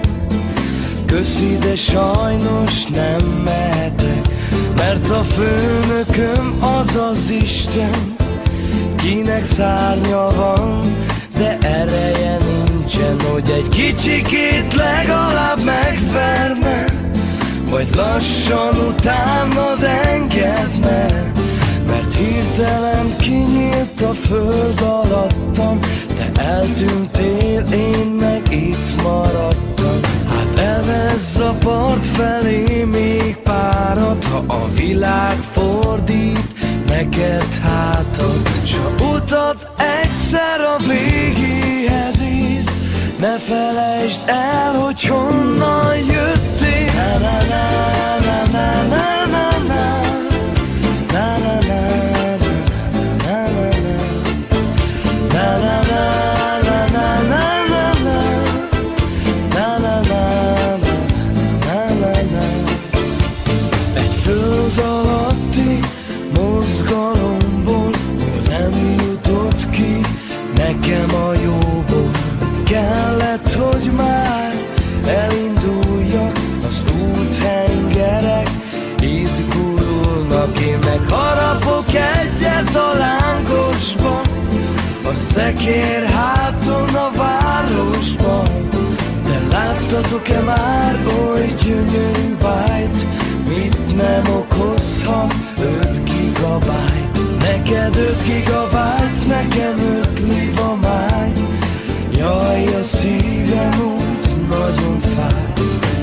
Köszi, 1.05 1.57
de 1.59 1.75
sajnos 1.75 2.85
nem 2.85 3.41
mehetek, 3.43 4.27
mert 4.75 5.09
a 5.09 5.23
főnököm 5.23 6.57
az 6.63 6.95
az 6.95 7.29
Isten, 7.29 8.15
kinek 8.95 9.43
szárnya 9.43 10.27
van, 10.35 10.95
de 11.37 11.57
ereje 11.57 12.37
nincsen, 12.37 13.19
hogy 13.19 13.49
egy 13.49 13.69
kicsikét 13.69 14.73
legalább 14.73 15.63
megverne 15.63 16.85
vagy 17.69 17.87
lassan 17.95 18.75
utánad 18.87 19.83
engedne, 19.83 21.31
mert 21.87 22.13
hirtelen 22.13 23.15
kinyílt 23.17 24.01
a 24.01 24.13
föld 24.13 24.81
alattam, 24.81 25.79
te 26.17 26.41
eltűntél, 26.41 27.63
én 27.73 28.07
meg 28.19 28.41
itt 28.51 29.01
maradtam. 29.03 29.99
Hát 30.29 30.59
elvezz 30.59 31.39
a 31.39 31.55
part 31.59 32.05
felé 32.05 32.83
még 32.83 33.37
párat, 33.43 34.25
ha 34.25 34.43
a 34.47 34.67
világ 34.75 35.35
fordít 35.35 36.47
neked 36.87 37.59
hátat, 37.61 38.49
s 38.63 38.75
ha 38.75 39.05
utat 39.15 39.67
egyszer 39.77 40.61
a 40.61 40.75
végéhez 40.87 42.21
ír, 42.21 42.63
ne 43.19 43.37
felejtsd 43.37 44.21
el, 44.25 44.73
hogy 44.73 45.07
honnan 45.07 45.95
jöttél. 45.95 46.36
Na, 47.07 47.19
na, 47.19 48.19
na, 48.19 48.45
na, 48.53 48.83
na. 48.91 49.26
Láttatok-e 89.91 90.39
már 90.39 91.05
oly 91.19 91.53
gyönyörű 91.63 92.35
bájt, 92.41 93.05
mit 93.47 93.95
nem 93.95 94.23
okozhat 94.35 95.33
5 95.59 96.03
gigabájt? 96.03 97.39
Neked 97.39 97.95
5 97.95 98.23
gigabájt, 98.23 99.27
nekem 99.27 99.99
5 99.99 100.19
liba 100.19 100.75
máj, 100.81 101.31
jaj 102.17 102.65
a 102.65 102.83
szívem 102.83 103.95
úgy 103.95 104.47
nagyon 104.49 104.99
fáj. 104.99 105.53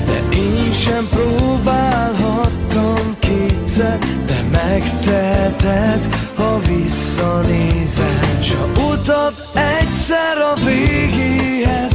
De 0.05 0.19
én 0.37 0.71
sem 0.71 1.07
próbálhattam 1.09 3.15
kétszer, 3.19 3.97
de 4.25 4.39
megteheted, 4.51 6.07
ha 6.35 6.59
visszanézel. 6.59 8.19
S 8.41 8.53
ha 8.53 8.67
utat 8.91 9.49
egyszer 9.53 10.37
a 10.37 10.53
végéhez, 10.65 11.94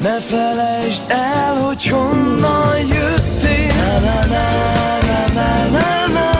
ne 0.00 0.20
felejtsd 0.20 1.10
el, 1.10 1.56
hogy 1.56 1.88
honnan 1.88 2.78
jöttél. 2.78 3.68
Na, 3.74 4.00
na, 4.00 4.24
na, 4.26 5.26
na, 5.34 5.68
na, 5.68 6.06
na. 6.06 6.39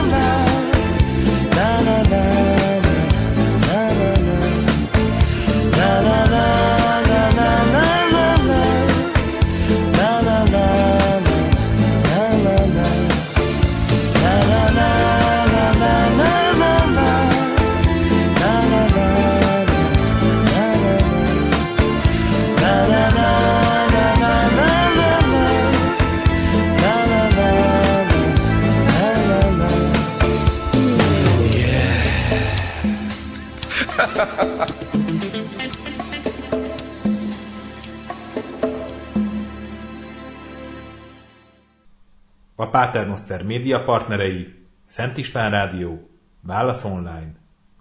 Paternoster 42.71 43.43
média 43.43 43.83
partnerei 43.83 44.47
Szent 44.85 45.17
István 45.17 45.51
Rádió, 45.51 46.09
Válasz 46.41 46.83
Online, 46.83 47.31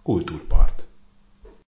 Kultúrpart. 0.02 0.69